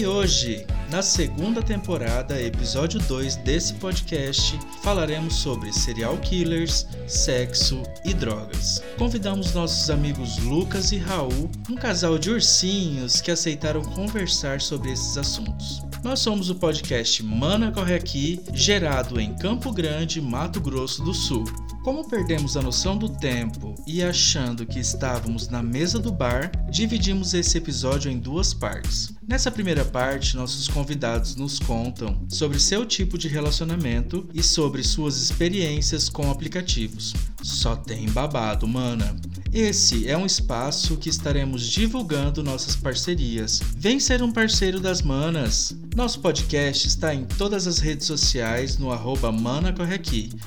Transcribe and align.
E 0.00 0.06
hoje, 0.06 0.66
na 0.90 1.02
segunda 1.02 1.62
temporada, 1.62 2.40
episódio 2.40 2.98
2 3.00 3.36
desse 3.36 3.74
podcast, 3.74 4.58
falaremos 4.82 5.34
sobre 5.34 5.70
serial 5.74 6.16
killers, 6.16 6.86
sexo 7.06 7.82
e 8.02 8.14
drogas. 8.14 8.82
Convidamos 8.96 9.52
nossos 9.52 9.90
amigos 9.90 10.38
Lucas 10.38 10.90
e 10.92 10.96
Raul, 10.96 11.50
um 11.68 11.74
casal 11.74 12.18
de 12.18 12.30
ursinhos 12.30 13.20
que 13.20 13.30
aceitaram 13.30 13.82
conversar 13.82 14.62
sobre 14.62 14.90
esses 14.90 15.18
assuntos. 15.18 15.82
Nós 16.02 16.20
somos 16.20 16.48
o 16.48 16.54
podcast 16.54 17.22
Mana 17.22 17.70
Corre 17.70 17.94
Aqui, 17.94 18.40
gerado 18.54 19.20
em 19.20 19.34
Campo 19.34 19.70
Grande, 19.70 20.18
Mato 20.18 20.62
Grosso 20.62 21.04
do 21.04 21.12
Sul. 21.12 21.44
Como 21.84 22.08
perdemos 22.08 22.56
a 22.56 22.62
noção 22.62 22.96
do 22.96 23.10
tempo 23.10 23.74
e 23.86 24.02
achando 24.02 24.64
que 24.64 24.78
estávamos 24.78 25.48
na 25.48 25.62
mesa 25.62 25.98
do 25.98 26.10
bar, 26.10 26.50
dividimos 26.70 27.34
esse 27.34 27.58
episódio 27.58 28.10
em 28.10 28.18
duas 28.18 28.54
partes. 28.54 29.19
Nessa 29.30 29.48
primeira 29.48 29.84
parte, 29.84 30.34
nossos 30.34 30.66
convidados 30.66 31.36
nos 31.36 31.60
contam 31.60 32.20
sobre 32.28 32.58
seu 32.58 32.84
tipo 32.84 33.16
de 33.16 33.28
relacionamento 33.28 34.28
e 34.34 34.42
sobre 34.42 34.82
suas 34.82 35.22
experiências 35.22 36.08
com 36.08 36.28
aplicativos. 36.28 37.14
Só 37.40 37.76
tem 37.76 38.08
babado, 38.10 38.66
mana. 38.66 39.16
Esse 39.52 40.08
é 40.08 40.16
um 40.16 40.26
espaço 40.26 40.96
que 40.96 41.08
estaremos 41.08 41.64
divulgando 41.64 42.42
nossas 42.42 42.74
parcerias. 42.74 43.60
Vem 43.76 44.00
ser 44.00 44.20
um 44.20 44.32
parceiro 44.32 44.80
das 44.80 45.00
manas. 45.00 45.76
Nosso 45.96 46.20
podcast 46.20 46.86
está 46.86 47.12
em 47.12 47.24
todas 47.24 47.66
as 47.66 47.78
redes 47.78 48.06
sociais 48.06 48.78
no 48.78 48.92
arroba. 48.92 49.34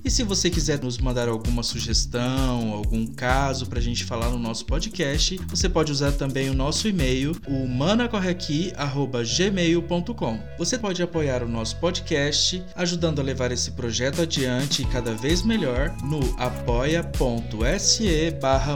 E 0.04 0.10
se 0.10 0.24
você 0.24 0.50
quiser 0.50 0.82
nos 0.82 0.98
mandar 0.98 1.28
alguma 1.28 1.64
sugestão, 1.64 2.72
algum 2.72 3.06
caso 3.06 3.66
para 3.66 3.80
a 3.80 3.82
gente 3.82 4.06
falar 4.06 4.30
no 4.30 4.40
nosso 4.40 4.66
podcast, 4.66 5.40
você 5.48 5.68
pode 5.68 5.92
usar 5.92 6.14
também 6.14 6.50
o 6.50 6.54
nosso 6.54 6.88
e-mail, 6.88 7.36
o 7.46 7.68
manacorreaqui.gmail.com. 8.74 10.40
Você 10.58 10.78
pode 10.78 11.02
apoiar 11.02 11.44
o 11.44 11.48
nosso 11.48 11.76
podcast, 11.78 12.64
ajudando 12.76 13.20
a 13.20 13.24
levar 13.24 13.52
esse 13.52 13.72
projeto 13.72 14.22
adiante 14.22 14.86
cada 14.86 15.14
vez 15.14 15.44
melhor 15.44 15.96
no 16.04 16.20
apoia.se 16.38 18.32
barra. 18.42 18.74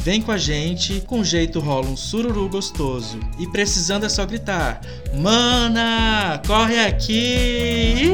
Vem 0.00 0.22
com 0.22 0.32
a 0.32 0.38
gente, 0.38 1.00
com 1.02 1.22
jeito 1.22 1.60
rola 1.60 1.86
um 1.86 1.96
sururu 1.96 2.48
gostoso. 2.48 3.20
E 3.38 3.46
precisando 3.48 4.06
é 4.06 4.08
só 4.08 4.24
gritar: 4.26 4.80
Mana, 5.14 6.40
corre 6.46 6.78
aqui! 6.78 8.10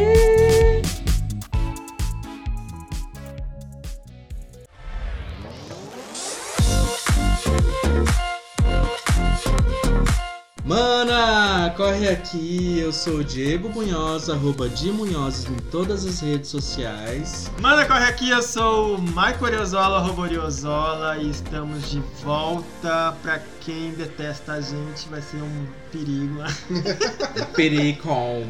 Mana, 10.76 11.72
corre 11.74 12.06
aqui! 12.06 12.78
Eu 12.78 12.92
sou 12.92 13.20
o 13.20 13.24
Diego 13.24 13.70
Munhoz, 13.70 14.28
arroba 14.28 14.68
de 14.68 14.92
Munhozes 14.92 15.46
em 15.46 15.56
todas 15.70 16.04
as 16.04 16.20
redes 16.20 16.50
sociais. 16.50 17.50
Mana, 17.62 17.86
corre 17.86 18.04
aqui! 18.04 18.28
Eu 18.28 18.42
sou 18.42 18.96
o 18.96 19.00
Maico 19.00 19.46
Oriozola, 19.46 19.96
arroba 19.96 20.20
Oriozola, 20.20 21.16
e 21.16 21.30
estamos 21.30 21.90
de 21.90 21.98
volta. 22.22 23.16
Pra 23.22 23.40
quem 23.62 23.92
detesta 23.92 24.52
a 24.52 24.60
gente, 24.60 25.08
vai 25.08 25.22
ser 25.22 25.38
um 25.38 25.66
perigo. 25.90 26.42
Pericom. 27.56 28.44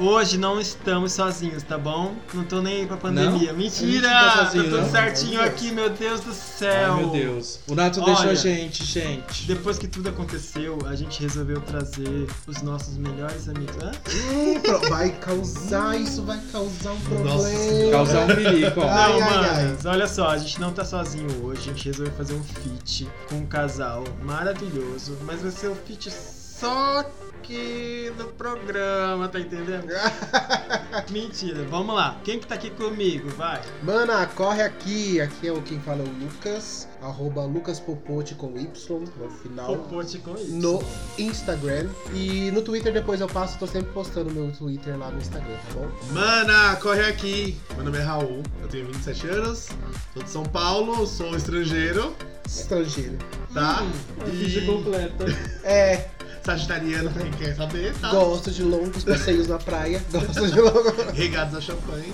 Hoje 0.00 0.38
não 0.38 0.60
estamos 0.60 1.12
sozinhos, 1.12 1.64
tá 1.64 1.76
bom? 1.76 2.14
Não 2.32 2.44
tô 2.44 2.62
nem 2.62 2.82
aí 2.82 2.86
pra 2.86 2.96
pandemia. 2.96 3.50
Não? 3.50 3.58
Mentira! 3.58 4.08
Tá 4.08 4.44
sozinho, 4.44 4.64
tá 4.64 4.70
tudo 4.70 4.82
não? 4.82 4.90
certinho 4.90 5.42
aqui, 5.42 5.72
meu 5.72 5.90
Deus 5.90 6.20
do 6.20 6.32
céu! 6.32 6.94
Ai 6.94 7.00
meu 7.00 7.10
Deus. 7.10 7.58
O 7.66 7.74
Nato 7.74 8.00
Olha, 8.00 8.14
deixou 8.14 8.30
a 8.30 8.34
gente, 8.34 8.84
gente. 8.84 9.46
Depois 9.46 9.76
que 9.76 9.88
tudo 9.88 10.08
aconteceu, 10.08 10.78
a 10.86 10.94
gente 10.94 11.20
resolveu 11.20 11.60
trazer 11.60 12.28
os 12.46 12.62
nossos 12.62 12.96
melhores 12.96 13.48
amigos. 13.48 13.76
Hã? 13.82 13.90
Hum, 14.32 14.88
vai 14.88 15.10
causar, 15.10 16.00
isso 16.00 16.22
vai 16.22 16.40
causar 16.52 16.92
um 16.92 17.00
problema. 17.00 17.90
Causar 17.90 18.20
um 18.20 18.26
perigo. 18.28 18.80
Ai, 18.82 19.18
não, 19.18 19.28
ai, 19.28 19.64
manos, 19.64 19.84
olha 19.84 20.06
só, 20.06 20.28
a 20.28 20.38
gente 20.38 20.60
não 20.60 20.72
tá 20.72 20.84
sozinho 20.84 21.44
hoje, 21.44 21.62
a 21.62 21.72
gente 21.72 21.86
resolveu 21.86 22.14
fazer 22.14 22.34
um 22.34 22.42
feat 22.44 23.08
com 23.28 23.38
um 23.38 23.46
casal 23.46 24.04
maravilhoso, 24.22 25.18
mas 25.22 25.42
vai 25.42 25.50
ser 25.50 25.68
um 25.68 25.74
feat 25.74 26.08
só 26.12 27.04
que 27.42 28.12
no 28.18 28.26
programa, 28.26 29.28
tá 29.28 29.38
entendendo? 29.40 29.86
Mentira, 31.10 31.64
vamos 31.64 31.94
lá. 31.94 32.18
Quem 32.24 32.38
que 32.38 32.46
tá 32.46 32.54
aqui 32.54 32.70
comigo? 32.70 33.28
Vai. 33.30 33.60
Mana, 33.82 34.26
corre 34.26 34.62
aqui. 34.62 35.20
Aqui 35.20 35.48
é 35.48 35.52
o 35.52 35.62
quem 35.62 35.80
fala 35.80 36.02
é 36.02 36.06
o 36.06 36.24
Lucas. 36.24 36.88
Arroba 37.00 37.44
Lucas 37.44 37.78
Popote 37.80 38.34
com 38.34 38.56
Y 38.58 38.66
no 39.16 39.30
final. 39.30 39.66
Popote 39.76 40.18
com 40.18 40.34
isso. 40.34 40.52
No 40.52 40.82
Instagram. 41.18 41.88
E 42.12 42.50
no 42.50 42.62
Twitter 42.62 42.92
depois 42.92 43.20
eu 43.20 43.28
passo, 43.28 43.58
tô 43.58 43.66
sempre 43.66 43.92
postando 43.92 44.30
meu 44.32 44.50
Twitter 44.52 44.98
lá 44.98 45.10
no 45.10 45.18
Instagram, 45.18 45.54
tá 45.68 45.74
bom? 45.74 45.88
Mana, 46.12 46.76
corre 46.76 47.04
aqui! 47.04 47.56
Meu 47.76 47.84
nome 47.84 47.98
é 47.98 48.02
Raul, 48.02 48.42
eu 48.62 48.68
tenho 48.68 48.86
27 48.86 49.28
anos, 49.28 49.68
sou 50.12 50.22
de 50.22 50.30
São 50.30 50.42
Paulo, 50.44 51.06
sou 51.06 51.36
estrangeiro, 51.36 52.14
Estrangeiro. 52.46 53.16
tá? 53.54 53.86
Ficha 54.30 54.60
E 54.60 54.66
completa. 54.66 55.24
É, 55.62 56.08
sagitariano, 56.52 57.10
quem 57.10 57.30
quer 57.32 57.54
saber, 57.54 57.92
tá? 58.00 58.08
gosto 58.10 58.50
de 58.50 58.62
longos 58.62 59.04
passeios 59.04 59.48
na 59.48 59.58
praia. 59.58 60.02
Gosto 60.10 60.50
de 60.50 60.60
longos. 60.60 60.94
Regados 61.12 61.54
a 61.54 61.60
champanhe. 61.60 62.12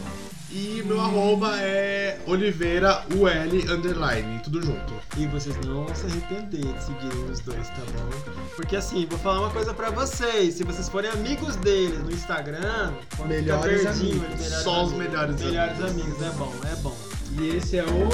E 0.50 0.82
meu 0.86 1.00
arroba 1.00 1.56
é 1.60 2.18
Oliveira 2.26 3.02
UL 3.12 3.72
underline, 3.74 4.40
tudo 4.42 4.60
junto. 4.62 4.92
E 5.16 5.26
vocês 5.26 5.56
não 5.66 5.84
vão 5.84 5.94
se 5.94 6.06
arrepender 6.06 6.60
de 6.72 6.84
seguirem 6.84 7.24
os 7.30 7.40
dois, 7.40 7.68
tá 7.68 7.80
bom? 7.92 8.34
Porque 8.56 8.76
assim, 8.76 9.06
vou 9.08 9.18
falar 9.18 9.40
uma 9.40 9.50
coisa 9.50 9.72
pra 9.74 9.90
vocês. 9.90 10.54
Se 10.54 10.64
vocês 10.64 10.88
forem 10.88 11.10
amigos 11.10 11.54
deles 11.56 11.98
no 12.00 12.10
Instagram, 12.12 12.92
pode 13.16 13.28
Melhores 13.28 13.80
ficar 13.80 13.92
perdido, 13.92 14.24
amigos. 14.24 14.40
melhores 14.40 14.64
Só 14.64 14.84
os 14.84 14.92
amigos. 14.92 14.98
melhores 15.12 15.40
Melhores 15.40 15.78
amigos. 15.80 15.90
amigos, 16.02 16.22
é 16.22 16.30
bom, 16.30 16.52
é 16.72 16.76
bom. 16.76 16.96
E 17.40 17.56
esse 17.56 17.78
é 17.78 17.84
o. 17.84 18.08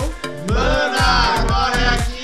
Mana, 0.53 1.47
corre 1.47 1.85
aqui! 1.87 2.20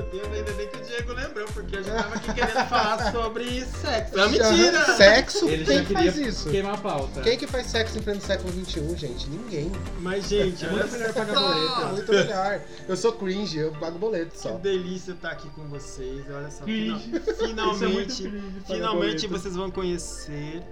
Meu 0.00 0.10
Deus, 0.10 0.28
ainda 0.32 0.52
bem 0.52 0.68
que 0.68 0.76
o 0.78 0.80
Diego 0.80 1.12
lembrou, 1.12 1.46
porque 1.52 1.76
eu 1.76 1.84
já 1.84 1.94
tava 2.02 2.14
aqui 2.14 2.32
querendo 2.32 2.64
falar 2.68 3.12
sobre 3.12 3.64
sexo. 3.66 4.18
É 4.18 4.28
mentira! 4.28 4.96
Sexo? 4.96 5.48
Ele 5.48 5.64
Quem 5.64 5.76
já 5.76 5.80
que 5.82 5.94
queria 5.94 6.12
faz 6.12 6.26
isso? 6.26 6.48
queimar 6.50 6.74
a 6.74 6.78
pauta. 6.78 7.20
Quem 7.20 7.36
que 7.36 7.46
faz 7.46 7.66
sexo 7.66 7.98
em 7.98 8.02
pleno 8.02 8.20
século 8.20 8.50
XXI, 8.52 8.96
gente? 8.96 9.28
Ninguém. 9.28 9.70
Mas, 10.00 10.26
gente, 10.28 10.64
olha 10.64 10.74
Muito 10.76 10.92
melhor 10.92 11.12
pagar 11.12 11.34
boleto. 11.34 11.86
Muito 11.94 12.12
melhor. 12.12 12.60
Eu 12.88 12.96
sou 12.96 13.12
cringe, 13.12 13.58
eu 13.58 13.72
pago 13.72 13.98
boleto 13.98 14.30
Que 14.32 14.38
só. 14.40 14.52
delícia 14.52 15.12
estar 15.12 15.30
aqui 15.32 15.48
com 15.50 15.64
vocês. 15.68 16.24
Olha 16.30 16.50
só, 16.50 16.64
Cringe. 16.64 17.04
final- 17.10 17.20
é 17.28 17.46
finalmente, 17.48 18.22
cringe, 18.22 18.40
pagar 18.66 18.74
finalmente 18.74 19.26
boleto. 19.26 19.28
vocês 19.42 19.54
vão 19.56 19.70
conhecer 19.70 20.62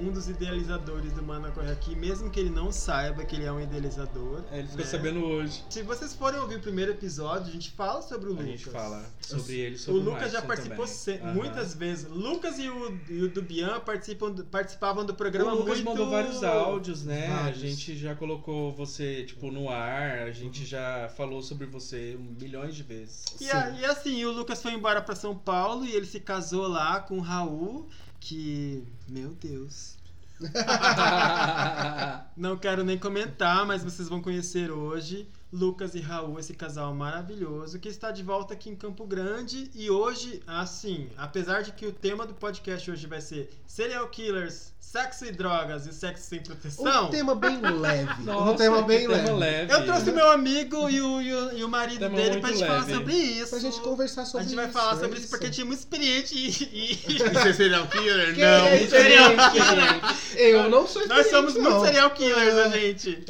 um 0.00 0.10
dos 0.10 0.28
idealizadores 0.28 1.12
do 1.12 1.22
Mana 1.22 1.50
Corre 1.50 1.70
Aqui, 1.70 1.94
mesmo 1.94 2.30
que 2.30 2.38
ele 2.40 2.50
não 2.50 2.70
saiba 2.72 3.24
que 3.24 3.36
ele 3.36 3.44
é 3.44 3.52
um 3.52 3.60
idealizador. 3.60 4.42
É, 4.50 4.58
ele 4.58 4.68
ficou 4.68 4.84
né? 4.84 4.90
sabendo 4.90 5.24
hoje. 5.24 5.64
Se 5.70 5.82
vocês 5.82 6.14
forem 6.14 6.40
ouvir 6.40 6.56
o 6.56 6.60
primeiro 6.60 6.92
episódio, 6.92 7.48
a 7.48 7.52
gente 7.52 7.70
fala 7.70 8.02
sobre 8.02 8.26
o 8.28 8.32
A 8.32 8.32
Lucas. 8.32 8.46
gente 8.46 8.64
fala 8.70 9.04
sobre 9.20 9.54
ele, 9.58 9.74
O 9.76 9.78
sobre 9.78 10.00
o 10.00 10.04
Lucas 10.04 10.32
já 10.32 10.42
participou 10.42 10.86
se- 10.86 11.12
Aham. 11.14 11.34
muitas 11.34 11.74
vezes. 11.74 12.08
Lucas 12.08 12.58
e 12.58 12.68
o, 12.68 12.98
e 13.08 13.22
o 13.22 13.28
Dubian 13.30 13.80
participam, 13.80 14.30
do- 14.30 14.44
participavam 14.44 15.04
do 15.04 15.12
O 15.12 15.16
programa 15.16 15.52
Lucas 15.52 15.76
muito... 15.80 15.84
mandou 15.84 16.10
vários 16.10 16.42
áudios, 16.44 17.04
né? 17.04 17.28
Vários. 17.28 17.62
A 17.62 17.66
gente 17.66 17.96
já 17.96 18.14
colocou 18.14 18.72
você, 18.72 19.24
tipo, 19.24 19.50
no 19.50 19.68
ar, 19.68 20.20
a 20.20 20.30
gente 20.32 20.64
já 20.64 21.08
falou 21.16 21.40
sobre 21.42 21.66
você 21.66 22.18
milhões 22.40 22.74
de 22.74 22.82
vezes. 22.82 23.24
E, 23.40 23.50
a- 23.50 23.70
e 23.70 23.84
assim, 23.84 24.24
o 24.24 24.32
Lucas 24.32 24.62
foi 24.62 24.72
embora 24.72 25.00
pra 25.00 25.14
São 25.14 25.36
Paulo 25.36 25.84
e 25.84 25.92
ele 25.92 26.06
se 26.06 26.20
casou 26.20 26.66
lá 26.66 27.00
com 27.00 27.18
o 27.18 27.20
Raul, 27.20 27.88
que. 28.24 28.82
Meu 29.06 29.30
Deus. 29.34 29.96
Não 32.36 32.56
quero 32.56 32.82
nem 32.82 32.98
comentar, 32.98 33.64
mas 33.66 33.84
vocês 33.84 34.08
vão 34.08 34.20
conhecer 34.20 34.70
hoje 34.70 35.28
Lucas 35.52 35.94
e 35.94 36.00
Raul, 36.00 36.38
esse 36.40 36.52
casal 36.52 36.92
maravilhoso 36.94 37.78
que 37.78 37.88
está 37.88 38.10
de 38.10 38.22
volta 38.24 38.54
aqui 38.54 38.68
em 38.70 38.74
Campo 38.74 39.06
Grande. 39.06 39.70
E 39.74 39.88
hoje, 39.88 40.42
assim, 40.46 41.08
apesar 41.16 41.62
de 41.62 41.70
que 41.72 41.86
o 41.86 41.92
tema 41.92 42.26
do 42.26 42.34
podcast 42.34 42.90
hoje 42.90 43.06
vai 43.06 43.20
ser 43.20 43.50
serial 43.66 44.08
killers, 44.08 44.72
sexo 44.80 45.24
e 45.24 45.30
drogas 45.32 45.86
e 45.86 45.92
sexo 45.92 46.24
sem 46.24 46.40
proteção. 46.42 47.06
Um 47.06 47.10
tema 47.10 47.34
bem 47.36 47.60
leve. 47.62 48.22
Nossa, 48.24 48.50
um 48.52 48.56
tema 48.56 48.78
que 48.82 48.88
bem 48.88 49.08
tema 49.08 49.32
leve. 49.36 49.72
Eu 49.72 49.84
trouxe 49.84 50.10
meu 50.10 50.28
amigo 50.30 50.90
e 50.90 51.00
o, 51.00 51.20
e 51.22 51.32
o, 51.32 51.52
e 51.58 51.64
o 51.64 51.68
marido 51.68 52.00
Tema 52.00 52.16
dele 52.16 52.30
muito 52.30 52.40
pra 52.42 52.50
gente 52.50 52.66
falar 52.66 52.80
leve. 52.80 52.94
sobre 52.94 53.14
isso. 53.14 53.50
Pra 53.50 53.58
gente 53.60 53.80
conversar 53.80 54.24
sobre 54.24 54.38
A 54.40 54.46
isso. 54.46 54.50
gente 54.56 54.64
vai 54.64 54.72
falar 54.72 54.96
é 54.96 55.00
sobre 55.00 55.18
isso 55.20 55.28
porque 55.30 55.44
a 55.46 55.48
gente 55.48 55.60
é 55.60 55.64
muito 55.64 55.78
experiente 55.78 56.34
e. 56.36 56.48
e- 56.48 56.94
E 57.14 57.42
ser 57.42 57.54
serial 57.54 57.86
killer? 57.86 58.34
Quem 58.34 58.44
Não. 58.44 58.66
é 58.66 58.86
Serial 58.88 59.30
experiente? 59.32 60.24
Eu 60.36 60.68
não 60.68 60.86
sou 60.86 61.06
Nós 61.06 61.28
somos 61.30 61.54
muito 61.54 61.70
não. 61.70 61.84
serial 61.84 62.10
killers, 62.10 62.54
a 62.56 62.68
gente. 62.70 63.24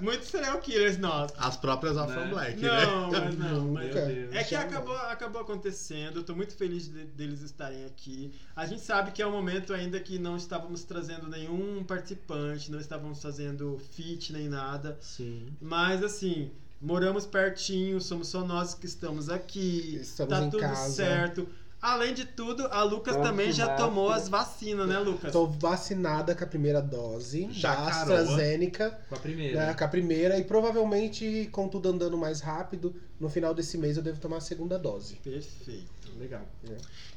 Muitos 0.00 0.28
serial 0.28 0.58
killers 0.60 0.96
nós. 0.98 1.30
As 1.42 1.56
próprias 1.56 1.96
Né? 1.96 2.02
Afro 2.02 2.28
Black, 2.28 2.60
Não, 2.62 3.10
né? 3.10 3.20
mas 3.20 3.38
não, 3.38 3.68
mas. 3.72 3.94
Meu. 3.94 4.06
Deus. 4.06 4.34
É 4.34 4.44
que 4.44 4.54
acabou, 4.54 4.96
acabou 4.96 5.42
acontecendo, 5.42 6.16
eu 6.20 6.22
tô 6.22 6.34
muito 6.34 6.54
feliz 6.54 6.84
de- 6.88 7.04
deles 7.04 7.42
estarem 7.42 7.84
aqui. 7.84 8.32
A 8.54 8.64
gente 8.66 8.80
sabe 8.82 9.10
que 9.10 9.20
é 9.20 9.26
um 9.26 9.32
momento 9.32 9.72
ainda 9.74 9.98
que 10.00 10.18
não 10.18 10.36
estávamos 10.36 10.84
trazendo 10.84 11.28
nenhum 11.28 11.82
participante, 11.84 12.70
não 12.70 12.78
estávamos 12.78 13.20
fazendo 13.20 13.80
feat 13.92 14.32
nem 14.32 14.48
nada. 14.48 14.96
Sim. 15.00 15.46
Mas 15.60 16.02
assim, 16.04 16.50
moramos 16.80 17.26
pertinho, 17.26 18.00
somos 18.00 18.28
só 18.28 18.44
nós 18.44 18.74
que 18.74 18.86
estamos 18.86 19.28
aqui. 19.28 19.98
Estamos 20.00 20.32
tá 20.38 20.44
em 20.44 20.50
tudo 20.50 20.60
casa. 20.60 20.92
certo. 20.92 21.48
Além 21.82 22.14
de 22.14 22.24
tudo, 22.24 22.68
a 22.68 22.84
Lucas 22.84 23.16
Nossa, 23.16 23.28
também 23.28 23.50
já 23.50 23.74
tomou 23.74 24.10
as 24.12 24.28
vacinas, 24.28 24.88
né, 24.88 25.00
Lucas? 25.00 25.32
Tô 25.32 25.48
vacinada 25.48 26.32
com 26.32 26.44
a 26.44 26.46
primeira 26.46 26.80
dose 26.80 27.48
Já 27.50 27.74
da. 27.74 27.88
AstraZeneca, 27.88 28.96
Com 29.08 29.16
a 29.16 29.18
primeira. 29.18 29.66
né, 29.66 29.74
com 29.74 29.82
a 29.84 29.88
primeira, 29.88 30.38
e 30.38 30.44
provavelmente, 30.44 31.48
com 31.50 31.66
tudo 31.66 31.88
andando 31.88 32.16
mais 32.16 32.40
rápido, 32.40 32.94
no 33.18 33.28
final 33.28 33.52
desse 33.52 33.76
mês 33.76 33.96
eu 33.96 34.02
devo 34.02 34.20
tomar 34.20 34.36
a 34.36 34.40
segunda 34.40 34.78
dose. 34.78 35.16
Perfeito. 35.16 35.90
Legal. 36.18 36.42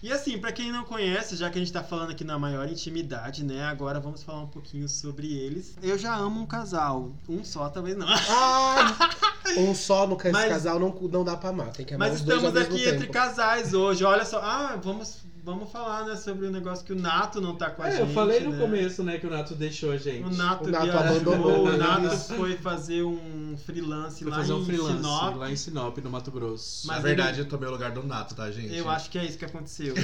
E 0.02 0.12
assim, 0.12 0.40
pra 0.40 0.52
quem 0.52 0.72
não 0.72 0.84
conhece, 0.84 1.36
já 1.36 1.50
que 1.50 1.58
a 1.58 1.62
gente 1.62 1.72
tá 1.72 1.84
falando 1.84 2.12
aqui 2.12 2.24
na 2.24 2.40
maior 2.40 2.68
intimidade, 2.68 3.44
né? 3.44 3.62
Agora 3.64 4.00
vamos 4.00 4.24
falar 4.24 4.42
um 4.42 4.48
pouquinho 4.48 4.88
sobre 4.88 5.32
eles. 5.32 5.76
Eu 5.84 5.98
já 5.98 6.16
amo 6.16 6.42
um 6.42 6.46
casal. 6.46 7.12
Um 7.28 7.44
só, 7.44 7.70
talvez 7.70 7.96
não. 7.96 8.08
Ah, 8.08 9.10
um 9.58 9.74
só 9.76 10.08
no 10.08 10.18
Mas- 10.32 10.50
casal 10.50 10.80
não, 10.80 10.90
não 11.12 11.24
dá 11.24 11.36
pra 11.38 11.50
amar, 11.50 11.72
tem 11.72 11.86
que 11.86 11.94
amar 11.94 12.10
Mas 12.10 12.20
estamos 12.20 12.56
aqui 12.56 12.78
tempo. 12.84 12.96
entre 12.96 13.08
casais 13.08 13.74
hoje. 13.74 14.04
Olha 14.04 14.26
só. 14.26 14.40
Ah, 14.42 14.80
vamos, 14.82 15.24
vamos 15.46 15.72
falar, 15.72 16.06
né, 16.06 16.16
sobre 16.16 16.48
o 16.48 16.52
negócio 16.52 16.84
que 16.84 16.92
o 16.92 17.00
Nato 17.00 17.40
não 17.40 17.56
tá 17.56 17.70
com 17.70 17.84
a 17.84 17.88
É, 17.88 17.92
gente. 17.92 18.00
eu 18.02 18.08
falei 18.08 18.40
no 18.40 18.52
né? 18.52 18.58
começo, 18.60 19.04
né, 19.04 19.18
que 19.20 19.28
o 19.28 19.30
Nato 19.30 19.54
deixou 19.54 19.92
a 19.92 19.98
gente. 19.98 20.24
O 20.24 20.32
Nato, 20.36 20.66
O 20.68 20.72
Nato 20.72 20.84
viajou, 20.86 21.00
abandonou 21.00 21.66
o 21.68 21.78
Nato 21.78 22.06
eles. 22.08 22.28
foi 22.32 22.58
fazer 22.58 23.04
um 23.04 23.56
freelance 23.64 24.24
Foi 24.24 24.32
lá 24.32 24.38
fazer 24.40 24.54
um 24.54 24.62
em 24.62 24.66
freelance 24.66 24.98
Sinop. 24.98 25.36
lá 25.38 25.52
em 25.52 25.56
Sinop, 25.56 25.98
no 26.00 26.10
Mato 26.10 26.32
Grosso. 26.32 26.88
Mas 26.88 26.98
Na 26.98 27.02
verdade, 27.04 27.40
eu 27.40 27.46
tomei 27.46 27.70
o 27.70 27.72
lugar 27.72 27.92
do 27.92 28.02
Nato, 28.04 28.34
tá, 28.34 28.50
gente? 28.52 28.76
Eu 28.76 28.90
acho 28.90 29.10
que 29.10 29.20
é 29.20 29.24
isso 29.26 29.38
que 29.38 29.46
aconteceu. 29.46 29.94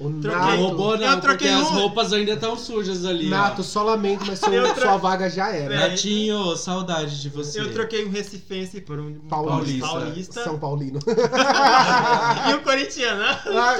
O 0.00 0.10
Troquei. 0.18 0.30
Nato, 0.40 0.56
roubou 0.62 0.94
Eu 0.94 1.00
não, 1.00 1.08
porque 1.20 1.26
troquei 1.26 1.50
as 1.50 1.60
um. 1.70 1.74
roupas 1.74 2.10
ainda 2.14 2.32
estão 2.32 2.56
sujas 2.56 3.04
ali, 3.04 3.28
Nato, 3.28 3.60
ó. 3.60 3.62
só 3.62 3.82
lamento, 3.82 4.24
mas 4.26 4.38
seu- 4.38 4.48
Eu 4.54 4.72
tra- 4.72 4.84
sua 4.86 4.96
vaga 4.96 5.28
já 5.28 5.50
era. 5.54 5.74
É. 5.74 5.88
Natinho, 5.90 6.56
saudade 6.56 7.20
de 7.20 7.28
você. 7.28 7.60
Eu 7.60 7.70
troquei 7.70 8.06
um 8.06 8.10
recifense 8.10 8.80
por 8.80 8.98
um 8.98 9.12
Paulista. 9.28 9.86
paulista. 9.86 10.42
São 10.44 10.58
Paulino. 10.58 10.98
e 12.50 12.54
o 12.54 12.62
corintiano, 12.62 13.20
né? 13.20 13.40
Ah, 13.46 13.76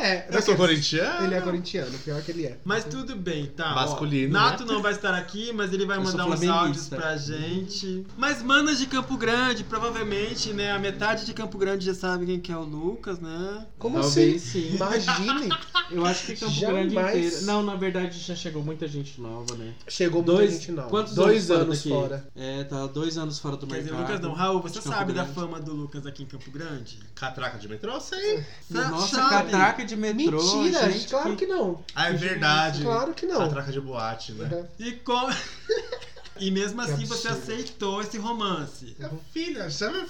é, 0.00 0.28
Eu 0.30 0.42
sou 0.44 0.56
corintiano. 0.56 1.24
ele 1.26 1.34
é 1.34 1.40
corintiano, 1.40 1.98
pior 1.98 2.22
que 2.22 2.30
ele 2.30 2.46
é. 2.46 2.58
Mas 2.64 2.84
tudo 2.84 3.16
bem, 3.16 3.46
tá. 3.46 3.72
ó. 3.72 3.74
Masculino, 3.74 4.32
Nato 4.32 4.64
não 4.64 4.80
vai 4.82 4.92
estar 4.92 5.14
aqui, 5.14 5.52
mas 5.52 5.72
ele 5.72 5.86
vai 5.86 5.98
Eu 5.98 6.02
mandar 6.02 6.26
uns 6.26 6.42
áudios 6.44 6.88
pra 6.88 7.16
gente. 7.16 8.06
Mas 8.16 8.42
manas 8.42 8.78
de 8.78 8.86
Campo 8.86 9.16
Grande, 9.16 9.64
provavelmente, 9.64 10.52
né? 10.52 10.72
A 10.72 10.78
metade 10.78 11.24
de 11.26 11.32
Campo 11.34 11.56
Grande 11.58 11.84
já 11.86 11.94
sabe 11.94 12.26
quem 12.26 12.40
que 12.40 12.52
é 12.52 12.56
o 12.56 12.62
Lucas, 12.62 13.18
né? 13.20 13.66
Como 13.78 14.00
Talvez 14.00 14.42
assim? 14.42 14.68
sim. 14.70 14.74
Imagine. 14.76 15.48
Eu 15.90 16.04
acho 16.06 16.26
que 16.26 16.36
Campo 16.36 16.52
Jamais. 16.52 16.92
Grande 16.92 17.18
inteiro. 17.18 17.46
Não, 17.46 17.62
na 17.62 17.74
verdade 17.74 18.18
já 18.18 18.34
chegou 18.34 18.62
muita 18.62 18.86
gente 18.88 19.20
nova, 19.20 19.54
né? 19.56 19.74
Chegou 19.88 20.22
muita 20.22 20.32
Dois, 20.38 20.52
gente 20.52 20.72
não. 20.72 20.88
quantos 20.88 21.14
Dois 21.14 21.50
anos, 21.50 21.64
anos 21.64 21.82
fora? 21.82 22.28
É, 22.34 22.64
tá 22.64 22.86
dois 22.86 23.16
anos 23.18 23.38
fora 23.38 23.56
do 23.56 23.66
Quer 23.66 23.78
dizer, 23.78 23.92
mercado. 23.92 24.08
Lucas 24.12 24.20
não. 24.22 24.32
Raul, 24.34 24.60
você 24.62 24.80
sabe 24.80 25.12
da 25.12 25.22
Grande. 25.22 25.34
fama 25.38 25.60
do 25.60 25.72
Lucas 25.74 26.06
aqui 26.06 26.22
em 26.22 26.26
Campo 26.26 26.50
Grande? 26.50 26.98
Catraca 27.14 27.58
de 27.58 27.68
metrô, 27.68 28.00
sei. 28.00 28.42
Nossa, 28.70 29.16
Sabe? 29.16 29.30
catraca 29.30 29.84
de 29.84 29.96
metrô, 29.96 30.33
Mentira, 30.42 30.90
gente. 30.90 31.08
claro 31.08 31.36
que 31.36 31.46
não. 31.46 31.84
Ah, 31.94 32.08
é 32.10 32.12
verdade. 32.12 32.82
Claro 32.82 33.12
que 33.14 33.26
não. 33.26 33.38
Catraca 33.38 33.72
de 33.72 33.80
boate, 33.80 34.32
né? 34.32 34.48
Uhum. 34.52 34.66
E 34.78 34.92
com... 34.92 35.28
E 36.36 36.50
mesmo 36.50 36.80
assim 36.82 37.04
você 37.04 37.28
aceitou 37.28 38.00
esse 38.00 38.18
romance. 38.18 38.96
Minha 38.98 39.10
Filha, 39.32 39.70
sabe 39.70 40.04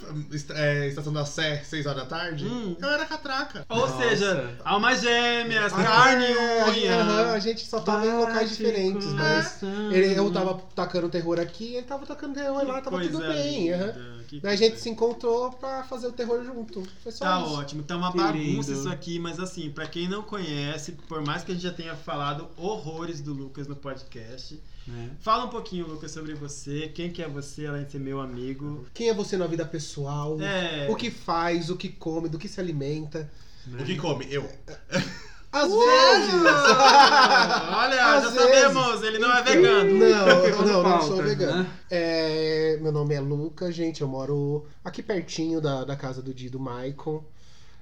é, 0.54 0.86
Estação 0.88 1.12
da 1.12 1.26
Sé, 1.26 1.62
6 1.64 1.84
horas 1.84 2.04
da 2.04 2.06
tarde? 2.08 2.46
Hum. 2.46 2.74
Eu 2.80 2.88
era 2.88 3.04
catraca. 3.04 3.66
Ou 3.68 3.80
Nossa. 3.80 3.98
seja, 4.08 4.58
almas 4.64 5.02
gêmeas, 5.02 5.70
Ah, 5.74 5.82
carne 5.84 6.24
é, 6.24 6.62
a 6.62 6.72
gente- 6.72 6.86
aham, 6.88 7.12
unha. 7.24 7.32
a 7.32 7.38
gente 7.38 7.66
só 7.66 7.78
tava 7.80 8.06
em 8.06 8.16
locais 8.16 8.48
diferentes, 8.56 9.06
mas 9.08 9.62
ele, 9.92 10.18
eu 10.18 10.32
tava 10.32 10.58
tacando 10.74 11.10
terror 11.10 11.38
aqui, 11.38 11.74
ele 11.74 11.86
tava 11.86 12.06
tacando 12.06 12.32
terror 12.32 12.64
lá, 12.66 12.80
tava 12.80 13.02
tudo 13.02 13.18
bem. 13.18 13.74
aham. 13.74 14.13
Que 14.24 14.40
Daí 14.40 14.54
a 14.54 14.56
gente 14.56 14.78
se 14.80 14.88
encontrou 14.90 15.50
pra 15.52 15.84
fazer 15.84 16.06
o 16.08 16.12
terror 16.12 16.44
junto. 16.44 16.82
Foi 17.02 17.12
só 17.12 17.24
Tá 17.24 17.40
isso. 17.42 17.50
ótimo, 17.54 17.82
tá 17.82 17.96
uma 17.96 18.10
Que 18.10 18.18
bagunça 18.18 18.38
lindo. 18.70 18.72
isso 18.72 18.88
aqui, 18.88 19.18
mas 19.18 19.38
assim, 19.38 19.70
pra 19.70 19.86
quem 19.86 20.08
não 20.08 20.22
conhece, 20.22 20.92
por 20.92 21.24
mais 21.24 21.44
que 21.44 21.52
a 21.52 21.54
gente 21.54 21.62
já 21.64 21.72
tenha 21.72 21.94
falado 21.94 22.48
horrores 22.56 23.20
do 23.20 23.32
Lucas 23.32 23.66
no 23.68 23.76
podcast, 23.76 24.60
né? 24.86 25.10
fala 25.20 25.44
um 25.44 25.48
pouquinho, 25.48 25.86
Lucas, 25.86 26.10
sobre 26.10 26.34
você, 26.34 26.88
quem 26.94 27.10
que 27.10 27.22
é 27.22 27.28
você, 27.28 27.66
além 27.66 27.84
de 27.84 27.92
ser 27.92 27.98
meu 28.00 28.20
amigo. 28.20 28.86
Quem 28.92 29.08
é 29.08 29.14
você 29.14 29.36
na 29.36 29.46
vida 29.46 29.64
pessoal? 29.64 30.40
É. 30.40 30.88
O 30.90 30.96
que 30.96 31.10
faz, 31.10 31.70
o 31.70 31.76
que 31.76 31.88
come, 31.88 32.28
do 32.28 32.38
que 32.38 32.48
se 32.48 32.60
alimenta. 32.60 33.30
O 33.66 33.84
que 33.84 33.96
come? 33.96 34.26
Eu. 34.30 34.46
Às 35.54 35.70
vezes! 35.70 36.42
Olha, 37.76 38.04
Às 38.16 38.24
já 38.24 38.30
vezes. 38.30 38.34
sabemos, 38.34 39.02
ele 39.02 39.18
não 39.18 39.32
é 39.32 39.42
vegano. 39.42 39.90
Não, 39.94 40.28
eu 40.28 40.66
não, 40.66 40.82
não 40.82 41.02
sou 41.02 41.16
vegano. 41.22 41.62
né? 41.62 41.66
É, 41.90 42.78
meu 42.80 42.90
nome 42.92 43.14
é 43.14 43.20
Lucas, 43.20 43.74
gente. 43.74 44.02
Eu 44.02 44.08
moro 44.08 44.66
aqui 44.84 45.02
pertinho 45.02 45.60
da, 45.60 45.84
da 45.84 45.94
casa 45.96 46.20
do 46.20 46.34
Di 46.34 46.46
e 46.46 46.50
do 46.50 46.58
Maicon. 46.58 47.22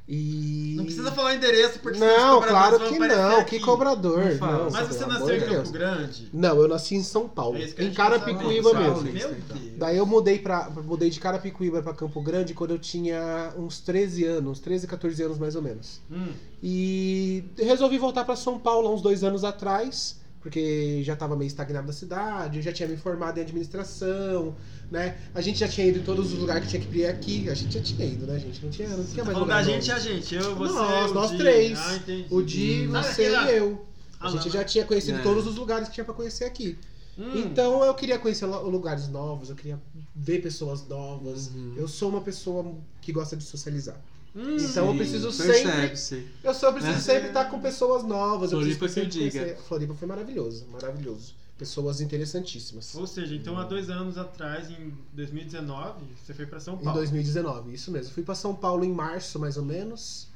E. 0.09 0.75
Não 0.77 0.85
precisa 0.85 1.13
falar 1.13 1.35
endereço, 1.37 1.79
porque 1.79 1.99
Não, 1.99 2.43
claro 2.43 2.81
que 2.81 2.99
não. 2.99 3.39
aqui. 3.41 3.59
Que 3.59 3.65
cobrador. 3.65 4.19
Não. 4.41 4.65
Não, 4.65 4.71
Mas 4.71 4.89
você 4.89 5.07
nasceu 5.07 5.37
em 5.37 5.41
Campo 5.41 5.53
Deus. 5.53 5.71
Grande? 5.71 6.29
Não, 6.33 6.61
eu 6.61 6.69
nasci 6.69 6.97
em 6.97 7.03
São 7.03 7.29
Paulo. 7.29 7.57
É 7.57 7.65
em 7.65 7.73
quer 7.73 7.95
Carapicuíba 7.95 8.75
mesmo. 8.75 9.03
Meu 9.03 9.13
Deus. 9.13 9.37
Daí 9.77 9.97
eu 9.97 10.05
mudei 10.05 10.39
para 10.39 10.69
mudei 10.71 11.09
de 11.09 11.21
Carapicuíba 11.21 11.83
pra 11.83 11.95
Campo 11.95 12.21
Grande 12.21 12.53
quando 12.53 12.73
eu 12.73 12.79
tinha 12.79 13.53
uns 13.57 13.81
13 13.81 14.25
anos, 14.25 14.59
13, 14.59 14.87
14 14.87 15.23
anos 15.23 15.39
mais 15.39 15.55
ou 15.55 15.63
menos. 15.63 16.01
Hum. 16.11 16.33
E 16.63 17.45
resolvi 17.57 17.99
voltar 17.99 18.25
pra 18.25 18.37
São 18.37 18.59
Paulo 18.59 18.89
há 18.89 18.91
uns 18.93 19.03
dois 19.03 19.23
anos 19.23 19.45
atrás, 19.45 20.21
porque 20.43 21.03
já 21.05 21.15
tava 21.15 21.37
meio 21.37 21.47
estagnado 21.47 21.87
da 21.87 21.93
cidade, 21.93 22.59
eu 22.59 22.63
já 22.63 22.73
tinha 22.73 22.89
me 22.89 22.97
formado 22.97 23.39
em 23.39 23.43
administração, 23.43 24.55
né? 24.91 25.17
A 25.35 25.41
gente 25.41 25.59
já 25.61 25.69
tinha 25.69 25.87
ido 25.87 26.01
em 26.01 26.03
todos 26.03 26.33
os 26.33 26.39
lugares 26.39 26.65
que 26.65 26.71
tinha 26.71 26.83
que 26.83 26.99
ir 26.99 27.07
aqui, 27.07 27.49
a 27.49 27.55
gente 27.55 27.73
já 27.75 27.81
tinha 27.81 28.07
ido, 28.07 28.27
né, 28.27 28.39
gente? 28.39 28.63
Não 28.63 28.71
tinha, 28.71 28.89
não 28.89 29.05
tinha 29.05 29.25
mais 29.25 29.37
Falando 29.37 29.41
lugar 29.41 29.63
da 29.65 29.71
novo. 29.71 29.81
gente 29.81 29.91
é 29.91 29.95
a 29.95 29.99
gente, 29.99 30.35
eu, 30.35 30.55
você, 30.57 30.73
Nós, 30.75 31.11
o 31.11 31.15
nós 31.15 31.31
Di. 31.31 31.37
três. 31.39 31.79
Ah, 31.79 31.97
entendi. 31.97 32.27
O 32.31 32.43
Di, 32.43 32.89
Sabe 32.91 33.07
você 33.07 33.23
aquela- 33.27 33.53
e 33.53 33.57
eu. 33.57 33.87
A 34.21 34.27
Ah, 34.27 34.31
gente 34.31 34.51
já 34.51 34.63
tinha 34.65 34.85
conhecido 34.85 35.19
É. 35.19 35.23
todos 35.23 35.47
os 35.47 35.57
lugares 35.57 35.89
que 35.89 35.95
tinha 35.95 36.05
pra 36.05 36.15
conhecer 36.15 36.45
aqui. 36.45 36.79
Hum. 37.19 37.33
Então 37.37 37.85
eu 37.85 37.93
queria 37.95 38.19
conhecer 38.19 38.47
lu- 38.47 38.69
lugares 38.71 39.09
novos, 39.09 39.51
eu 39.51 39.57
queria 39.57 39.79
ver 40.15 40.41
pessoas 40.41 40.87
novas. 40.89 41.49
Uhum. 41.49 41.75
Eu 41.77 41.87
sou 41.89 42.09
uma 42.09 42.21
pessoa 42.21 42.75
que 43.01 43.13
gosta 43.13 43.37
de 43.37 43.45
socializar. 43.45 44.01
Hum. 44.35 44.57
Então 44.57 44.87
eu 44.87 44.93
Sim, 44.93 44.99
preciso 44.99 45.31
sempre-. 45.33 46.27
Eu 46.43 46.55
só 46.55 46.73
preciso 46.73 46.97
É. 46.97 47.01
sempre 47.01 47.29
estar 47.29 47.45
com 47.47 47.61
pessoas 47.61 48.03
novas. 48.03 48.51
Eu 48.53 48.59
Floripa 48.61 48.79
preciso 48.79 48.79
que 48.79 48.85
eu 48.85 48.89
sempre 49.13 49.31
diga. 49.31 49.45
conhecer- 49.45 49.63
Floripa 49.69 49.95
foi 49.95 50.09
maravilhoso, 50.09 50.67
maravilhoso. 50.73 51.35
Pessoas 51.59 52.01
interessantíssimas. 52.01 52.95
Ou 52.95 53.07
seja, 53.07 53.35
então 53.35 53.57
há 53.59 53.65
dois 53.65 53.89
anos 53.91 54.17
atrás, 54.19 54.71
em 54.71 54.93
2019, 55.13 56.03
você 56.25 56.33
foi 56.35 56.47
pra 56.47 56.59
São 56.59 56.75
Em 56.75 56.79
Paulo. 56.79 56.99
2019, 56.99 57.73
isso 57.75 57.91
mesmo. 57.91 58.13
Fui 58.13 58.23
pra 58.23 58.35
São 58.35 58.55
Paulo 58.55 58.85
em 58.85 58.93
março, 58.93 59.39
mais 59.39 59.57
ou 59.57 59.65
menos. 59.65 60.27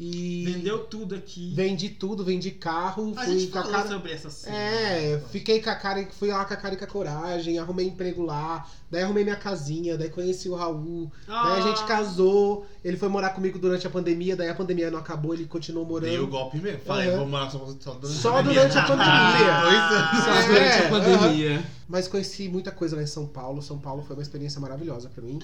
E 0.00 0.44
Vendeu 0.46 0.84
tudo 0.84 1.16
aqui. 1.16 1.52
vendi 1.56 1.88
tudo, 1.88 2.22
vendi 2.24 2.52
carro, 2.52 3.12
A 3.16 3.24
fui 3.24 3.40
gente 3.40 3.50
com 3.50 3.58
a 3.58 3.62
falou 3.62 3.76
cara. 3.78 3.88
sobre 3.88 4.12
essa 4.12 4.30
cena. 4.30 4.54
É, 4.56 5.20
fiquei 5.32 5.60
com 5.60 5.70
a 5.70 5.74
cara, 5.74 6.06
fui 6.16 6.28
lá 6.28 6.44
com 6.44 6.54
a 6.54 6.56
cara 6.56 6.74
e 6.74 6.76
com 6.76 6.84
a 6.84 6.86
coragem, 6.86 7.58
arrumei 7.58 7.88
emprego 7.88 8.22
lá, 8.24 8.64
daí 8.88 9.02
arrumei 9.02 9.24
minha 9.24 9.34
casinha, 9.34 9.98
daí 9.98 10.08
conheci 10.08 10.48
o 10.48 10.54
Raul, 10.54 11.10
daí 11.26 11.58
a 11.58 11.60
gente 11.62 11.82
Ah. 11.82 11.86
casou, 11.86 12.64
ele 12.84 12.96
foi 12.96 13.08
morar 13.08 13.30
comigo 13.30 13.58
durante 13.58 13.88
a 13.88 13.90
pandemia, 13.90 14.36
daí 14.36 14.48
a 14.48 14.54
pandemia 14.54 14.88
não 14.88 15.00
acabou, 15.00 15.34
ele 15.34 15.46
continuou 15.46 15.84
morando. 15.84 16.08
Dei 16.10 16.20
o 16.20 16.28
golpe 16.28 16.58
mesmo. 16.58 16.78
Falei, 16.86 17.08
Aham. 17.08 17.18
vou 17.18 17.26
morar 17.26 17.50
só, 17.50 17.58
só 17.80 17.94
durante 17.94 18.18
Só 18.20 18.28
a 18.28 18.32
pandemia. 18.34 18.68
durante 18.68 18.78
a 18.78 18.82
pandemia. 18.86 20.22
Só 20.22 20.30
É, 20.30 20.46
durante 20.46 20.78
a 20.78 20.88
pandemia. 21.18 21.66
Mas 21.88 22.06
conheci 22.06 22.48
muita 22.48 22.70
coisa 22.70 22.94
lá 22.94 23.02
em 23.02 23.06
São 23.06 23.26
Paulo. 23.26 23.60
São 23.62 23.78
Paulo 23.78 24.04
foi 24.06 24.14
uma 24.14 24.22
experiência 24.22 24.60
maravilhosa 24.60 25.08
pra 25.08 25.24
mim. 25.24 25.40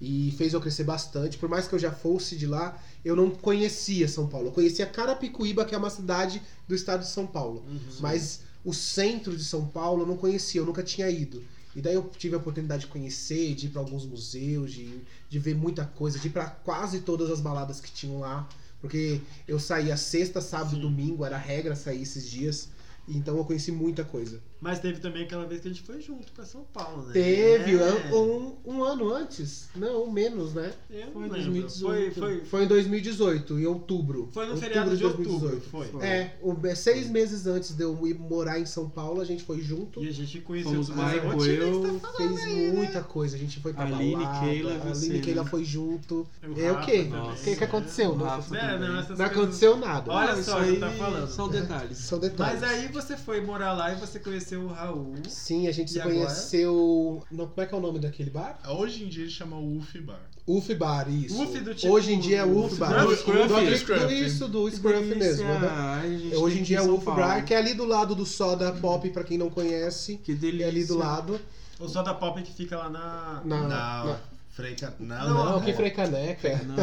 E 0.00 0.34
fez 0.36 0.52
eu 0.52 0.60
crescer 0.60 0.84
bastante. 0.84 1.38
Por 1.38 1.48
mais 1.48 1.66
que 1.66 1.74
eu 1.74 1.78
já 1.78 1.92
fosse 1.92 2.36
de 2.36 2.46
lá, 2.46 2.80
eu 3.04 3.14
não 3.14 3.30
conhecia 3.30 4.08
São 4.08 4.26
Paulo. 4.26 4.48
Eu 4.48 4.52
conhecia 4.52 4.86
Carapicuíba, 4.86 5.64
que 5.64 5.74
é 5.74 5.78
uma 5.78 5.90
cidade 5.90 6.42
do 6.66 6.74
estado 6.74 7.00
de 7.00 7.08
São 7.08 7.26
Paulo. 7.26 7.64
Uhum. 7.68 7.80
Mas 8.00 8.40
o 8.64 8.72
centro 8.72 9.36
de 9.36 9.44
São 9.44 9.66
Paulo 9.66 10.02
eu 10.02 10.06
não 10.06 10.16
conhecia, 10.16 10.60
eu 10.60 10.66
nunca 10.66 10.82
tinha 10.82 11.08
ido. 11.08 11.42
E 11.76 11.80
daí 11.80 11.94
eu 11.94 12.08
tive 12.16 12.34
a 12.34 12.38
oportunidade 12.38 12.82
de 12.82 12.86
conhecer, 12.88 13.54
de 13.54 13.66
ir 13.66 13.70
pra 13.70 13.80
alguns 13.80 14.06
museus, 14.06 14.72
de, 14.72 15.00
de 15.28 15.38
ver 15.38 15.54
muita 15.54 15.84
coisa, 15.84 16.18
de 16.18 16.28
ir 16.28 16.30
pra 16.30 16.46
quase 16.46 17.00
todas 17.00 17.30
as 17.30 17.40
baladas 17.40 17.80
que 17.80 17.90
tinham 17.90 18.20
lá. 18.20 18.48
Porque 18.80 19.20
eu 19.48 19.58
saía 19.58 19.96
sexta, 19.96 20.40
sábado, 20.40 20.76
Sim. 20.76 20.82
domingo, 20.82 21.24
era 21.24 21.36
regra 21.36 21.74
sair 21.74 22.02
esses 22.02 22.28
dias. 22.28 22.68
Então 23.08 23.36
eu 23.36 23.44
conheci 23.44 23.72
muita 23.72 24.04
coisa. 24.04 24.40
Mas 24.64 24.78
teve 24.80 24.98
também 24.98 25.24
aquela 25.24 25.44
vez 25.44 25.60
que 25.60 25.68
a 25.68 25.70
gente 25.70 25.82
foi 25.82 26.00
junto 26.00 26.32
pra 26.32 26.46
São 26.46 26.64
Paulo, 26.72 27.02
né? 27.02 27.12
Teve 27.12 27.74
É. 27.76 28.14
um, 28.14 28.54
um 28.64 28.82
ano 28.82 29.12
antes? 29.12 29.68
Não, 29.76 30.10
menos, 30.10 30.54
né? 30.54 30.72
Eu 30.90 31.08
Foi 31.12 31.26
em 31.26 31.30
lembro. 31.30 31.52
2018. 31.52 32.14
Foi, 32.14 32.36
foi, 32.38 32.44
Foi 32.46 32.64
em 32.64 32.66
2018, 32.68 33.58
em 33.58 33.66
outubro. 33.66 34.30
foi 34.32 34.44
no 34.46 34.52
Outubro 34.52 34.68
feriado 34.68 34.96
de 34.96 35.04
outubro, 35.04 35.38
2018. 35.50 35.70
foi. 35.70 36.02
É, 36.02 36.36
o- 36.40 36.66
é, 36.66 36.74
seis 36.74 37.10
meses 37.10 37.46
antes 37.46 37.72
de 37.76 37.82
eu 37.82 38.06
ir 38.06 38.14
morar 38.14 38.58
em 38.58 38.64
São 38.64 38.88
Paulo, 38.88 39.20
a 39.20 39.24
gente 39.26 39.44
foi 39.44 39.60
junto. 39.60 40.02
E 40.02 40.08
a 40.08 40.12
gente 40.12 40.40
conheceu 40.40 40.72
Fomos 40.72 40.90
a 40.90 40.94
Michael, 40.94 41.44
eu, 41.46 41.82
você 41.82 41.98
tá 42.00 42.08
falando 42.12 42.16
Fez 42.16 42.42
aí, 42.44 42.66
né? 42.70 42.72
muita 42.72 43.02
coisa, 43.02 43.36
a 43.36 43.38
gente 43.38 43.60
foi 43.60 43.74
pra 43.74 43.84
Aline, 43.84 44.16
balada, 44.16 44.40
Keila, 44.46 44.70
a 44.72 44.90
Aline 44.90 45.16
e 45.16 45.20
Keila 45.20 45.42
né? 45.44 45.50
foi 45.50 45.62
junto. 45.64 46.26
O 46.42 46.58
É 46.58 46.72
o 46.72 46.80
quê? 46.80 47.06
O 47.10 47.34
que 47.44 47.54
que 47.54 47.60
né? 47.60 47.66
aconteceu? 47.66 48.12
O 48.12 48.16
Não, 48.16 48.26
É, 48.56 48.78
não, 48.78 48.88
não 48.88 48.94
coisas- 49.04 49.20
aconteceu 49.20 49.76
nada. 49.76 50.10
Olha 50.10 50.34
Não, 50.36 50.42
só, 50.42 50.64
já 50.64 50.80
tá 50.80 50.86
aí 50.88 50.96
falando. 50.98 51.28
São 51.28 51.48
detalhes. 51.50 51.98
São 51.98 52.18
detalhes. 52.18 52.60
Mas 52.60 52.70
aí 52.70 52.88
você 52.88 53.14
foi 53.14 53.42
morar 53.42 53.72
lá 53.74 53.92
e 53.92 53.96
você 53.96 54.18
conheceu 54.18 54.53
conheceu 54.54 54.62
o 54.62 54.66
Raul. 54.68 55.14
Sim, 55.28 55.68
a 55.68 55.72
gente 55.72 55.90
se 55.90 56.00
agora? 56.00 56.14
conheceu. 56.16 57.22
Não, 57.30 57.46
como 57.46 57.60
é 57.60 57.66
que 57.66 57.74
é 57.74 57.78
o 57.78 57.80
nome 57.80 57.98
daquele 57.98 58.30
bar? 58.30 58.58
Hoje 58.68 59.04
em 59.04 59.08
dia 59.08 59.22
ele 59.24 59.30
chama 59.30 59.58
UF 59.58 59.98
Bar. 60.00 60.20
UF 60.46 60.74
Bar, 60.74 61.08
isso. 61.10 61.42
UF 61.42 61.58
do 61.60 61.74
tipo- 61.74 61.92
Hoje 61.92 62.12
em 62.12 62.20
dia 62.20 62.38
é 62.38 62.44
UF 62.44 62.66
UF 62.72 62.76
Bar. 62.76 63.02
do 63.02 63.08
Do- 63.10 63.16
Scruff. 63.16 63.48
do- 63.48 63.60
Do 63.64 63.76
Scruff. 63.76 64.14
Isso, 64.26 64.48
do 64.48 64.70
Scruff 64.70 65.14
mesmo. 65.14 65.48
né? 65.48 65.68
Ai, 65.70 66.32
Hoje 66.36 66.60
em 66.60 66.62
dia 66.62 66.78
é 66.78 66.82
UF 66.82 67.04
Bar, 67.04 67.44
que 67.44 67.54
é 67.54 67.58
ali 67.58 67.74
do 67.74 67.84
lado 67.84 68.14
do 68.14 68.26
Soda 68.26 68.72
Pop, 68.72 69.08
pra 69.10 69.24
quem 69.24 69.38
não 69.38 69.50
conhece. 69.50 70.18
Que 70.18 70.32
E 70.32 70.34
delícia. 70.34 70.68
ali 70.68 70.84
do 70.84 70.96
lado. 70.98 71.40
O 71.78 71.88
Soda 71.88 72.14
Pop 72.14 72.40
que 72.42 72.52
fica 72.52 72.76
lá 72.76 72.88
na. 72.90 73.42
Na, 73.44 73.62
Na 73.62 73.68
na- 74.04 74.16
Freica. 74.50 74.94
Não, 75.00 75.16
não, 75.34 75.44
Não, 75.54 75.60
que 75.62 75.72
é. 75.72 75.74
Frecaneca. 75.74 76.60
Não, 76.64 76.76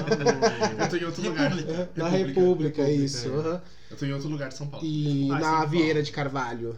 Eu 0.83 0.89
tô 0.89 0.97
em 0.97 1.05
outro 1.05 1.23
lugar. 1.23 1.49
República. 1.53 1.89
Na 1.95 2.09
República, 2.09 2.41
República, 2.41 2.89
isso. 2.91 3.27
é. 3.29 3.31
aham. 3.31 3.61
Eu 3.91 3.97
tô 3.97 4.05
em 4.05 4.11
outro 4.13 4.27
lugar 4.27 4.49
de 4.49 4.55
São 4.57 4.67
Paulo. 4.67 4.85
E 4.85 5.29
Ah, 5.31 5.35
na 5.35 5.39
São 5.39 5.51
Paulo. 5.51 5.67
Vieira 5.69 6.03
de 6.03 6.11
Carvalho. 6.11 6.75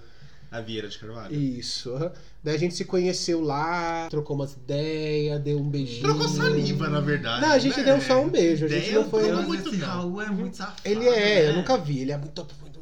A 0.53 0.61
Vieira 0.61 0.87
de 0.87 0.99
Carvalho. 0.99 1.33
Isso. 1.35 1.91
Daí 2.43 2.53
a 2.53 2.59
gente 2.59 2.75
se 2.75 2.85
conheceu 2.85 3.41
lá, 3.41 4.07
trocou 4.07 4.35
umas 4.35 4.53
ideias, 4.53 5.41
deu 5.41 5.57
um 5.57 5.67
beijinho. 5.67 6.03
Trocou 6.03 6.27
saliva, 6.27 6.87
na 6.89 6.99
verdade. 6.99 7.41
Não, 7.41 7.51
a 7.53 7.57
gente 7.57 7.79
né? 7.79 7.83
deu 7.85 7.99
só 7.99 8.21
um 8.21 8.29
beijo. 8.29 8.65
A 8.65 8.67
gente 8.67 8.81
Ideia 8.89 8.99
não 8.99 9.09
foi. 9.09 9.23
Deus, 9.23 9.45
muito 9.47 9.69
esse. 9.69 9.77
Raul 9.77 10.21
é 10.21 10.29
muito 10.29 10.55
safado. 10.55 10.79
Ele 10.85 11.07
é, 11.07 11.47
eu 11.47 11.53
né? 11.53 11.57
nunca 11.57 11.75
vi. 11.75 11.99
Ele 12.01 12.11
é 12.11 12.17
muito. 12.17 12.47
muito- 12.61 12.79
É 12.79 12.81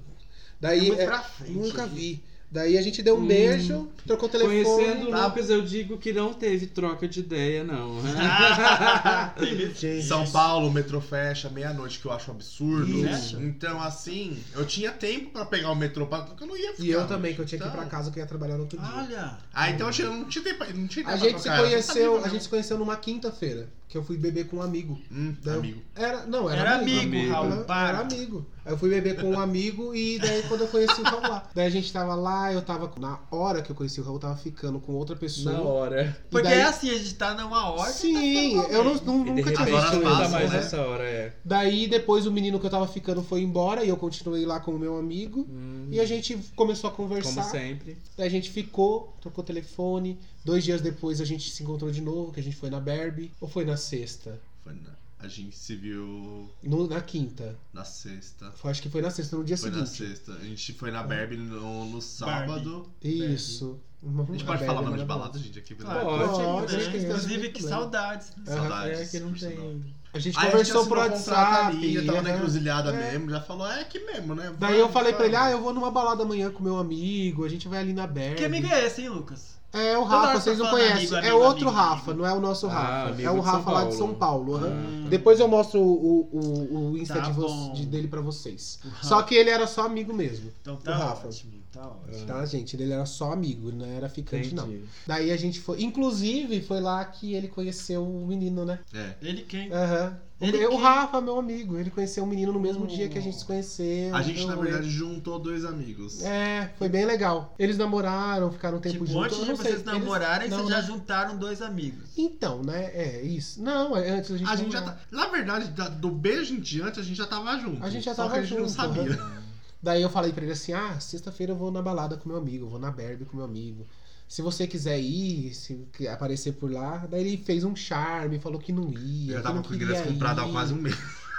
Daí. 0.59 0.87
muito 0.87 1.01
é, 1.01 1.05
pra 1.05 1.21
frente. 1.21 1.51
nunca 1.53 1.83
ele. 1.83 1.95
vi. 1.95 2.23
Daí 2.51 2.77
a 2.77 2.81
gente 2.81 3.01
deu 3.01 3.15
um 3.15 3.21
Hum. 3.21 3.27
beijo, 3.27 3.87
trocou 4.05 4.27
o 4.27 4.31
telefone. 4.31 4.63
Conhecendo 4.65 5.07
o 5.07 5.11
tá? 5.11 5.27
Lucas, 5.27 5.49
eu 5.49 5.61
digo 5.61 5.97
que 5.97 6.11
não 6.11 6.33
teve 6.33 6.67
troca 6.67 7.07
de 7.07 7.21
ideia, 7.21 7.63
não. 7.63 7.95
Gente, 9.75 10.03
São 10.03 10.29
Paulo, 10.29 10.67
o 10.67 10.71
metrô 10.71 10.99
fecha 10.99 11.49
meia-noite, 11.49 11.99
que 11.99 12.05
eu 12.05 12.11
acho 12.11 12.29
absurdo. 12.31 13.03
Fecha? 13.03 13.37
Então, 13.41 13.81
assim, 13.81 14.37
eu 14.53 14.65
tinha 14.65 14.91
tempo 14.91 15.29
pra 15.31 15.45
pegar 15.45 15.71
o 15.71 15.75
metrô, 15.75 16.05
porque 16.07 16.43
eu 16.43 16.47
não 16.47 16.57
ia 16.57 16.71
ficar. 16.73 16.83
E 16.83 16.91
eu 16.91 17.07
também, 17.07 17.33
que 17.33 17.39
eu 17.39 17.45
tinha 17.45 17.59
que 17.59 17.65
ir 17.65 17.69
Então- 17.69 17.79
pra 17.81 17.89
casa, 17.89 18.11
que 18.11 18.19
eu 18.19 18.21
ia 18.23 18.27
trabalhar 18.27 18.55
no 18.55 18.63
outro 18.63 18.77
dia. 18.77 18.89
Olha. 18.95 19.37
Ah, 19.53 19.69
então 19.69 19.89
eu 19.89 20.11
não 20.13 20.25
tinha 20.25 20.43
tempo, 20.43 20.65
não 20.75 20.87
tinha 20.87 21.05
A 21.07 21.11
tempo 21.13 21.23
gente 21.23 21.41
pra 21.43 21.55
se 21.55 21.61
conheceu, 21.61 22.23
a 22.23 22.27
gente 22.27 22.43
se 22.43 22.49
conheceu 22.49 22.77
numa 22.77 22.97
quinta-feira, 22.97 23.69
que 23.91 23.97
eu 23.97 24.03
fui 24.03 24.15
beber 24.17 24.47
com 24.47 24.55
um 24.57 24.61
amigo. 24.61 24.97
Hum, 25.11 25.35
Daí 25.43 25.53
eu- 25.53 25.59
amigo. 25.59 25.81
Era, 25.93 26.25
não, 26.25 26.49
era, 26.49 26.61
Era 26.61 26.75
amigo. 26.77 26.99
amigo, 27.01 27.15
amigo. 27.17 27.33
Raul. 27.33 27.51
Era, 27.51 27.63
Para. 27.65 27.89
era 27.89 27.99
amigo. 27.99 28.45
Aí 28.63 28.71
eu 28.73 28.77
fui 28.77 28.89
beber 28.89 29.19
com 29.19 29.31
um 29.31 29.39
amigo 29.39 29.93
e 29.93 30.17
daí 30.19 30.43
quando 30.43 30.61
eu 30.61 30.67
conheci 30.67 31.01
o 31.01 31.03
Raul 31.03 31.21
lá. 31.21 31.43
Daí 31.53 31.65
a 31.65 31.69
gente 31.69 31.91
tava 31.91 32.15
lá, 32.15 32.53
eu 32.53 32.61
tava. 32.61 32.89
Na 32.99 33.19
hora 33.29 33.61
que 33.61 33.69
eu 33.69 33.75
conheci 33.75 33.99
o 33.99 34.03
Raul, 34.03 34.15
eu 34.15 34.21
tava 34.21 34.37
ficando 34.37 34.79
com 34.79 34.93
outra 34.93 35.15
pessoa. 35.15 35.55
Na 35.55 35.61
hora. 35.61 36.03
E 36.25 36.29
Porque 36.29 36.47
daí- 36.47 36.59
é 36.59 36.63
assim, 36.63 36.89
a 36.89 36.97
gente 36.97 37.15
tá 37.15 37.33
numa 37.33 37.69
hora. 37.69 37.91
Sim, 37.91 38.55
eu 38.69 38.83
não, 38.83 38.95
não- 38.95 39.25
nunca 39.25 39.51
tinha 39.51 39.65
visto 39.65 39.77
isso. 39.95 39.99
dá 39.99 40.09
passam, 40.09 40.29
mais 40.31 40.51
né? 40.51 40.59
essa 40.59 40.79
hora, 40.81 41.03
é. 41.03 41.33
Daí 41.43 41.87
depois 41.87 42.25
o 42.25 42.31
menino 42.31 42.59
que 42.61 42.65
eu 42.65 42.69
tava 42.69 42.87
ficando 42.87 43.21
foi 43.21 43.41
embora 43.41 43.83
e 43.83 43.89
eu 43.89 43.97
continuei 43.97 44.45
lá 44.45 44.59
com 44.61 44.71
o 44.71 44.79
meu 44.79 44.97
amigo. 44.97 45.41
Hum, 45.49 45.80
E 45.91 45.99
a 45.99 46.05
gente 46.05 46.37
começou 46.55 46.89
a 46.89 46.93
Como 46.93 47.09
conversar. 47.09 47.43
sempre. 47.43 47.97
Daí 48.17 48.27
a 48.27 48.31
gente 48.31 48.49
ficou, 48.49 49.15
trocou 49.21 49.43
telefone. 49.43 50.17
Dois 50.45 50.63
dias 50.63 50.81
depois 50.81 51.19
a 51.21 51.25
gente 51.25 51.49
se 51.51 51.61
encontrou 51.63 51.91
de 51.91 52.01
novo, 52.01 52.31
que 52.31 52.39
a 52.39 52.43
gente 52.43 52.55
foi 52.55 52.69
na 52.69 52.79
Barbie. 52.79 53.31
Ou 53.41 53.47
foi 53.47 53.65
na 53.65 53.75
sexta? 53.77 54.39
Foi 54.63 54.73
na- 54.73 54.95
a 55.19 55.27
gente 55.27 55.55
se 55.55 55.75
viu 55.75 56.49
No- 56.63 56.87
na 56.87 57.01
quinta. 57.01 57.55
na 57.73 57.83
sexta. 57.83 58.51
Foi- 58.53 58.71
acho 58.71 58.81
que 58.81 58.89
foi 58.89 59.01
na 59.01 59.11
sexta, 59.11 59.35
no 59.35 59.43
dia 59.43 59.57
Foi 59.57 59.69
na 59.69 59.85
seguinte. 59.85 60.15
sexta. 60.15 60.33
A 60.33 60.43
gente 60.45 60.73
foi 60.73 60.89
na 60.91 61.03
Barbie 61.03 61.37
no, 61.37 61.85
no 61.85 62.01
sábado. 62.01 62.89
Isso. 63.03 63.79
Uhum. 64.01 64.23
A 64.23 64.31
gente 64.31 64.45
pode 64.45 64.63
A 64.63 64.65
falar 64.65 64.79
o 64.81 64.83
Barbie 64.83 64.85
nome 64.85 64.97
de 64.97 65.03
é 65.03 65.05
balada, 65.05 65.37
gente, 65.39 65.59
aqui. 65.59 65.75
Claro, 65.75 66.05
Pode, 66.05 66.33
Pode, 66.71 66.77
né? 66.77 66.97
Inclusive, 67.03 67.49
que 67.51 67.61
saudades. 67.61 68.31
Saudades. 68.45 68.99
É 68.99 69.05
que 69.05 69.19
não 69.23 69.31
tem. 69.33 69.93
A 70.13 70.19
gente 70.19 70.37
Aí 70.37 70.51
conversou 70.51 70.75
a 70.75 70.79
gente 70.83 70.89
por 70.89 70.97
WhatsApp. 70.97 71.75
ali, 71.77 71.95
eu 71.95 72.05
tava 72.05 72.21
na 72.21 72.35
encruzilhada 72.35 72.91
É. 72.91 73.11
mesmo, 73.13 73.29
já 73.29 73.39
falou, 73.41 73.65
é 73.65 73.79
aqui 73.81 73.99
mesmo, 73.99 74.35
né? 74.35 74.53
Daí 74.59 74.71
Vai, 74.73 74.81
eu 74.81 74.89
falei 74.89 75.13
pra 75.13 75.25
ele, 75.25 75.35
vai. 75.37 75.47
ah, 75.47 75.51
eu 75.51 75.61
vou 75.61 75.73
numa 75.73 75.89
balada 75.89 76.23
amanhã 76.23 76.49
com 76.51 76.61
meu 76.61 76.77
amigo, 76.77 77.45
a 77.45 77.49
gente 77.49 77.67
vai 77.69 77.79
ali 77.79 77.93
na 77.93 78.05
Barbie. 78.07 78.35
Que 78.35 78.43
amigo 78.45 78.67
é 78.67 78.85
esse, 78.85 79.01
hein, 79.01 79.09
Lucas? 79.09 79.51
É 79.73 79.97
o 79.97 80.03
Rafa, 80.03 80.33
você 80.33 80.41
vocês 80.41 80.57
não 80.57 80.65
tá 80.65 80.71
falando 80.71 80.85
conhecem. 80.89 81.07
amigo, 81.07 81.15
é 81.15 81.29
amigo, 81.29 81.45
outro 81.45 81.69
amigo, 81.69 81.81
Rafa, 81.81 82.11
amigo. 82.11 82.13
não 82.23 82.29
é 82.29 82.33
o 82.33 82.41
nosso 82.41 82.67
Ah, 82.67 82.71
Rafa. 82.73 83.09
amigo 83.13 83.29
É 83.29 83.31
o 83.31 83.39
Rafa 83.39 83.71
lá 83.71 83.85
de. 83.85 83.95
São 83.95 84.13
Paulo. 84.13 84.57
Hum. 84.57 85.07
Depois 85.09 85.39
eu 85.39 85.47
mostro 85.47 85.79
o, 85.79 86.27
o, 86.29 86.91
o 86.91 86.97
Insta 86.97 87.21
Tá 87.21 87.31
de 87.73 87.85
dele 87.85 88.09
pra 88.09 88.19
vocês. 88.19 88.79
O. 88.83 89.05
Só 89.05 89.21
que 89.21 89.33
ele 89.33 89.49
era 89.49 89.65
só 89.65 89.85
amigo 89.85 90.13
mesmo. 90.13 90.51
Então 90.61 90.73
O 90.73 90.77
tá 90.77 90.93
Rafa. 90.93 91.29
ótimo, 91.29 91.53
tá 91.71 91.87
ótimo. 91.87 92.25
Tá, 92.25 92.45
gente? 92.45 92.75
Ele 92.75 92.91
era 92.91 93.05
só 93.05 93.31
amigo, 93.31 93.71
não 93.71 93.85
era 93.85 94.07
ficante, 94.09 94.53
não. 94.53 94.65
Entendi. 94.67 94.85
Daí 95.07 95.31
a 95.31 95.37
gente 95.37 95.59
foi. 95.59 95.81
Inclusive, 95.83 96.61
foi 96.61 96.79
lá 96.81 97.03
que 97.05 97.33
ele 97.33 97.47
conheceu 97.47 98.03
o 98.05 98.25
menino, 98.27 98.65
né? 98.65 98.79
É. 98.93 99.15
Ele 99.21 99.41
quem? 99.43 99.71
Aham. 99.71 100.17
O 100.39 100.43
Ele 100.43 100.65
o 100.65 100.69
quem? 100.71 100.79
Rafa, 100.81 101.21
meu 101.21 101.37
amigo, 101.37 101.77
ele 101.77 101.91
conheceu 101.91 102.23
o 102.23 102.27
menino 102.27 102.51
no 102.51 102.59
mesmo 102.59 102.87
dia 102.87 103.07
que 103.07 103.15
a 103.15 103.21
gente 103.21 103.37
se 103.37 103.45
conheceu. 103.45 104.15
A 104.15 104.23
gente, 104.23 104.39
deu 104.39 104.47
na 104.47 104.55
rolê. 104.55 104.71
verdade, 104.71 104.89
juntou 104.91 105.37
dois 105.37 105.63
amigos. 105.63 106.23
É, 106.23 106.71
foi 106.79 106.89
bem 106.89 107.05
legal. 107.05 107.53
Eles 107.59 107.77
namoraram, 107.77 108.51
ficaram 108.51 108.79
um 108.79 108.81
tempo 108.81 108.95
Tipo, 108.95 109.05
juntos. 109.05 109.25
antes 109.25 109.37
eu 109.37 109.43
de 109.43 109.49
não 109.51 109.55
sei, 109.55 109.65
vocês 109.65 109.75
eles- 109.75 109.85
namorarem, 109.85 110.49
não, 110.49 110.57
vocês 110.57 110.69
já 110.69 110.81
né? 110.81 110.87
juntaram 110.87 111.37
dois 111.37 111.61
amigos. 111.61 112.09
Então, 112.17 112.63
né? 112.63 112.85
É 112.91 113.21
isso. 113.21 113.61
Não, 113.61 113.95
é 113.95 114.09
antes 114.09 114.31
a 114.31 114.37
gente. 114.37 114.49
A 114.49 114.55
gente 114.55 114.71
já 114.71 114.81
tá. 114.81 114.97
Na 115.11 115.27
verdade, 115.27 115.69
da- 115.73 115.89
do 115.89 116.09
beijo 116.09 116.55
em 116.55 116.59
diante, 116.59 116.99
a 116.99 117.03
gente 117.03 117.17
já 117.17 117.27
tava 117.27 117.55
junto. 117.59 117.83
A 117.83 117.89
gente 117.91 118.03
já 118.05 118.15
só 118.15 118.23
tava 118.23 118.33
que 118.33 118.39
a 118.39 118.41
gente 118.43 118.53
não 118.59 118.67
junto, 118.67 118.71
sabia. 118.75 119.19
Daí 119.81 120.01
eu 120.01 120.09
falei 120.09 120.31
pra 120.31 120.43
ele 120.43 120.53
assim: 120.53 120.73
ah, 120.73 120.99
sexta-feira 120.99 121.53
eu 121.53 121.57
vou 121.57 121.71
na 121.71 121.81
balada 121.81 122.17
com 122.17 122.29
meu 122.29 122.37
amigo, 122.37 122.65
eu 122.65 122.69
vou 122.69 122.79
na 122.79 122.91
Barbie 122.91 123.25
com 123.25 123.37
meu 123.37 123.45
amigo. 123.45 123.87
Se 124.27 124.41
você 124.41 124.65
quiser 124.65 124.99
ir, 124.99 125.53
se 125.53 125.85
aparecer 126.07 126.53
por 126.53 126.71
lá. 126.71 127.05
Daí 127.09 127.21
ele 127.21 127.37
fez 127.37 127.63
um 127.65 127.75
charme, 127.75 128.39
falou 128.39 128.59
que 128.59 128.71
não 128.71 128.91
ia. 128.93 129.31
Eu 129.31 129.33
já 129.33 129.37
que 129.37 129.43
tava 129.43 129.55
não 129.55 129.63
com 129.63 129.71
o 129.71 129.75
ingresso 129.75 130.03
comprado 130.03 130.39
há 130.39 130.49
quase 130.49 130.73
um 130.73 130.77
mês. 130.77 130.95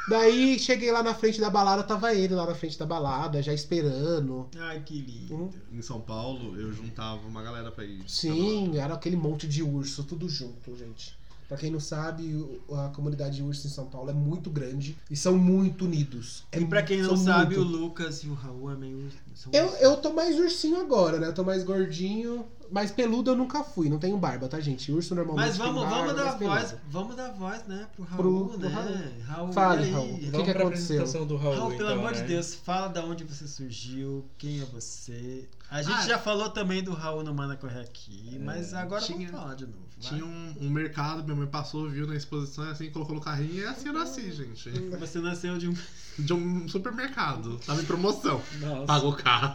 Daí 0.07 0.59
cheguei 0.59 0.91
lá 0.91 1.03
na 1.03 1.15
frente 1.15 1.41
da 1.41 1.49
balada, 1.49 1.85
tava 1.85 2.13
ele 2.13 2.35
lá 2.35 2.45
na 2.45 2.55
frente 2.55 2.79
da 2.79 2.85
balada, 2.85 3.41
já 3.41 3.55
esperando. 3.55 4.49
Ai, 4.59 4.83
que 4.83 5.01
lindo. 5.01 5.35
Hum. 5.35 5.51
Em 5.73 5.81
São 5.81 6.01
Paulo, 6.01 6.59
eu 6.61 6.73
juntava 6.73 7.27
uma 7.27 7.43
galera 7.43 7.71
pra 7.71 7.85
ir. 7.85 8.03
Sim, 8.09 8.77
era 8.77 8.95
aquele 8.95 9.17
monte 9.17 9.47
de 9.47 9.63
urso, 9.63 10.03
tudo 10.03 10.29
junto, 10.29 10.77
gente. 10.77 11.17
Pra 11.53 11.59
quem 11.61 11.71
não 11.71 11.81
sabe, 11.81 12.35
o- 12.67 12.75
a 12.75 12.89
comunidade 12.89 13.37
de 13.37 13.43
urso 13.43 13.67
em 13.67 13.71
São 13.71 13.85
Paulo 13.85 14.09
é 14.09 14.13
muito 14.15 14.49
grande 14.49 14.97
e 15.11 15.15
são 15.15 15.37
muito 15.37 15.85
unidos. 15.85 16.45
É 16.51 16.59
E 16.59 16.65
pra 16.65 16.83
quem 16.83 17.03
não 17.03 17.15
sabe, 17.15 17.57
o 17.57 17.61
muito. 17.63 17.77
Lucas 17.77 18.25
e 18.25 18.29
o 18.29 18.33
Raul 18.33 18.73
é 18.73 18.75
meio. 18.75 19.11
são- 19.35 19.53
Eu, 19.53 19.67
eu 19.77 19.99
tô 19.99 20.15
mais 20.15 20.39
ursinho 20.39 20.81
agora, 20.81 21.19
né? 21.21 21.27
Eu 21.27 21.35
tô 21.35 21.45
mais 21.45 21.63
gordinho. 21.63 22.47
Mas 22.71 22.91
peludo 22.91 23.31
eu 23.33 23.37
nunca 23.37 23.63
fui, 23.63 23.91
não 23.91 23.99
tenho 23.99 24.17
barba, 24.17 24.49
tá, 24.49 24.59
gente? 24.59 24.91
Urso 24.91 25.15
normalmente. 25.15 25.47
Mas 25.47 25.59
vamos, 25.59 25.83
tem 25.83 25.91
barba, 25.91 26.15
vamos 26.15 26.17
dar 26.25 26.39
voz, 26.39 26.75
vamos 26.89 27.17
dar 27.17 27.31
voz, 27.33 27.65
né, 27.67 27.87
pro 27.95 28.03
Raul, 28.03 28.47
Pro- 28.47 28.59
pro 28.59 28.59
né? 28.71 29.13
Raul, 29.27 29.53
Fale, 29.53 29.83
e 29.83 29.85
aí? 29.85 29.91
Raul. 29.93 30.07
O 30.15 30.19
que 30.19 30.31
Vamos 30.31 30.47
que 30.47 30.53
pra 30.55 30.63
aconteceu? 30.63 30.97
apresentação 31.01 31.27
do 31.27 31.37
Raul, 31.37 31.55
Raul, 31.55 31.71
pelo 31.77 31.83
então, 31.91 31.99
amor 31.99 32.13
né? 32.13 32.23
de 32.23 32.29
Deus, 32.29 32.55
fala 32.55 32.89
da 32.89 33.05
onde 33.05 33.25
você 33.25 33.47
surgiu, 33.47 34.25
quem 34.39 34.63
é 34.63 34.65
você. 34.65 35.47
A 35.71 35.83
gente 35.83 35.93
Ah, 35.99 36.07
já 36.07 36.19
falou 36.19 36.49
também 36.49 36.83
do 36.83 36.95
Raul 36.95 37.23
no 37.23 37.35
Manda 37.35 37.57
Correr 37.57 37.81
aqui, 37.81 38.39
mas 38.43 38.73
agora 38.73 39.03
tinha- 39.03 39.19
vamos 39.29 39.33
falar 39.43 39.55
de 39.55 39.67
novo. 39.67 39.79
Tinha 40.03 40.25
um, 40.25 40.55
um 40.61 40.71
mercado, 40.71 41.23
minha 41.23 41.37
mãe 41.37 41.47
passou, 41.47 41.89
viu 41.89 42.07
na 42.07 42.17
exposição, 42.17 42.65
assim, 42.65 42.91
colocou 42.91 43.15
no 43.15 43.21
carrinho 43.21 43.63
e 43.63 43.65
assim 43.65 43.89
eu 43.89 43.95
nasci, 43.95 44.33
gente. 44.33 44.71
Você 44.99 45.21
nasceu 45.21 45.57
de 45.59 45.69
um. 45.69 45.75
De 46.19 46.35
um 46.35 46.69
supermercado. 46.69 47.57
Tava 47.65 47.81
em 47.81 47.87
promoção. 47.87 48.43
Nossa. 48.61 48.85
Pagou 48.85 49.15
caro. 49.15 49.55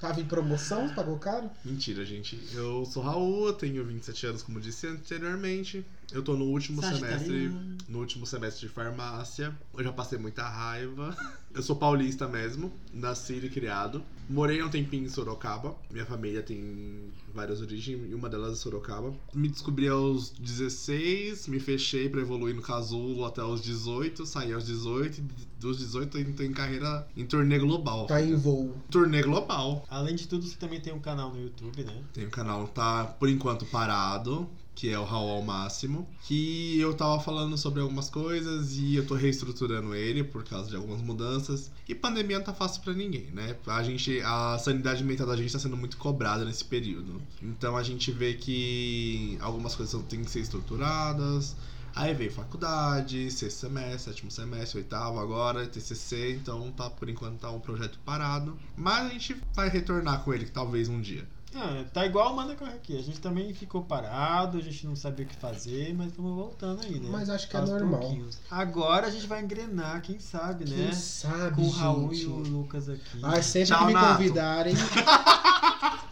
Tava 0.00 0.20
em 0.20 0.24
promoção, 0.24 0.88
pagou 0.94 1.18
caro? 1.18 1.50
Mentira, 1.62 2.04
gente. 2.04 2.42
Eu 2.54 2.84
sou 2.86 3.02
Raul, 3.02 3.52
tenho 3.52 3.84
27 3.84 4.26
anos, 4.26 4.42
como 4.42 4.58
disse 4.58 4.86
anteriormente. 4.86 5.84
Eu 6.10 6.22
tô 6.24 6.34
no 6.34 6.46
último 6.46 6.80
semestre. 6.80 7.10
Sagitariano. 7.10 7.78
No 7.88 7.98
último 7.98 8.26
semestre 8.26 8.66
de 8.66 8.72
farmácia. 8.72 9.54
Eu 9.76 9.84
já 9.84 9.92
passei 9.92 10.18
muita 10.18 10.42
raiva. 10.42 11.16
Eu 11.54 11.62
sou 11.62 11.76
paulista 11.76 12.26
mesmo, 12.26 12.72
nasci 12.92 13.34
e 13.34 13.48
criado. 13.48 14.02
Morei 14.28 14.62
um 14.62 14.68
tempinho 14.68 15.04
em 15.04 15.08
Sorocaba. 15.08 15.76
Minha 15.90 16.06
família 16.06 16.42
tem 16.42 17.10
várias 17.34 17.60
origens 17.60 18.10
e 18.10 18.14
uma 18.14 18.28
delas 18.28 18.52
é 18.52 18.56
Sorocaba. 18.56 19.12
Me 19.34 19.48
descobri 19.48 19.88
aos 19.88 20.30
16, 20.30 21.48
me 21.48 21.60
fechei 21.60 22.08
pra 22.08 22.20
evoluir 22.20 22.54
no 22.54 22.62
casulo 22.62 23.24
até 23.24 23.42
os 23.42 23.62
18, 23.62 24.24
saí 24.24 24.52
aos 24.52 24.66
18, 24.66 25.20
e 25.20 25.24
dos 25.60 25.78
18 25.78 26.18
eu 26.18 26.32
tô 26.34 26.42
em 26.42 26.52
carreira 26.52 27.06
em 27.16 27.26
turnê 27.26 27.58
global. 27.58 28.06
Tá 28.06 28.22
em 28.22 28.34
voo. 28.34 28.74
Turnê 28.90 29.22
global. 29.22 29.84
Além 29.88 30.14
de 30.14 30.26
tudo, 30.28 30.46
você 30.46 30.56
também 30.56 30.80
tem 30.80 30.92
um 30.92 31.00
canal 31.00 31.32
no 31.32 31.40
YouTube, 31.40 31.84
né? 31.84 32.02
Tem 32.12 32.26
um 32.26 32.30
canal 32.30 32.66
tá 32.68 33.04
por 33.04 33.28
enquanto 33.28 33.66
parado, 33.66 34.48
que 34.74 34.88
é 34.88 34.98
o 34.98 35.04
Raul 35.04 35.30
ao 35.30 35.42
Máximo, 35.42 36.08
que 36.22 36.78
eu 36.78 36.94
tava 36.94 37.20
falando 37.20 37.56
sobre 37.56 37.80
algumas 37.80 38.08
coisas 38.08 38.76
e 38.76 38.96
eu 38.96 39.06
tô 39.06 39.14
reestruturando 39.14 39.94
ele 39.94 40.24
por 40.24 40.44
causa 40.44 40.70
de 40.70 40.76
algumas 40.76 41.00
mudanças. 41.00 41.70
E 41.88 41.94
pandemia 41.94 42.38
não 42.38 42.44
tá 42.44 42.54
fácil 42.54 42.82
pra 42.82 42.92
ninguém, 42.92 43.26
né? 43.32 43.56
A 43.66 43.82
gente, 43.82 44.20
a 44.22 44.58
sanidade 44.58 45.04
mental 45.04 45.26
da 45.26 45.36
gente 45.36 45.52
tá 45.52 45.58
sendo 45.58 45.76
muito 45.76 45.96
cobrada 45.96 46.44
nesse 46.44 46.64
período. 46.64 47.20
Então 47.42 47.76
a 47.76 47.82
gente 47.82 48.10
vê 48.10 48.34
que 48.34 49.36
algumas 49.40 49.74
coisas 49.74 50.00
têm 50.04 50.24
que 50.24 50.30
ser 50.30 50.40
estruturadas. 50.40 51.54
Aí 51.94 52.14
veio 52.14 52.32
faculdade, 52.32 53.30
sexto 53.30 53.58
semestre, 53.58 54.12
sétimo 54.12 54.30
semestre, 54.30 54.78
oitavo 54.78 55.18
agora, 55.20 55.66
TCC, 55.66 56.32
então 56.32 56.72
tá 56.72 56.88
por 56.88 57.06
enquanto 57.08 57.40
tá 57.40 57.50
um 57.50 57.60
projeto 57.60 57.98
parado, 58.02 58.58
mas 58.74 59.06
a 59.06 59.08
gente 59.10 59.36
vai 59.54 59.68
retornar 59.68 60.24
com 60.24 60.32
ele 60.32 60.46
talvez 60.46 60.88
um 60.88 61.02
dia. 61.02 61.28
Ah, 61.54 61.84
tá 61.92 62.06
igual 62.06 62.32
o 62.32 62.36
Manda 62.36 62.54
Correr 62.54 62.72
aqui. 62.74 62.96
A 62.98 63.02
gente 63.02 63.20
também 63.20 63.52
ficou 63.52 63.82
parado, 63.82 64.56
a 64.58 64.60
gente 64.60 64.86
não 64.86 64.96
sabia 64.96 65.26
o 65.26 65.28
que 65.28 65.36
fazer, 65.36 65.94
mas 65.94 66.08
estamos 66.08 66.34
voltando 66.34 66.82
aí, 66.82 66.98
né? 66.98 67.08
Mas 67.10 67.28
acho 67.28 67.48
que 67.48 67.56
é 67.56 67.60
normal. 67.60 68.00
pouquinhos. 68.00 68.38
Agora 68.50 69.06
a 69.06 69.10
gente 69.10 69.26
vai 69.26 69.42
engrenar, 69.42 70.00
quem 70.02 70.18
sabe, 70.18 70.64
Quem 70.64 70.76
né? 70.76 70.92
sabe, 70.92 71.56
Com 71.56 71.62
o 71.62 71.70
Raul 71.70 72.14
gente. 72.14 72.24
e 72.24 72.26
o 72.26 72.36
Lucas 72.38 72.88
aqui. 72.88 73.20
Ai, 73.22 73.42
sempre 73.42 73.68
Tchau, 73.68 73.78
que 73.80 73.86
me 73.86 73.92
Nato. 73.92 74.16
convidarem. 74.16 74.74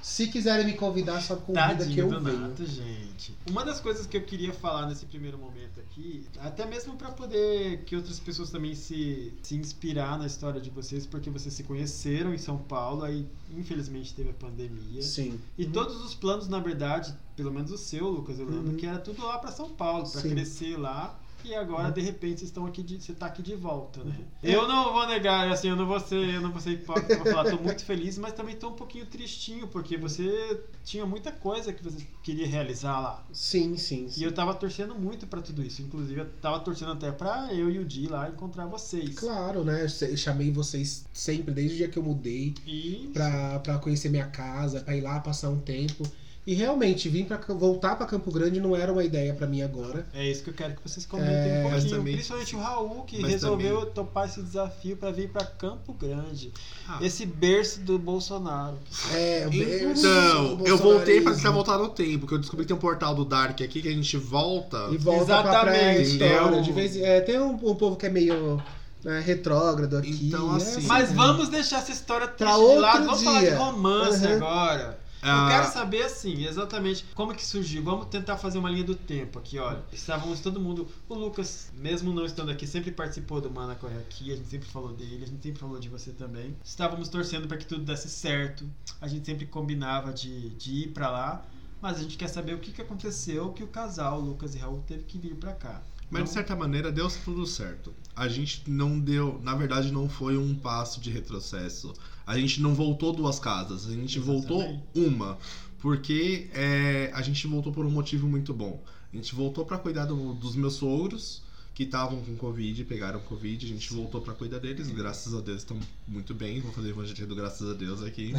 Se 0.03 0.27
quiserem 0.29 0.67
me 0.67 0.75
convidar, 0.75 1.21
só 1.21 1.37
convida 1.37 1.69
que 1.69 1.79
Tadinho 1.79 2.01
eu 2.07 2.09
do 2.11 2.21
venho. 2.21 2.39
Nato, 2.41 2.65
gente. 2.67 3.35
Uma 3.49 3.65
das 3.65 3.81
coisas 3.81 4.07
que 4.07 4.17
eu 4.17 4.23
queria 4.23 4.53
falar 4.53 4.87
nesse 4.87 5.05
primeiro 5.07 5.37
momento 5.39 5.79
aqui, 5.81 6.25
até 6.39 6.65
mesmo 6.67 6.95
pra 6.97 7.11
poder 7.11 7.85
que 7.85 7.95
outras 7.95 8.19
pessoas 8.19 8.51
também 8.51 8.75
se, 8.75 9.33
se 9.43 9.55
inspirar 9.57 10.19
na 10.19 10.27
história 10.27 10.61
de 10.61 10.71
vocês, 10.71 11.07
porque 11.07 11.29
vocês 11.29 11.53
se 11.53 11.63
conheceram 11.65 12.33
em 12.35 12.39
São 12.39 12.57
Paulo, 12.57 13.05
aí 13.05 13.27
infelizmente 13.57 14.15
teve 14.15 14.31
a 14.31 14.35
pandemia. 14.35 15.03
Sim. 15.03 15.39
E 15.59 15.67
todos 15.67 16.03
os 16.03 16.15
planos, 16.15 16.49
na 16.49 16.59
verdade, 16.61 17.15
pelo 17.37 17.53
menos 17.53 17.71
o 17.71 17.79
seu, 17.79 18.09
Lucas, 18.09 18.39
eu 18.39 18.47
lembro 18.47 18.71
Uhum. 18.71 18.77
que 18.77 18.87
era 18.87 18.99
tudo 18.99 19.25
lá 19.25 19.39
pra 19.39 19.53
São 19.53 19.69
Paulo, 19.69 20.07
Sim. 20.07 20.31
crescer 20.31 20.77
lá. 20.79 21.20
E 21.45 21.55
agora, 21.55 21.91
de 21.91 22.01
repente, 22.01 22.41
vocês 22.41 22.51
estão 22.51 22.67
aqui 22.67 22.83
de, 22.83 23.01
você 23.01 23.13
tá 23.13 23.27
aqui 23.27 23.43
de 23.43 23.55
volta, 23.55 24.03
né? 24.05 24.15
Uhum. 24.19 24.51
Eu 24.51 24.69
não 24.69 24.93
vou 24.93 25.07
negar, 25.07 25.51
assim, 25.51 25.69
eu 25.69 25.77
não 25.77 25.87
vou 25.87 26.01
ser, 26.01 26.35
eu 26.35 26.41
não 26.41 26.51
vou 26.51 26.61
ser 26.61 26.71
hipócrita, 26.73 27.17
vou 27.17 27.27
falar, 27.27 27.51
tô 27.51 27.57
muito 27.57 27.85
feliz, 27.85 28.19
mas 28.19 28.33
também 28.33 28.57
tô 28.57 28.69
um 28.69 28.75
pouquinho 28.75 29.07
tristinho, 29.07 29.67
porque 29.69 29.97
você 29.97 30.61
tinha 30.85 31.05
muita 31.07 31.31
coisa 31.33 31.73
que 31.73 31.83
você 31.83 32.07
queria 32.23 32.47
realizar 32.47 33.01
lá. 33.01 33.25
Sim, 33.33 33.77
sim. 33.77 34.07
E 34.07 34.11
sim. 34.11 34.25
eu 34.25 34.33
tava 34.33 34.55
torcendo 34.55 34.95
muito 34.95 35.27
pra 35.27 35.41
tudo 35.41 35.63
isso. 35.63 35.83
Inclusive, 35.83 36.21
eu 36.21 36.31
tava 36.41 36.61
torcendo 36.61 36.93
até 36.93 37.11
pra 37.11 37.53
eu 37.53 37.71
e 37.71 37.79
o 37.79 37.85
Di 37.85 38.07
lá 38.07 38.29
encontrar 38.29 38.67
vocês. 38.67 39.15
Claro, 39.15 39.65
né? 39.65 39.85
Eu 39.85 40.17
chamei 40.17 40.51
vocês 40.51 41.05
sempre, 41.13 41.53
desde 41.53 41.75
o 41.75 41.77
dia 41.79 41.89
que 41.89 41.99
eu 41.99 42.03
mudei, 42.03 42.55
E 42.67 43.11
pra, 43.13 43.59
pra 43.61 43.79
conhecer 43.79 44.09
minha 44.09 44.27
casa, 44.27 44.81
pra 44.81 44.97
ir 44.97 45.01
lá 45.01 45.21
passar 45.21 45.51
um 45.51 45.59
tempo. 45.59 46.05
E 46.47 46.55
realmente, 46.55 47.07
vir 47.09 47.27
para 47.27 47.37
voltar 47.55 47.97
pra 47.97 48.07
Campo 48.07 48.33
Grande 48.33 48.61
não 48.61 48.75
era 48.75 48.91
uma 48.91 49.05
ideia 49.05 49.35
pra 49.35 49.47
mim 49.47 49.61
agora. 49.63 50.07
é 50.15 50.27
isso 50.29 50.43
que 50.43 50.49
eu 50.51 50.55
quero 50.55 50.75
que 50.75 50.81
vocês 50.83 51.05
comentem 51.05 51.33
É, 51.33 51.59
um 51.61 51.63
mas 51.65 51.73
pouquinho. 51.83 51.97
também- 51.99 52.15
Principalmente 52.15 52.57
o 52.57 52.59
Raul, 52.59 53.03
que 53.05 53.21
mas 53.21 53.31
resolveu 53.31 53.87
topar 53.87 54.27
esse 54.27 54.41
desafio 54.43 54.97
pra 54.97 55.11
vir 55.11 55.29
pra 55.29 55.45
Campo 55.45 55.93
Grande. 55.93 56.51
Ah. 56.89 56.99
Esse 57.03 57.27
berço 57.27 57.81
do 57.81 57.99
Bolsonaro. 57.99 58.79
É, 59.13 59.47
Então, 59.53 60.61
eu 60.65 60.79
voltei 60.79 61.21
pra 61.21 61.35
tentar 61.35 61.51
voltar 61.51 61.77
no 61.79 61.89
tempo, 61.89 62.21
porque 62.21 62.35
eu 62.35 62.39
descobri 62.39 62.65
que 62.65 62.69
tem 62.69 62.77
um 62.77 62.81
portal 62.81 63.15
do 63.15 63.25
Dark 63.25 63.61
aqui 63.61 63.83
que 63.83 63.89
a 63.89 63.93
gente 63.93 64.17
volta. 64.17 64.89
E 64.91 64.97
volta 64.97 65.25
pra 65.27 65.43
Exatamente, 65.43 66.17
pré-história. 66.17 66.41
entendeu? 66.43 66.63
De 66.63 66.73
vez, 66.73 66.97
é, 66.97 67.21
tem 67.21 67.39
um, 67.39 67.51
um 67.53 67.75
povo 67.75 67.97
que 67.97 68.07
é 68.07 68.11
meio 68.11 68.61
né, 69.05 69.21
retrógrado 69.25 69.97
aqui. 69.97 70.27
Então, 70.29 70.53
é 70.55 70.57
assim, 70.57 70.87
Mas 70.87 71.11
né? 71.11 71.17
vamos 71.17 71.49
deixar 71.49 71.79
essa 71.79 71.93
história 71.93 72.27
triste 72.29 72.39
Pra 72.53 72.57
de 72.57 72.79
lado. 72.79 73.05
Vamos 73.07 73.23
falar 73.23 73.41
de 73.41 73.47
dia. 73.47 73.57
romance 73.59 74.27
Uhum. 74.27 74.33
agora. 74.37 75.00
Eu 75.23 75.29
Ah. 75.29 75.49
quero 75.51 75.73
saber, 75.73 76.03
assim, 76.03 76.45
exatamente 76.47 77.05
como 77.15 77.35
que 77.35 77.45
surgiu. 77.45 77.83
Vamos 77.83 78.07
tentar 78.07 78.39
fazer 78.39 78.59
uma 78.59 78.71
linha 78.71 78.85
do 78.85 78.95
tempo 78.95 79.39
aqui, 79.39 79.59
olha. 79.59 79.83
Estávamos 79.93 80.41
todo 80.41 80.59
mundo. 80.59 80.89
O 81.09 81.15
Lucas, 81.15 81.71
mesmo 81.75 82.13
não 82.13 82.25
estando 82.25 82.51
aqui, 82.51 82.67
sempre 82.67 82.91
participou 82.91 83.41
do 83.41 83.51
Mana 83.51 83.75
Corre 83.75 83.99
Aqui. 83.99 84.33
A 84.33 84.37
gente 84.37 84.49
sempre 84.49 84.69
falou 84.69 84.93
dele, 84.95 85.23
a 85.25 85.27
gente 85.27 85.43
sempre 85.43 85.61
falou 85.61 85.79
de 85.79 85.89
você 85.91 86.11
também. 86.13 86.57
Estávamos 86.65 87.09
torcendo 87.09 87.47
para 87.47 87.59
que 87.59 87.67
tudo 87.67 87.85
desse 87.85 88.09
certo. 88.09 88.65
A 89.01 89.07
gente 89.07 89.27
sempre 89.27 89.45
combinava 89.45 90.13
de, 90.13 90.51
de 90.51 90.73
ir 90.85 90.89
para 90.89 91.11
lá. 91.11 91.45
Mas 91.83 91.97
a 91.97 92.03
gente 92.03 92.19
quer 92.19 92.29
saber 92.29 92.53
o 92.55 92.59
que, 92.59 92.73
que 92.73 92.83
aconteceu 92.83 93.53
que 93.55 93.65
o 93.65 93.67
casal, 93.67 94.21
Lucas 94.21 94.55
e 94.55 94.59
Raul, 94.59 94.85
teve 94.87 95.05
que 95.05 95.17
vir 95.19 95.35
para 95.35 95.53
cá. 95.55 95.81
Mas 96.11 96.25
de 96.25 96.31
certa 96.31 96.57
maneira 96.57 96.91
deu 96.91 97.09
tudo 97.25 97.47
certo. 97.47 97.95
A 98.17 98.27
gente 98.29 98.63
não 98.69 98.99
deu, 98.99 99.41
na 99.43 99.55
verdade 99.55 99.93
não 99.93 100.09
foi 100.09 100.37
um 100.37 100.55
passo 100.55 101.01
de 101.01 101.11
retrocesso. 101.11 101.95
A 102.27 102.37
gente 102.39 102.61
não 102.61 102.75
voltou 102.75 103.13
duas 103.13 103.39
casas, 103.39 103.87
a 103.87 103.93
gente 103.93 104.19
voltou 104.19 104.61
Exatamente. 104.61 104.85
uma. 104.97 105.39
Porque 105.79 106.51
é, 106.53 107.11
a 107.15 107.23
gente 107.23 107.47
voltou 107.47 107.73
por 107.73 107.87
um 107.87 107.91
motivo 107.91 108.29
muito 108.29 108.53
bom. 108.53 108.83
A 109.13 109.17
gente 109.17 109.35
voltou 109.35 109.65
pra 109.65 109.79
cuidar 109.79 110.05
do- 110.05 110.35
dos 110.35 110.55
meus 110.55 110.75
sogros, 110.75 111.43
que 111.75 111.85
estavam 111.85 112.21
com 112.23 112.37
Covid, 112.37 112.85
pegaram 112.85 113.21
Covid. 113.21 113.65
A 113.65 113.69
gente 113.69 113.93
voltou 113.93 114.21
pra 114.21 114.35
cuidar 114.35 114.59
deles, 114.59 114.91
graças 114.91 115.35
a 115.35 115.41
Deus 115.41 115.59
estão 115.59 115.79
muito 116.07 116.35
bem. 116.35 116.61
Vou 116.61 116.73
fazer 116.73 116.91
evangelho 116.91 117.27
do 117.27 117.35
graças 117.35 117.69
a 117.69 117.75
Deus 117.75 118.03
aqui. 118.03 118.33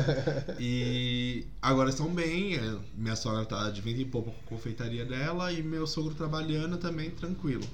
e 0.60 1.46
agora 1.60 1.90
estão 1.90 2.08
bem. 2.08 2.56
é, 2.56 2.78
Minha 2.96 3.16
sogra 3.16 3.44
tá 3.44 3.70
de 3.70 3.80
vento 3.80 4.00
em 4.00 4.08
pouco 4.08 4.30
com 4.30 4.36
a 4.36 4.48
confeitaria 4.48 5.04
dela 5.04 5.52
e 5.52 5.62
meu 5.62 5.86
sogro 5.86 6.14
trabalhando 6.14 6.76
também 6.76 7.10
tranquilo. 7.10 7.64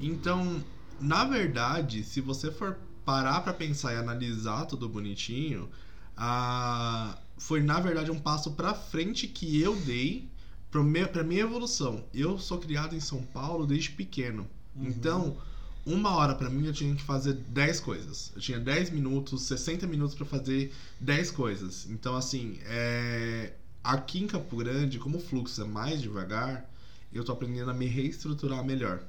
Então, 0.00 0.62
na 1.00 1.24
verdade, 1.24 2.02
se 2.02 2.20
você 2.20 2.50
for 2.50 2.78
parar 3.04 3.40
pra 3.40 3.52
pensar 3.52 3.94
e 3.94 3.96
analisar 3.96 4.66
tudo 4.66 4.88
bonitinho, 4.88 5.68
ah, 6.16 7.16
foi 7.38 7.62
na 7.62 7.80
verdade 7.80 8.10
um 8.10 8.18
passo 8.18 8.50
pra 8.52 8.74
frente 8.74 9.26
que 9.26 9.60
eu 9.60 9.76
dei 9.76 10.28
pra 10.70 10.82
minha 11.24 11.40
evolução. 11.40 12.04
Eu 12.12 12.38
sou 12.38 12.58
criado 12.58 12.94
em 12.94 13.00
São 13.00 13.22
Paulo 13.22 13.66
desde 13.66 13.90
pequeno. 13.90 14.46
Então, 14.76 15.36
uma 15.84 16.14
hora 16.14 16.34
pra 16.34 16.50
mim 16.50 16.66
eu 16.66 16.72
tinha 16.72 16.94
que 16.94 17.02
fazer 17.02 17.34
10 17.34 17.80
coisas. 17.80 18.32
Eu 18.34 18.40
tinha 18.40 18.60
10 18.60 18.90
minutos, 18.90 19.42
60 19.42 19.86
minutos 19.86 20.14
pra 20.14 20.26
fazer 20.26 20.72
10 21.00 21.30
coisas. 21.30 21.86
Então, 21.88 22.14
assim, 22.14 22.58
é... 22.64 23.54
aqui 23.82 24.20
em 24.20 24.26
Campo 24.26 24.56
Grande, 24.56 24.98
como 24.98 25.18
o 25.18 25.20
fluxo 25.20 25.60
é 25.62 25.64
mais 25.64 26.00
devagar, 26.00 26.68
eu 27.12 27.24
tô 27.24 27.32
aprendendo 27.32 27.70
a 27.70 27.74
me 27.74 27.86
reestruturar 27.86 28.64
melhor. 28.64 29.02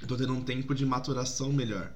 Eu 0.00 0.08
tô 0.08 0.16
tendo 0.16 0.32
um 0.32 0.42
tempo 0.42 0.74
de 0.74 0.84
maturação 0.84 1.52
melhor. 1.52 1.92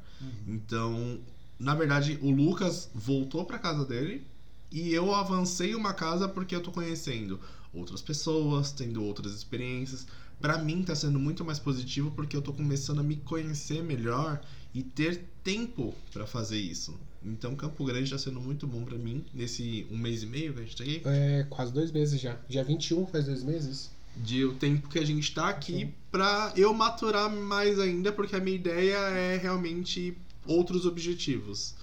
Então, 0.47 1.19
na 1.59 1.75
verdade, 1.75 2.19
o 2.23 2.31
Lucas 2.31 2.91
voltou 2.95 3.45
pra 3.45 3.59
casa 3.59 3.85
dele 3.85 4.27
e 4.71 4.93
eu 4.93 5.15
avancei 5.15 5.75
uma 5.75 5.95
casa 5.95 6.29
porque 6.29 6.55
eu 6.55 6.63
tô 6.63 6.71
conhecendo 6.71 7.41
outras 7.73 8.01
pessoas, 8.01 8.73
tendo 8.73 9.03
outras 9.05 9.33
experiências. 9.33 10.07
Pra 10.41 10.59
mim 10.59 10.83
tá 10.83 10.95
sendo 10.95 11.19
muito 11.19 11.45
mais 11.45 11.59
positivo 11.59 12.11
porque 12.11 12.37
eu 12.37 12.43
tô 12.43 12.53
começando 12.53 13.01
a 13.01 13.03
me 13.03 13.17
conhecer 13.17 13.83
melhor 13.83 14.41
e 14.75 14.83
ter 14.83 15.25
tempo 15.43 15.95
pra 16.13 16.27
fazer 16.27 16.59
isso. 16.59 16.99
Então 17.25 17.57
Campo 17.57 17.85
Grande 17.85 18.11
tá 18.11 18.19
sendo 18.19 18.41
muito 18.41 18.67
bom 18.67 18.85
pra 18.85 18.99
mim 18.99 19.25
nesse 19.33 19.87
um 19.91 19.97
mês 19.97 20.23
e 20.23 20.27
meio 20.27 20.53
que 20.53 20.61
a 20.61 20.63
gente 20.63 20.77
tá 20.77 20.85
aqui. 20.85 21.03
É, 21.05 21.47
quase 21.49 21.73
dois 21.73 21.91
meses 21.91 22.21
já. 22.21 22.37
Dia 22.49 22.63
21 22.63 23.07
faz 23.07 23.25
dois 23.25 23.43
meses. 23.43 23.91
De 24.17 24.45
o 24.45 24.55
tempo 24.55 24.89
que 24.89 24.99
a 24.99 25.05
gente 25.05 25.35
tá 25.35 25.49
aqui 25.49 25.93
pra 26.11 26.53
eu 26.57 26.73
maturar 26.73 27.31
mais 27.31 27.79
ainda, 27.79 28.13
porque 28.13 28.35
a 28.35 28.41
minha 28.41 28.57
ideia 28.57 28.97
é 28.97 29.37
realmente 29.37 30.17
outros 30.47 30.87
objetivos. 30.87 31.75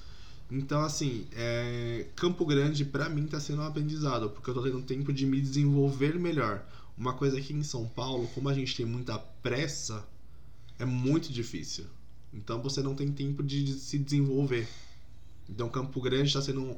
Então, 0.54 0.82
assim, 0.84 1.26
é, 1.32 2.06
Campo 2.16 2.46
Grande 2.46 2.86
pra 2.86 3.10
mim 3.10 3.26
tá 3.26 3.39
sendo 3.39 3.63
um 3.63 3.66
aprendizado, 3.66 4.30
porque 4.30 4.52
eu 4.52 4.54
tô 4.54 4.62
tendo 4.62 4.84
tempo 4.84 5.12
de 5.12 5.26
me 5.26 5.42
desenvolver 5.42 6.13
melhor. 6.20 6.63
Uma 6.96 7.13
coisa 7.13 7.39
aqui 7.39 7.54
em 7.54 7.63
São 7.63 7.88
Paulo, 7.88 8.28
como 8.36 8.50
a 8.50 8.54
gente 8.54 8.78
tem 8.78 8.86
muita 8.86 9.18
pressa, 9.18 10.06
é 10.78 10.86
muito 10.86 11.34
difícil. 11.34 11.86
Então 12.32 12.62
você 12.62 12.84
não 12.84 12.94
tem 12.94 13.12
tempo 13.12 13.42
de 13.42 13.66
se 13.80 13.98
desenvolver. 13.98 14.68
Então 15.50 15.68
Campo 15.70 16.00
Grande 16.00 16.32
tá 16.32 16.39
sendo 16.39 16.78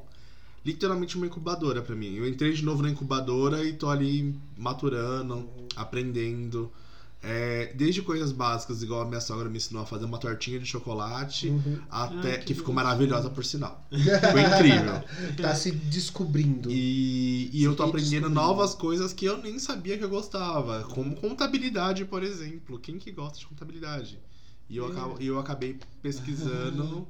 literalmente 0.64 1.14
uma 1.18 1.26
incubadora 1.26 1.82
pra 1.82 1.94
mim. 1.94 2.14
Eu 2.14 2.26
entrei 2.26 2.54
de 2.54 2.64
novo 2.64 2.82
na 2.82 2.88
incubadora 2.88 3.62
e 3.62 3.74
tô 3.74 3.90
ali 3.90 4.34
maturando, 4.56 5.50
aprendendo. 5.76 6.72
É, 7.22 7.72
desde 7.74 8.02
coisas 8.02 8.30
básicas, 8.30 8.82
igual 8.82 9.00
a 9.00 9.04
minha 9.04 9.20
sogra 9.20 9.48
me 9.48 9.56
ensinou 9.56 9.82
a 9.82 9.86
fazer 9.86 10.04
uma 10.04 10.18
tortinha 10.18 10.60
de 10.60 10.66
chocolate, 10.66 11.48
Uhum. 11.48 11.80
até 11.90 12.34
Ah, 12.34 12.38
que, 12.38 12.44
que 12.44 12.54
ficou 12.54 12.72
maravilhosa 12.74 13.28
por 13.30 13.44
sinal. 13.44 13.84
Foi 13.90 14.42
incrível. 14.42 15.02
Tá 15.42 15.54
se 15.54 15.72
descobrindo. 15.72 16.70
E, 16.70 17.50
e 17.52 17.64
eu 17.64 17.74
tô 17.74 17.82
aprendendo 17.82 18.28
novas 18.28 18.74
coisas 18.74 19.12
que 19.12 19.24
eu 19.24 19.38
nem 19.38 19.58
sabia 19.58 19.98
que 19.98 20.04
eu 20.04 20.08
gostava, 20.10 20.84
como 20.84 21.16
contabilidade, 21.16 22.04
por 22.04 22.22
exemplo. 22.22 22.78
Quem 22.78 22.98
que 22.98 23.10
gosta 23.10 23.38
de 23.38 23.46
contabilidade? 23.46 24.20
E 24.68 24.76
eu, 24.76 24.86
acabo, 24.86 25.20
e 25.20 25.26
eu 25.26 25.38
acabei 25.38 25.78
pesquisando. 26.02 27.08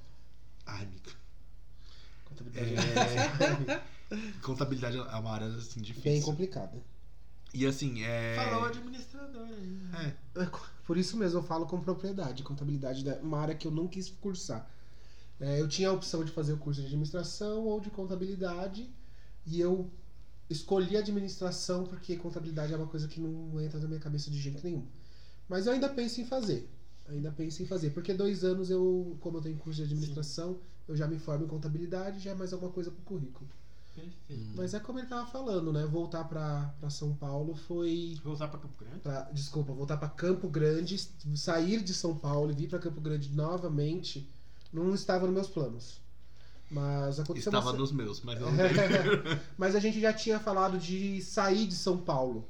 Ai, 0.64 0.84
amiga. 0.84 1.10
Contabilidade 2.24 2.74
É... 2.74 3.82
contabilidade 4.42 4.96
é 4.96 5.00
uma 5.02 5.30
área 5.32 5.46
assim 5.48 5.80
Bem 5.80 5.92
difícil. 5.92 6.22
complicada. 6.22 6.82
E 7.52 7.66
assim, 7.66 8.02
é. 8.02 8.36
Falou 8.36 8.64
administrador 8.64 9.46
aí. 9.46 9.80
É, 10.36 10.46
Por 10.86 10.96
isso 10.96 11.16
mesmo 11.16 11.38
eu 11.38 11.42
falo 11.42 11.66
com 11.66 11.80
propriedade. 11.80 12.42
Contabilidade 12.42 13.08
é 13.08 13.14
uma 13.22 13.38
área 13.38 13.54
que 13.54 13.66
eu 13.66 13.70
não 13.70 13.88
quis 13.88 14.08
cursar. 14.08 14.68
É, 15.40 15.60
eu 15.60 15.68
tinha 15.68 15.88
a 15.88 15.92
opção 15.92 16.24
de 16.24 16.30
fazer 16.30 16.52
o 16.52 16.58
curso 16.58 16.80
de 16.80 16.86
administração 16.86 17.64
ou 17.64 17.80
de 17.80 17.90
contabilidade. 17.90 18.88
E 19.46 19.60
eu 19.60 19.90
escolhi 20.48 20.96
administração 20.96 21.84
porque 21.84 22.16
contabilidade 22.16 22.72
é 22.72 22.76
uma 22.76 22.86
coisa 22.86 23.08
que 23.08 23.20
não 23.20 23.60
entra 23.60 23.78
na 23.80 23.88
minha 23.88 24.00
cabeça 24.00 24.30
de 24.30 24.38
jeito 24.38 24.62
nenhum. 24.62 24.86
Mas 25.48 25.66
eu 25.66 25.72
ainda 25.72 25.88
penso 25.88 26.20
em 26.20 26.24
fazer. 26.24 26.68
Ainda 27.08 27.32
penso 27.32 27.62
em 27.62 27.66
fazer. 27.66 27.90
Porque 27.90 28.12
dois 28.14 28.44
anos 28.44 28.70
eu, 28.70 29.16
como 29.20 29.38
eu 29.38 29.42
tenho 29.42 29.56
curso 29.56 29.78
de 29.78 29.84
administração, 29.84 30.60
eu 30.86 30.96
já 30.96 31.08
me 31.08 31.18
formo 31.18 31.44
em 31.44 31.48
contabilidade, 31.48 32.20
já 32.20 32.32
é 32.32 32.34
mais 32.34 32.52
alguma 32.52 32.70
coisa 32.70 32.90
pro 32.90 33.02
currículo. 33.02 33.48
Perfeito. 33.94 34.52
Mas 34.54 34.74
é 34.74 34.80
como 34.80 34.98
ele 34.98 35.08
tava 35.08 35.26
falando, 35.26 35.72
né? 35.72 35.84
Voltar 35.84 36.24
pra, 36.24 36.74
pra 36.78 36.90
São 36.90 37.14
Paulo 37.14 37.54
foi 37.54 38.18
Voltar 38.22 38.48
pra 38.48 38.58
Campo 38.58 38.74
Grande? 38.78 39.00
pra, 39.00 39.22
desculpa, 39.32 39.72
voltar 39.72 39.96
para 39.96 40.08
Campo 40.08 40.48
Grande, 40.48 40.96
sair 41.36 41.82
de 41.82 41.92
São 41.92 42.16
Paulo 42.16 42.50
e 42.50 42.54
vir 42.54 42.68
para 42.68 42.78
Campo 42.78 43.00
Grande 43.00 43.30
novamente, 43.30 44.28
não 44.72 44.94
estava 44.94 45.26
nos 45.26 45.34
meus 45.34 45.48
planos. 45.48 46.00
Mas 46.70 47.18
aconteceu 47.18 47.50
estava 47.50 47.70
uma... 47.70 47.78
nos 47.78 47.90
meus, 47.90 48.20
mas 48.22 48.40
não. 48.40 48.48
Mas 49.58 49.74
a 49.74 49.80
gente 49.80 50.00
já 50.00 50.12
tinha 50.12 50.38
falado 50.38 50.78
de 50.78 51.20
sair 51.20 51.66
de 51.66 51.74
São 51.74 51.98
Paulo. 51.98 52.46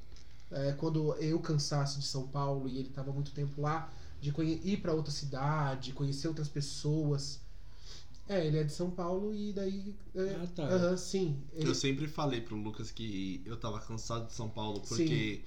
É, 0.50 0.72
quando 0.72 1.14
eu 1.14 1.38
cansasse 1.38 1.98
de 1.98 2.04
São 2.04 2.26
Paulo 2.26 2.68
e 2.68 2.78
ele 2.78 2.88
estava 2.88 3.12
muito 3.12 3.30
tempo 3.30 3.62
lá, 3.62 3.88
de 4.20 4.28
ir 4.28 4.76
para 4.82 4.92
outra 4.92 5.10
cidade, 5.10 5.92
conhecer 5.92 6.28
outras 6.28 6.48
pessoas. 6.48 7.39
É, 8.30 8.46
ele 8.46 8.58
é 8.58 8.62
de 8.62 8.72
São 8.72 8.88
Paulo 8.92 9.34
e 9.34 9.52
daí. 9.52 9.92
é, 10.14 10.36
Ah, 10.40 10.46
tá. 10.54 10.62
aham, 10.62 10.96
sim. 10.96 11.36
Ele- 11.52 11.68
Eu 11.68 11.74
sempre 11.74 12.06
falei 12.06 12.40
pro 12.40 12.54
Lucas 12.56 12.92
que 12.92 13.42
eu 13.44 13.56
tava 13.56 13.80
cansado 13.80 14.28
de 14.28 14.32
São 14.34 14.48
Paulo, 14.48 14.80
porque 14.88 15.42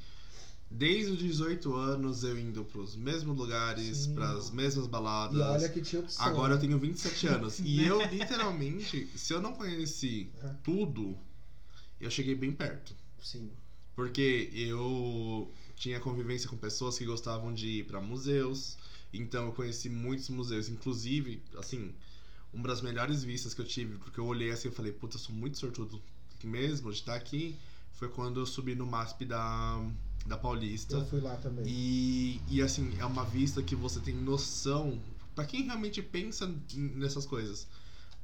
desde 0.69 1.13
os 1.13 1.19
18 1.19 1.73
anos 1.75 2.25
eu 2.25 2.37
indo 2.37 2.65
pros 2.65 2.97
mesmos 2.97 3.37
lugares, 3.37 3.97
Sim. 3.99 4.15
pras 4.15 4.51
mesmas 4.51 4.85
baladas. 4.85 5.37
E 5.37 5.41
olha 5.41 5.69
que 5.69 5.81
tinha 5.81 6.01
opção. 6.01 6.25
Agora 6.25 6.53
eu 6.53 6.57
né? 6.57 6.61
tenho 6.61 6.77
27 6.77 7.27
anos. 7.27 7.59
E 7.59 7.85
eu, 7.85 7.99
literalmente, 8.11 9.07
se 9.15 9.33
eu 9.33 9.41
não 9.41 9.53
conheci 9.53 10.29
É. 10.43 10.49
tudo, 10.61 11.17
eu 12.01 12.11
cheguei 12.11 12.35
bem 12.35 12.51
perto. 12.51 12.93
Sim. 13.21 13.49
Porque 13.95 14.49
eu 14.53 15.49
tinha 15.77 16.01
convivência 16.01 16.49
com 16.49 16.57
pessoas 16.57 16.97
que 16.97 17.05
gostavam 17.05 17.53
de 17.53 17.67
ir 17.79 17.85
pra 17.85 18.01
museus. 18.01 18.77
Então 19.13 19.45
eu 19.45 19.51
conheci 19.53 19.87
muitos 19.89 20.27
museus. 20.29 20.67
Inclusive, 20.67 21.41
assim, 21.57 21.93
uma 22.53 22.67
das 22.67 22.81
melhores 22.81 23.23
vistas 23.23 23.53
que 23.53 23.61
eu 23.61 23.65
tive, 23.65 23.97
porque 23.97 24.19
eu 24.19 24.25
olhei 24.25 24.51
assim 24.51 24.67
e 24.67 24.71
falei, 24.71 24.91
puta, 24.91 25.15
eu 25.15 25.19
sou 25.19 25.33
muito 25.35 25.57
sortudo 25.57 26.01
mesmo 26.43 26.91
de 26.91 26.99
estar 26.99 27.15
aqui, 27.15 27.57
foi 27.93 28.09
quando 28.09 28.39
eu 28.39 28.45
subi 28.45 28.75
no 28.75 28.85
MASP 28.85 29.25
da, 29.25 29.81
da 30.25 30.37
Paulista. 30.37 30.97
Eu 30.97 31.05
fui 31.05 31.21
lá 31.21 31.35
também. 31.37 31.65
E, 31.67 32.41
e 32.49 32.61
assim, 32.61 32.93
é 32.99 33.05
uma 33.05 33.23
vista 33.23 33.63
que 33.63 33.75
você 33.75 33.99
tem 33.99 34.13
noção, 34.13 35.01
pra 35.33 35.45
quem 35.45 35.63
realmente 35.63 36.01
pensa 36.01 36.53
nessas 36.73 37.25
coisas, 37.25 37.67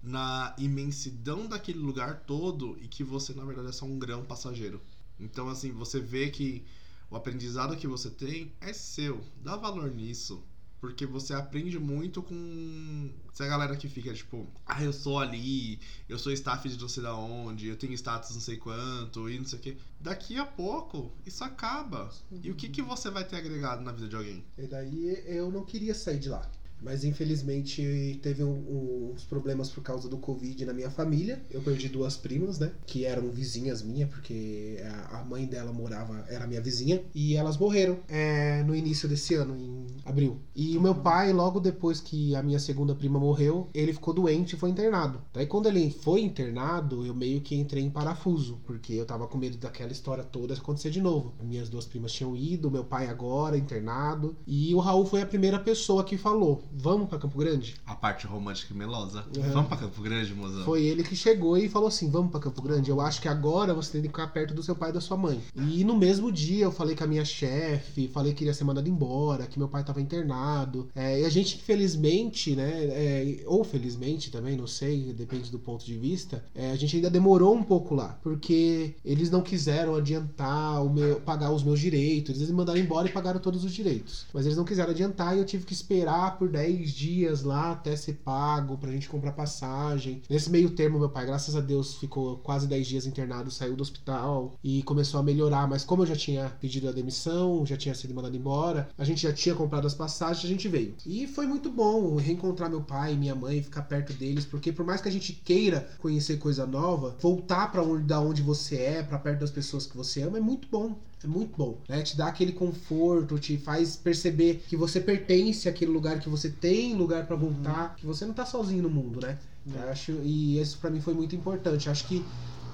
na 0.01 0.53
imensidão 0.57 1.47
daquele 1.47 1.79
lugar 1.79 2.21
todo 2.21 2.77
e 2.81 2.87
que 2.87 3.03
você 3.03 3.33
na 3.33 3.43
verdade 3.43 3.69
é 3.69 3.71
só 3.71 3.85
um 3.85 3.97
grão 3.97 4.23
passageiro. 4.23 4.81
Então 5.19 5.49
assim, 5.49 5.71
você 5.71 5.99
vê 5.99 6.29
que 6.29 6.63
o 7.09 7.15
aprendizado 7.15 7.75
que 7.75 7.87
você 7.87 8.09
tem 8.09 8.53
é 8.61 8.71
seu. 8.71 9.21
Dá 9.43 9.55
valor 9.55 9.91
nisso. 9.91 10.43
Porque 10.79 11.05
você 11.05 11.33
aprende 11.33 11.77
muito 11.77 12.21
com. 12.21 13.11
Se 13.33 13.43
a 13.43 13.47
galera 13.47 13.75
que 13.75 13.89
fica, 13.89 14.13
tipo, 14.13 14.47
ah, 14.65 14.81
eu 14.81 14.93
sou 14.93 15.19
ali, 15.19 15.79
eu 16.07 16.17
sou 16.17 16.31
staff 16.31 16.67
de 16.67 16.79
não 16.79 16.87
sei 16.87 17.03
da 17.03 17.15
onde, 17.15 17.67
eu 17.67 17.75
tenho 17.75 17.93
status 17.93 18.33
não 18.33 18.41
sei 18.41 18.57
quanto, 18.57 19.29
e 19.29 19.37
não 19.37 19.45
sei 19.45 19.59
o 19.59 19.61
quê. 19.61 19.77
Daqui 19.99 20.37
a 20.37 20.45
pouco, 20.45 21.11
isso 21.25 21.43
acaba. 21.43 22.09
E 22.31 22.49
o 22.49 22.55
que, 22.55 22.69
que 22.69 22.81
você 22.81 23.09
vai 23.09 23.25
ter 23.25 23.35
agregado 23.35 23.83
na 23.83 23.91
vida 23.91 24.07
de 24.07 24.15
alguém? 24.15 24.45
E 24.57 24.67
daí 24.67 25.21
eu 25.25 25.51
não 25.51 25.65
queria 25.65 25.93
sair 25.93 26.19
de 26.19 26.29
lá. 26.29 26.49
Mas 26.81 27.03
infelizmente 27.03 28.19
teve 28.21 28.43
um- 28.43 29.11
uns 29.13 29.23
problemas 29.23 29.69
por 29.69 29.81
causa 29.83 30.07
do 30.09 30.17
Covid 30.17 30.65
na 30.65 30.73
minha 30.73 30.89
família. 30.89 31.41
Eu 31.49 31.61
perdi 31.61 31.89
duas 31.89 32.15
primas, 32.17 32.59
né? 32.59 32.71
Que 32.85 33.05
eram 33.05 33.29
vizinhas 33.29 33.81
minhas, 33.81 34.09
porque 34.09 34.77
a 34.83 35.19
a 35.19 35.25
mãe 35.25 35.45
dela 35.45 35.73
morava, 35.73 36.23
era 36.29 36.47
minha 36.47 36.61
vizinha. 36.61 37.01
E 37.13 37.35
elas 37.35 37.57
morreram 37.57 37.99
é, 38.07 38.63
no 38.63 38.73
início 38.75 39.07
desse 39.09 39.33
ano, 39.35 39.55
em 39.57 39.85
abril. 40.05 40.39
E 40.55 40.77
o 40.77 40.81
meu 40.81 40.95
pai, 40.95 41.33
logo 41.33 41.59
depois 41.59 41.99
que 41.99 42.35
a 42.35 42.41
minha 42.43 42.59
segunda 42.59 42.95
prima 42.95 43.19
morreu, 43.19 43.67
ele 43.73 43.91
ficou 43.91 44.13
doente 44.13 44.53
e 44.55 44.57
foi 44.59 44.69
internado. 44.69 45.21
Daí 45.33 45.45
quando 45.45 45.67
ele 45.67 45.89
foi 45.91 46.21
internado, 46.21 47.05
eu 47.05 47.13
meio 47.13 47.41
que 47.41 47.55
entrei 47.55 47.83
em 47.83 47.89
parafuso, 47.89 48.59
porque 48.65 48.93
eu 48.93 49.05
tava 49.05 49.27
com 49.27 49.37
medo 49.37 49.57
daquela 49.57 49.91
história 49.91 50.23
toda 50.23 50.53
acontecer 50.53 50.89
de 50.89 51.01
novo. 51.01 51.33
Minhas 51.43 51.69
duas 51.69 51.85
primas 51.85 52.11
tinham 52.11 52.35
ido, 52.35 52.71
meu 52.71 52.83
pai 52.83 53.07
agora 53.07 53.57
internado. 53.57 54.35
E 54.47 54.73
o 54.73 54.79
Raul 54.79 55.05
foi 55.05 55.21
a 55.21 55.25
primeira 55.25 55.59
pessoa 55.59 56.03
que 56.03 56.17
falou: 56.17 56.63
Vamos 56.73 57.09
pra 57.09 57.19
Campo 57.19 57.37
Grande? 57.37 57.75
A 57.85 57.95
parte 57.95 58.27
romântica 58.27 58.73
e 58.73 58.77
melosa. 58.77 59.25
Uhum. 59.35 59.51
Vamos 59.51 59.67
pra 59.67 59.77
Campo 59.77 60.01
Grande, 60.01 60.33
mozão? 60.33 60.63
Foi 60.65 60.83
ele 60.83 61.03
que 61.03 61.15
chegou 61.15 61.57
e 61.57 61.69
falou 61.69 61.87
assim: 61.87 62.09
Vamos 62.09 62.31
pra 62.31 62.39
Campo 62.39 62.61
Grande? 62.61 62.89
Eu 62.89 63.01
acho 63.01 63.21
que 63.21 63.27
agora 63.27 63.73
você 63.73 63.93
tem 63.93 64.01
que 64.01 64.07
ficar 64.07 64.27
perto 64.27 64.53
do 64.53 64.63
seu 64.63 64.75
pai 64.75 64.89
e 64.89 64.93
da 64.93 65.01
sua 65.01 65.17
mãe. 65.17 65.41
E 65.55 65.83
no 65.83 65.97
mesmo 65.97 66.31
dia 66.31 66.65
eu 66.65 66.71
falei 66.71 66.95
com 66.95 67.03
a 67.03 67.07
minha 67.07 67.25
chefe, 67.25 68.07
falei 68.07 68.33
que 68.33 68.43
iria 68.43 68.53
ser 68.53 68.63
mandado 68.63 68.87
embora, 68.87 69.45
que 69.45 69.57
meu 69.57 69.67
pai 69.67 69.83
tava 69.83 70.01
internado. 70.01 70.89
É, 70.95 71.21
e 71.21 71.25
a 71.25 71.29
gente, 71.29 71.57
infelizmente, 71.57 72.55
né? 72.55 72.69
é, 72.89 73.43
ou 73.45 73.63
felizmente 73.63 74.31
também, 74.31 74.57
não 74.57 74.67
sei, 74.67 75.13
depende 75.13 75.49
do 75.51 75.59
ponto 75.59 75.85
de 75.85 75.97
vista, 75.97 76.43
é, 76.53 76.71
a 76.71 76.75
gente 76.75 76.95
ainda 76.95 77.09
demorou 77.09 77.55
um 77.55 77.63
pouco 77.63 77.95
lá, 77.95 78.19
porque 78.21 78.95
eles 79.05 79.29
não 79.29 79.41
quiseram 79.41 79.95
adiantar 79.95 80.83
o 80.83 80.89
meu, 80.89 81.19
pagar 81.21 81.51
os 81.51 81.63
meus 81.63 81.79
direitos. 81.79 82.35
Eles 82.37 82.49
me 82.49 82.57
mandaram 82.57 82.79
embora 82.79 83.07
e 83.07 83.11
pagaram 83.11 83.39
todos 83.39 83.63
os 83.63 83.73
direitos. 83.73 84.25
Mas 84.33 84.45
eles 84.45 84.57
não 84.57 84.65
quiseram 84.65 84.91
adiantar 84.91 85.35
e 85.35 85.39
eu 85.39 85.45
tive 85.45 85.65
que 85.65 85.73
esperar 85.73 86.37
por 86.37 86.49
10 86.49 86.58
dias 86.67 87.43
lá 87.43 87.71
até 87.71 87.95
ser 87.95 88.13
pago 88.13 88.77
pra 88.77 88.91
gente 88.91 89.09
comprar 89.09 89.31
passagem. 89.31 90.21
Nesse 90.29 90.49
meio 90.49 90.71
termo, 90.71 90.99
meu 90.99 91.09
pai, 91.09 91.25
graças 91.25 91.55
a 91.55 91.61
Deus, 91.61 91.95
ficou 91.95 92.37
quase 92.37 92.67
10 92.67 92.87
dias 92.87 93.05
internado, 93.05 93.51
saiu 93.51 93.75
do 93.75 93.81
hospital 93.81 94.55
e 94.63 94.83
começou 94.83 95.19
a 95.19 95.23
melhorar. 95.23 95.67
Mas 95.67 95.83
como 95.83 96.03
eu 96.03 96.07
já 96.07 96.15
tinha 96.15 96.49
pedido 96.61 96.89
a 96.89 96.91
demissão, 96.91 97.65
já 97.65 97.77
tinha 97.77 97.95
sido 97.95 98.13
mandado 98.13 98.35
embora, 98.35 98.89
a 98.97 99.03
gente 99.03 99.21
já 99.21 99.33
tinha 99.33 99.55
comprado 99.55 99.87
as 99.87 99.93
passagens, 99.93 100.45
a 100.45 100.47
gente 100.47 100.67
veio. 100.67 100.95
E 101.05 101.27
foi 101.27 101.45
muito 101.45 101.69
bom 101.69 102.15
reencontrar 102.15 102.69
meu 102.69 102.81
pai 102.81 103.13
e 103.13 103.17
minha 103.17 103.35
mãe, 103.35 103.61
ficar 103.61 103.83
perto 103.83 104.13
deles, 104.13 104.45
porque 104.45 104.71
por 104.71 104.85
mais 104.85 105.01
que 105.01 105.09
a 105.09 105.11
gente 105.11 105.33
queira 105.33 105.89
conhecer 105.99 106.37
coisa 106.37 106.65
nova, 106.65 107.15
voltar 107.19 107.71
pra 107.71 107.83
onde, 107.83 108.03
da 108.03 108.19
onde 108.19 108.41
você 108.41 108.77
é, 108.77 109.03
pra 109.03 109.19
perto 109.19 109.39
das 109.39 109.51
pessoas 109.51 109.85
que 109.85 109.97
você 109.97 110.21
ama, 110.21 110.37
é 110.37 110.41
muito 110.41 110.67
bom. 110.69 110.97
É 111.23 111.27
muito 111.27 111.55
bom, 111.57 111.77
né? 111.87 112.01
Te 112.01 112.15
dá 112.15 112.27
aquele 112.27 112.53
conforto, 112.53 113.37
te 113.37 113.57
faz 113.57 113.95
perceber 113.95 114.63
que 114.67 114.77
você 114.77 115.01
pertence 115.01 115.67
àquele 115.67 115.91
lugar, 115.91 116.19
que 116.19 116.29
você 116.29 116.49
tem 116.49 116.95
lugar 116.95 117.27
pra 117.27 117.35
voltar, 117.35 117.95
que 117.95 118.05
você 118.05 118.25
não 118.25 118.33
tá 118.33 118.45
sozinho 118.45 118.83
no 118.83 118.89
mundo, 118.89 119.19
né? 119.21 119.37
Eu 119.67 119.89
acho, 119.89 120.13
e 120.23 120.59
isso 120.59 120.77
pra 120.79 120.89
mim 120.89 121.01
foi 121.01 121.13
muito 121.13 121.35
importante. 121.35 121.89
Acho 121.89 122.07
que 122.07 122.25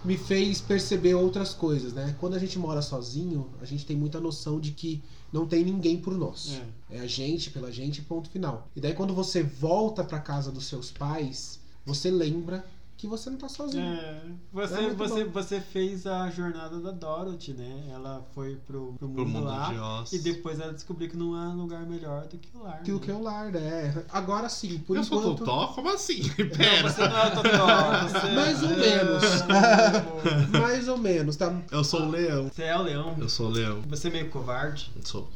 me 0.04 0.18
fez 0.18 0.62
perceber 0.62 1.16
outras 1.16 1.54
coisas, 1.54 1.94
né? 1.94 2.16
Quando 2.20 2.36
a 2.36 2.40
gente 2.40 2.60
mora 2.60 2.82
sozinho, 2.82 3.50
a 3.60 3.66
gente 3.66 3.86
tem 3.86 3.98
muita 3.98 4.20
noção 4.20 4.60
de 4.60 4.72
que 4.72 5.04
não 5.34 5.48
tem 5.48 5.66
ninguém 5.66 5.98
por 5.98 6.16
nós. 6.16 6.62
É. 6.92 6.98
É 6.98 7.00
a 7.00 7.08
gente 7.08 7.50
pela 7.50 7.72
gente, 7.72 8.04
ponto 8.04 8.30
final. 8.30 8.70
E 8.76 8.80
daí 8.80 8.94
quando 8.94 9.14
você 9.14 9.42
volta 9.42 10.04
pra 10.04 10.20
casa 10.20 10.52
dos 10.52 10.68
seus 10.68 10.92
pais, 10.92 11.60
você 11.84 12.12
lembra 12.12 12.64
que 12.98 13.08
você 13.08 13.30
não 13.30 13.38
tá 13.38 13.50
sozinho. 13.50 13.84
É, 13.84 14.22
você, 14.54 14.74
É 14.76 14.94
você, 14.94 15.26
bom. 15.26 15.32
você 15.32 15.60
fez 15.60 16.08
a 16.08 16.30
jornada 16.30 16.80
da 16.80 16.92
Dorothy, 16.92 17.54
né? 17.54 17.90
Ela 17.92 18.26
foi 18.34 18.56
pro, 18.66 18.94
pro 18.98 19.08
mundo, 19.08 19.16
Pro 19.16 19.26
mundo 19.28 19.46
lá 19.46 19.72
de 19.74 19.80
Oz. 19.80 20.14
e 20.14 20.20
depois 20.20 20.60
ela 20.62 20.72
descobriu 20.74 21.10
que 21.10 21.18
não 21.18 21.36
há 21.36 21.54
lugar 21.54 21.86
melhor 21.86 22.26
do 22.28 22.38
que 22.38 22.50
o 22.56 22.64
lar. 22.64 22.76
Aquilo 22.76 23.00
né? 23.00 23.06
que 23.06 23.12
é 23.12 23.14
o 23.14 23.22
lar, 23.22 23.52
né? 23.52 24.06
Agora 24.10 24.48
sim, 24.48 24.78
por 24.80 24.96
eu 24.96 25.04
sou 25.04 25.20
enquanto. 25.20 25.40
Totó? 25.40 25.68
Como 25.74 25.90
assim? 25.94 26.22
Não, 26.40 26.50
Pera. 26.50 26.84
você 26.90 27.08
não 27.08 27.18
é 27.18 27.28
o 27.28 27.32
Totó, 27.32 28.08
você 28.08 28.32
Mais 28.34 28.64
ou 28.64 28.70
é 28.72 28.76
menos. 28.78 29.24
Mais 30.62 30.88
ou 30.88 30.98
menos, 30.98 31.36
tá? 31.36 31.62
Eu 31.72 31.84
sou 31.84 32.02
o 32.04 32.10
leão. 32.10 32.50
Você 32.54 32.64
é 32.64 32.78
o 32.78 32.82
leão. 32.82 33.16
Eu 33.20 33.30
sou 33.30 33.48
o 33.48 33.52
leão. 33.52 33.82
Você 33.90 34.08
é 34.08 34.12
meio 34.12 34.30
covarde. 34.30 34.92
Eu 34.96 35.06
sou. 35.06 35.30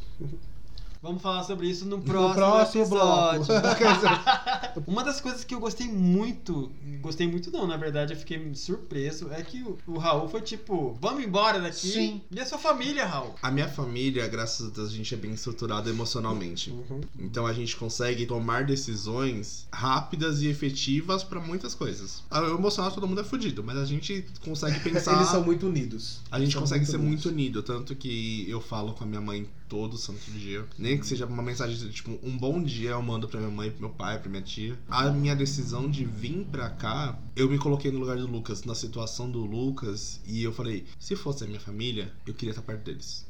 Vamos 1.01 1.21
falar 1.21 1.43
sobre 1.43 1.65
isso 1.69 1.85
no 1.85 1.95
No 1.97 2.03
próximo, 2.03 2.35
próximo 2.35 2.81
episódio. 2.83 3.45
bloco. 3.45 3.61
Quer 3.77 3.95
dizer, 3.95 4.83
Uma 4.85 5.01
das 5.01 5.21
coisas 5.21 5.45
que 5.45 5.55
eu 5.55 5.59
gostei 5.61 5.87
muito, 5.87 6.69
gostei 7.01 7.25
muito 7.25 7.49
não, 7.51 7.65
na 7.65 7.77
verdade 7.77 8.11
eu 8.13 8.17
fiquei 8.19 8.53
surpreso, 8.53 9.29
é 9.31 9.41
que 9.41 9.63
o, 9.63 9.77
o 9.87 9.97
Raul 9.97 10.27
foi 10.27 10.41
tipo, 10.41 10.97
vamos 10.99 11.23
embora 11.23 11.61
daqui. 11.61 11.87
Sim. 11.89 12.21
E 12.29 12.37
a 12.37 12.45
sua 12.45 12.57
família, 12.57 13.05
Raul? 13.05 13.33
A 13.41 13.49
minha 13.49 13.69
família, 13.69 14.27
graças 14.27 14.67
a 14.67 14.69
Deus, 14.71 14.89
a 14.89 14.91
gente 14.93 15.13
é 15.13 15.17
bem 15.17 15.31
estruturado 15.31 15.89
emocionalmente. 15.89 16.69
Uhum. 16.71 16.99
Então 17.17 17.47
a 17.47 17.53
gente 17.53 17.77
consegue 17.77 18.25
tomar 18.25 18.65
decisões 18.65 19.67
rápidas 19.71 20.41
e 20.41 20.47
efetivas 20.47 21.23
pra 21.23 21.39
muitas 21.39 21.73
coisas. 21.73 22.23
Ah, 22.29 22.41
O 22.41 22.55
emocional 22.57 22.91
todo 22.91 23.07
mundo 23.07 23.21
é 23.21 23.23
fudido, 23.23 23.63
mas 23.63 23.77
a 23.77 23.85
gente 23.85 24.25
consegue 24.43 24.77
pensar. 24.83 25.15
Eles 25.15 25.29
são 25.29 25.45
muito 25.45 25.65
unidos. 25.65 26.19
A 26.29 26.37
gente 26.41 26.51
São 26.51 26.61
consegue 26.61 26.85
ser 26.85 26.97
unidos. 26.97 27.23
muito 27.23 27.29
unido, 27.29 27.63
tanto 27.63 27.95
que 27.95 28.45
eu 28.49 28.59
falo 28.59 28.91
com 28.93 29.05
a 29.05 29.07
minha 29.07 29.21
mãe 29.21 29.47
todo 29.69 29.97
santo 29.97 30.29
dia. 30.31 30.65
Nem 30.77 30.97
que 30.97 31.05
seja 31.07 31.25
uma 31.25 31.43
mensagem 31.43 31.77
de, 31.77 31.91
tipo, 31.91 32.19
um 32.23 32.35
bom 32.37 32.61
dia 32.61 32.89
eu 32.91 33.01
mando 33.01 33.27
pra 33.27 33.39
minha 33.39 33.51
mãe, 33.51 33.69
pro 33.71 33.81
meu 33.81 33.89
pai, 33.91 34.19
pra 34.19 34.29
minha 34.29 34.41
tia. 34.41 34.77
A 34.89 35.09
minha 35.11 35.35
decisão 35.35 35.89
de 35.89 36.03
vir 36.03 36.45
pra 36.51 36.69
cá, 36.71 37.17
eu 37.35 37.49
me 37.49 37.57
coloquei 37.57 37.91
no 37.91 37.99
lugar 37.99 38.17
do 38.17 38.27
Lucas, 38.27 38.63
na 38.65 38.75
situação 38.75 39.29
do 39.29 39.45
Lucas, 39.45 40.19
e 40.25 40.43
eu 40.43 40.51
falei, 40.51 40.85
se 40.99 41.15
fosse 41.15 41.43
a 41.43 41.47
minha 41.47 41.59
família, 41.59 42.11
eu 42.25 42.33
queria 42.33 42.51
estar 42.51 42.63
perto 42.63 42.83
deles. 42.83 43.25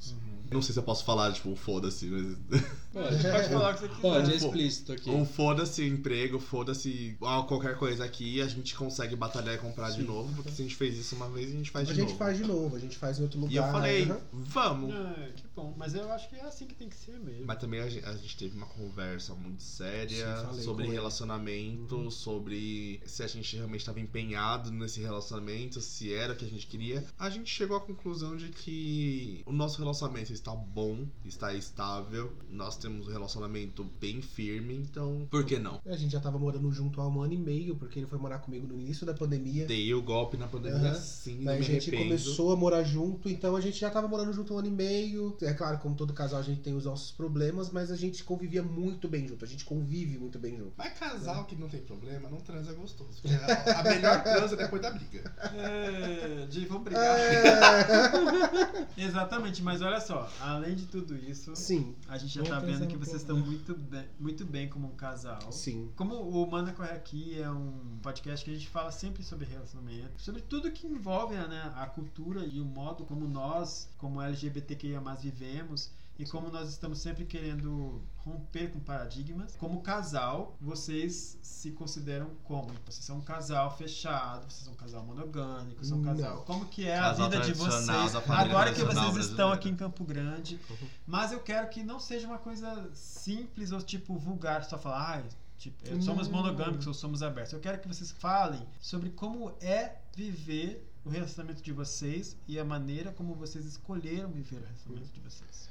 Não 0.52 0.64
sei 0.64 0.74
se 0.74 0.80
eu 0.80 0.84
posso 0.84 1.06
falar, 1.06 1.32
tipo, 1.32 1.48
um 1.50 1.56
foda-se, 1.56 2.08
mas. 2.08 2.36
Pode, 2.92 3.22
Pode 3.22 3.50
falar 3.50 3.70
o 3.70 3.74
que 3.76 3.80
você 3.82 3.88
quiser. 3.88 4.02
Pode, 4.02 4.32
é 4.32 4.36
explícito 4.36 4.92
aqui. 4.94 5.10
Um 5.12 5.24
foda-se 5.24 5.80
o 5.84 5.86
emprego, 5.86 6.40
foda-se 6.40 7.16
qualquer 7.20 7.78
coisa 7.78 8.04
aqui, 8.04 8.42
a 8.42 8.48
gente 8.48 8.74
consegue 8.76 9.16
batalhar 9.16 9.54
e 9.54 9.58
comprar 9.60 9.92
de 9.92 9.98
Sim. 9.98 10.08
novo, 10.08 10.34
porque 10.34 10.50
se 10.50 10.64
a 10.64 10.66
gente 10.66 10.76
fez 10.76 10.98
isso 10.98 11.16
uma 11.16 11.30
vez, 11.30 11.50
a 11.50 11.54
gente 11.56 11.70
faz 11.70 11.88
A 11.88 11.92
de 11.94 12.00
gente 12.00 12.08
novo. 12.08 12.18
faz 12.18 12.38
de 12.40 12.44
novo, 12.46 12.76
a 12.76 12.80
gente 12.80 12.98
faz 12.98 13.20
em 13.20 13.22
outro 13.22 13.40
lugar. 13.40 13.54
E 13.54 13.58
eu 13.58 13.64
falei, 13.72 14.06
Uhum. 14.12 14.18
vamos. 14.34 14.92
É, 14.96 15.30
que 15.36 15.44
bom. 15.60 15.74
Mas 15.78 15.94
eu 15.94 16.12
acho 16.12 16.30
que 16.30 16.36
é 16.36 16.42
assim 16.46 16.66
que 16.66 16.76
tem 16.76 16.90
que 16.90 16.96
ser 16.96 17.20
mesmo. 17.20 17.46
Mas 17.46 17.60
também 17.60 17.80
a 17.82 17.90
gente, 17.90 18.06
a 18.06 18.14
gente 18.16 18.38
teve 18.38 18.56
uma 18.58 18.66
conversa 18.66 19.34
muito 19.36 19.62
séria 19.64 20.46
Sim, 20.54 20.62
sobre 20.62 20.88
relacionamento, 20.88 21.96
Uhum. 21.96 22.12
sobre 22.12 23.02
se 23.06 23.24
a 23.24 23.28
gente 23.28 23.56
realmente 23.56 23.82
estava 23.82 24.00
empenhado 24.00 24.72
nesse 24.72 25.00
relacionamento, 25.02 25.82
se 25.82 26.14
era 26.14 26.34
o 26.34 26.36
que 26.36 26.46
a 26.46 26.48
gente 26.50 26.68
queria. 26.68 27.04
A 27.18 27.30
gente 27.30 27.50
chegou 27.50 27.78
à 27.78 27.82
conclusão 27.82 28.36
de 28.36 28.50
que 28.50 29.42
o 29.46 29.52
nosso 29.52 29.80
relacionamento 29.80 30.32
está 30.34 30.54
bom, 30.56 31.06
está 31.26 31.54
estável, 31.54 32.32
nós 32.50 32.78
temos 32.78 33.08
um 33.08 33.12
relacionamento 33.12 33.84
bem 34.00 34.22
firme, 34.22 34.76
então 34.76 35.28
por 35.30 35.46
que 35.46 35.58
não? 35.60 35.80
A 35.86 35.96
gente 35.96 36.12
já 36.12 36.20
tava 36.20 36.38
morando 36.40 36.72
junto 36.72 37.02
há 37.02 37.08
um 37.08 37.22
ano 37.22 37.34
e 37.34 37.38
meio, 37.38 37.76
porque 37.76 38.00
ele 38.00 38.08
foi 38.08 38.18
morar 38.20 38.40
comigo 38.40 38.68
no 38.68 38.80
início 38.80 39.06
da 39.06 39.14
pandemia. 39.14 39.66
Dei 39.66 39.94
o 39.94 40.02
golpe 40.02 40.38
na 40.38 40.48
pandemia, 40.48 40.90
Aham. 40.92 40.96
sim, 41.00 41.36
não 41.36 41.54
me 41.54 41.60
a 41.60 41.62
gente 41.62 41.90
arrependo. 41.90 42.04
começou 42.04 42.52
a 42.52 42.56
morar 42.56 42.84
junto, 42.84 43.30
então 43.30 43.56
a 43.56 43.62
gente 43.62 43.80
já 43.80 43.90
tava 43.90 44.08
morando 44.08 44.32
junto 44.34 44.54
um 44.54 44.58
ano 44.58 44.68
e 44.68 44.72
meio. 44.72 45.36
É 45.50 45.54
claro, 45.54 45.78
como 45.80 45.96
todo 45.96 46.14
casal, 46.14 46.40
a 46.40 46.44
gente 46.44 46.62
tem 46.62 46.76
os 46.76 46.86
nossos 46.86 47.12
problemas, 47.12 47.70
mas 47.72 47.92
a 47.92 47.96
gente 47.96 48.24
convivia 48.24 48.62
muito 48.64 49.08
bem 49.08 49.28
junto. 49.28 49.44
A 49.44 49.48
gente 49.48 49.66
convive 49.66 50.18
muito 50.18 50.38
bem 50.38 50.58
junto. 50.58 50.74
Mas 50.78 50.98
casal 50.98 51.46
que 51.46 51.56
não 51.56 51.68
tem 51.68 51.82
problema, 51.82 52.30
não 52.30 52.40
transa 52.40 52.74
gostoso. 52.74 53.22
Porque 53.22 53.36
a 53.36 53.80
a 53.80 53.84
melhor 53.84 54.24
transa 54.24 54.56
é 54.56 54.58
depois 54.58 54.82
da 54.82 54.92
briga. 54.92 55.34
É, 55.54 56.46
de 56.48 56.66
vamos 56.66 56.84
brigar. 56.84 57.20
É... 57.20 58.88
Exatamente, 58.98 59.62
mas 59.62 59.82
olha 59.82 60.00
só, 60.00 60.32
além 60.40 60.76
de 60.76 60.86
tudo 60.86 61.16
isso, 61.16 61.56
Sim, 61.56 61.96
a 62.08 62.18
gente 62.18 62.34
já 62.34 62.42
Vamos 62.44 62.58
tá 62.58 62.66
vendo 62.66 62.88
que 62.88 62.96
um 62.96 63.00
vocês 63.00 63.22
estão 63.22 63.38
muito 63.38 63.76
bem, 63.76 64.06
muito 64.20 64.46
bem 64.46 64.70
como 64.70 64.88
um 64.88 64.96
casal. 64.96 65.52
sim. 65.52 65.92
Como 65.96 66.16
o 66.16 66.50
Manda 66.50 66.72
Corre 66.72 66.92
Aqui 66.92 67.42
é 67.42 67.50
um 67.50 67.98
podcast 68.02 68.44
que 68.46 68.52
a 68.52 68.54
gente 68.54 68.68
fala 68.68 68.92
sempre 68.92 69.24
sobre 69.24 69.46
relacionamento, 69.46 70.22
sobre 70.22 70.42
tudo 70.42 70.72
que 70.72 70.88
envolve 70.88 71.36
né, 71.36 71.72
a 71.76 71.86
cultura 71.86 72.46
e 72.46 72.60
o 72.60 72.66
modo 72.66 73.06
como 73.06 73.28
nós, 73.28 73.90
como 73.98 74.22
LGBTQIA+, 74.22 75.02
vivemos 75.30 75.92
e 76.20 76.26
como 76.26 76.50
nós 76.50 76.68
estamos 76.68 77.00
sempre 77.00 77.24
querendo 77.24 78.02
romper 78.18 78.70
com 78.72 78.80
paradigmas. 78.82 79.56
Como 79.56 79.82
casal, 79.82 80.58
vocês 80.60 81.38
se 81.42 81.72
consideram 81.72 82.32
como? 82.44 82.68
Vocês 82.86 83.06
são 83.06 83.20
um 83.20 83.22
casal 83.22 83.76
fechado, 83.78 84.42
vocês 84.52 84.66
são 84.66 84.74
um 84.74 84.76
casal 84.76 85.02
monogâmico, 85.06 85.86
são 85.86 85.98
um 85.98 86.02
Não. 86.02 86.14
casal. 86.14 86.42
Como 86.44 86.66
que 86.66 86.86
é 86.86 86.98
Casal 86.98 87.28
a 87.28 87.30
vida 87.30 87.42
de 87.46 87.54
vocês 87.54 88.16
agora 88.28 88.74
que 88.74 88.84
vocês 88.84 89.28
estão 89.28 89.50
aqui 89.54 89.70
em 89.70 89.76
Campo 89.78 90.04
Grande? 90.04 90.60
Mas 91.08 91.32
eu 91.32 91.40
quero 91.40 91.70
que 91.70 91.84
não 91.84 92.02
seja 92.02 92.28
uma 92.28 92.38
coisa 92.38 92.90
simples 92.94 93.72
ou 93.72 93.82
tipo 93.82 94.18
vulgar, 94.18 94.66
só 94.66 94.78
falar, 94.78 95.12
ai, 95.16 95.26
tipo, 95.58 96.04
somos 96.04 96.28
monogâmicos 96.28 96.86
ou 96.86 96.94
somos 96.94 97.24
abertos. 97.24 97.54
Eu 97.54 97.62
quero 97.62 97.80
que 97.80 97.88
vocês 97.88 98.12
falem 98.12 98.68
sobre 98.82 99.10
como 99.12 99.54
é 99.62 99.96
viver 100.14 100.89
o 101.10 101.12
relacionamento 101.12 101.64
de 101.64 101.74
vocês 101.74 102.38
e 102.48 102.60
a 102.60 102.64
maneira 102.64 103.12
como 103.12 103.34
vocês 103.34 103.66
escolheram 103.66 104.32
viver 104.32 104.58
o 104.58 104.64
relacionamento 104.64 105.12
de 105.12 105.20
vocês. 105.22 105.69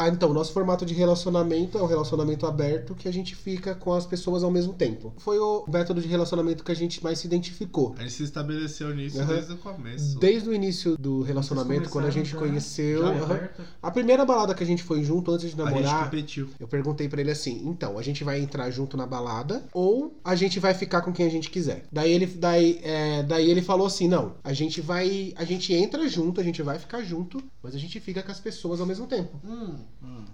Ah, 0.00 0.08
então, 0.08 0.32
nosso 0.32 0.52
formato 0.52 0.86
de 0.86 0.94
relacionamento 0.94 1.76
é 1.76 1.82
um 1.82 1.86
relacionamento 1.86 2.46
aberto 2.46 2.94
que 2.94 3.08
a 3.08 3.12
gente 3.12 3.34
fica 3.34 3.74
com 3.74 3.92
as 3.92 4.06
pessoas 4.06 4.44
ao 4.44 4.50
mesmo 4.50 4.72
tempo. 4.72 5.12
Foi 5.18 5.40
o 5.40 5.64
método 5.66 6.00
de 6.00 6.06
relacionamento 6.06 6.62
que 6.62 6.70
a 6.70 6.74
gente 6.76 7.02
mais 7.02 7.18
se 7.18 7.26
identificou. 7.26 7.96
A 7.98 8.02
gente 8.02 8.12
se 8.12 8.22
estabeleceu 8.22 8.94
nisso 8.94 9.20
Aham. 9.20 9.34
desde 9.34 9.52
o 9.54 9.56
começo. 9.56 10.16
Desde 10.20 10.48
o 10.48 10.54
início 10.54 10.96
do 10.96 11.22
relacionamento, 11.22 11.90
quando 11.90 12.04
a 12.06 12.10
gente 12.10 12.30
já- 12.30 12.38
conheceu. 12.38 13.02
já 13.02 13.22
aberto? 13.24 13.62
A 13.82 13.90
primeira 13.90 14.24
balada 14.24 14.54
que 14.54 14.62
a 14.62 14.66
gente 14.66 14.84
foi 14.84 15.02
junto 15.02 15.32
antes 15.32 15.52
de 15.52 15.60
A 15.60 15.64
gente 15.64 15.74
namorar, 15.74 16.04
competiu. 16.04 16.48
eu 16.60 16.68
perguntei 16.68 17.08
pra 17.08 17.20
ele 17.20 17.32
assim: 17.32 17.60
então, 17.66 17.98
a 17.98 18.02
gente 18.02 18.22
vai 18.22 18.38
entrar 18.40 18.70
junto 18.70 18.96
na 18.96 19.04
balada 19.04 19.64
ou 19.74 20.16
a 20.24 20.36
gente 20.36 20.60
vai 20.60 20.74
ficar 20.74 21.00
com 21.00 21.12
quem 21.12 21.26
a 21.26 21.30
gente 21.30 21.50
quiser? 21.50 21.86
Daí 21.90 22.12
ele, 22.12 22.26
daí, 22.26 22.78
é, 22.84 23.24
daí 23.24 23.50
ele 23.50 23.62
falou 23.62 23.88
assim: 23.88 24.06
não, 24.06 24.34
a 24.44 24.52
gente 24.52 24.80
vai. 24.80 25.32
A 25.34 25.42
gente 25.44 25.74
entra 25.74 26.06
junto, 26.08 26.40
a 26.40 26.44
gente 26.44 26.62
vai 26.62 26.78
ficar 26.78 27.02
junto, 27.02 27.42
mas 27.60 27.74
a 27.74 27.78
gente 27.78 27.98
fica 27.98 28.22
com 28.22 28.30
as 28.30 28.38
pessoas 28.38 28.80
ao 28.80 28.86
mesmo 28.86 29.08
tempo. 29.08 29.36
Hum, 29.44 29.74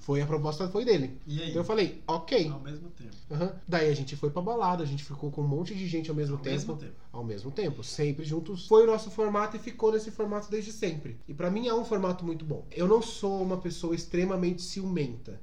Foi 0.01 0.21
a 0.21 0.27
proposta 0.27 0.69
foi 0.69 0.85
dele. 0.85 1.19
e 1.27 1.40
aí? 1.40 1.49
Então 1.51 1.62
eu 1.62 1.64
falei, 1.64 2.03
ok. 2.07 2.51
Ao 2.51 2.61
mesmo 2.61 2.90
tempo. 2.90 3.14
Aham. 3.31 3.55
Daí 3.67 3.88
a 3.90 3.95
gente 3.95 4.17
foi 4.17 4.31
pra 4.31 4.43
balada, 4.43 4.83
a 4.83 4.87
gente 4.87 5.03
ficou 5.05 5.31
com 5.31 5.40
um 5.43 5.47
monte 5.49 5.75
de 5.75 5.87
gente 5.87 6.11
ao 6.11 6.17
mesmo 6.17 6.37
Ao 6.37 6.43
tempo. 6.43 6.55
mesmo 6.55 6.77
tempo. 6.77 6.95
Ao 7.12 7.25
mesmo 7.25 7.51
tempo, 7.51 7.83
sempre 7.83 8.25
juntos. 8.25 8.67
Foi 8.67 8.83
o 8.85 8.87
nosso 8.87 9.11
formato 9.11 9.57
e 9.57 9.61
ficou 9.61 9.93
nesse 9.93 10.11
formato 10.11 10.51
desde 10.51 10.73
sempre. 10.73 11.19
E 11.27 11.33
pra 11.33 11.51
mim 11.51 11.69
é 11.69 11.75
um 11.75 11.85
formato 11.85 12.25
muito 12.25 12.45
bom. 12.45 12.67
Eu 12.71 12.87
não 12.87 13.01
sou 13.01 13.43
uma 13.43 13.57
pessoa 13.57 13.95
extremamente 13.95 14.61
ciumenta, 14.62 15.40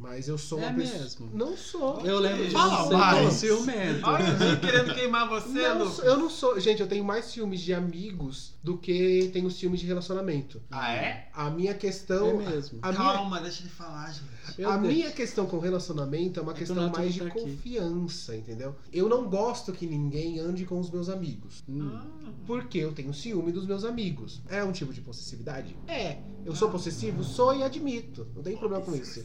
mas 0.00 0.28
eu 0.28 0.38
sou 0.38 0.58
uma 0.58 0.68
É 0.68 0.72
pessoa. 0.72 0.98
mesmo? 1.00 1.30
Não 1.34 1.56
sou. 1.56 2.00
Eu 2.06 2.18
lembro 2.18 2.44
de 2.46 2.50
Fala 2.52 2.84
você 2.84 2.94
mais. 2.96 3.34
ciumento. 3.34 4.06
Olha 4.06 4.24
o 4.24 4.36
Gui 4.36 4.56
querendo 4.60 4.94
queimar 4.94 5.28
você, 5.28 5.48
Não, 5.48 5.84
Lucas. 5.84 6.04
eu 6.04 6.16
não 6.18 6.30
sou. 6.30 6.58
Gente, 6.58 6.80
eu 6.80 6.88
tenho 6.88 7.04
mais 7.04 7.26
ciúmes 7.26 7.60
de 7.60 7.72
amigos 7.74 8.54
do 8.62 8.76
que 8.76 9.30
tenho 9.32 9.50
ciúmes 9.50 9.80
de 9.80 9.86
relacionamento. 9.86 10.60
Ah, 10.70 10.92
é? 10.92 11.28
A 11.34 11.50
minha 11.50 11.70
É 11.72 11.74
questão. 11.74 12.36
mesmo. 12.38 12.78
a 12.82 12.88
minha, 12.92 13.00
Calma, 13.02 13.40
deixa 13.40 13.60
ele 13.62 13.70
falar, 13.70 14.10
gente. 14.12 14.58
Meu 14.58 14.68
a 14.70 14.76
Deus. 14.76 14.92
minha 14.92 15.10
questão 15.12 15.46
com 15.46 15.58
relacionamento 15.58 16.40
é 16.40 16.42
uma 16.42 16.52
É 16.52 16.54
que 16.54 16.62
eu 16.62 16.66
questão 16.66 16.90
tô 16.90 16.98
mais 16.98 17.14
de 17.14 17.22
aqui. 17.22 17.40
confiança, 17.40 18.36
entendeu? 18.36 18.74
Eu 18.92 19.08
não 19.08 19.28
gosto 19.28 19.72
que 19.72 19.86
ninguém 19.86 20.38
ande 20.40 20.64
com 20.64 20.78
os 20.80 20.90
meus 20.90 21.08
amigos. 21.08 21.62
Hum. 21.68 21.90
Ah, 21.94 22.06
Porque 22.46 22.78
eu 22.78 22.92
tenho 22.92 23.12
ciúme 23.14 23.52
dos 23.52 23.66
meus 23.66 23.84
amigos. 23.84 24.40
É 24.48 24.64
um 24.64 24.72
tipo 24.72 24.92
de 24.92 25.00
possessividade? 25.00 25.76
É. 25.86 26.18
Eu 26.44 26.54
sou 26.56 26.68
possessivo? 26.70 27.22
Sou 27.22 27.54
e 27.54 27.62
admito. 27.62 28.26
Não 28.34 28.42
tem 28.42 28.56
problema 28.56 28.82
com 28.84 28.94
isso. 28.94 29.22